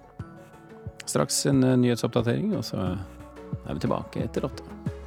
Straks 1.08 1.46
en 1.48 1.64
nyhetsoppdatering, 1.80 2.52
og 2.58 2.66
så 2.68 2.90
er 2.92 3.72
vi 3.72 3.80
tilbake 3.86 4.26
etter 4.26 4.44
åtte. 4.50 4.97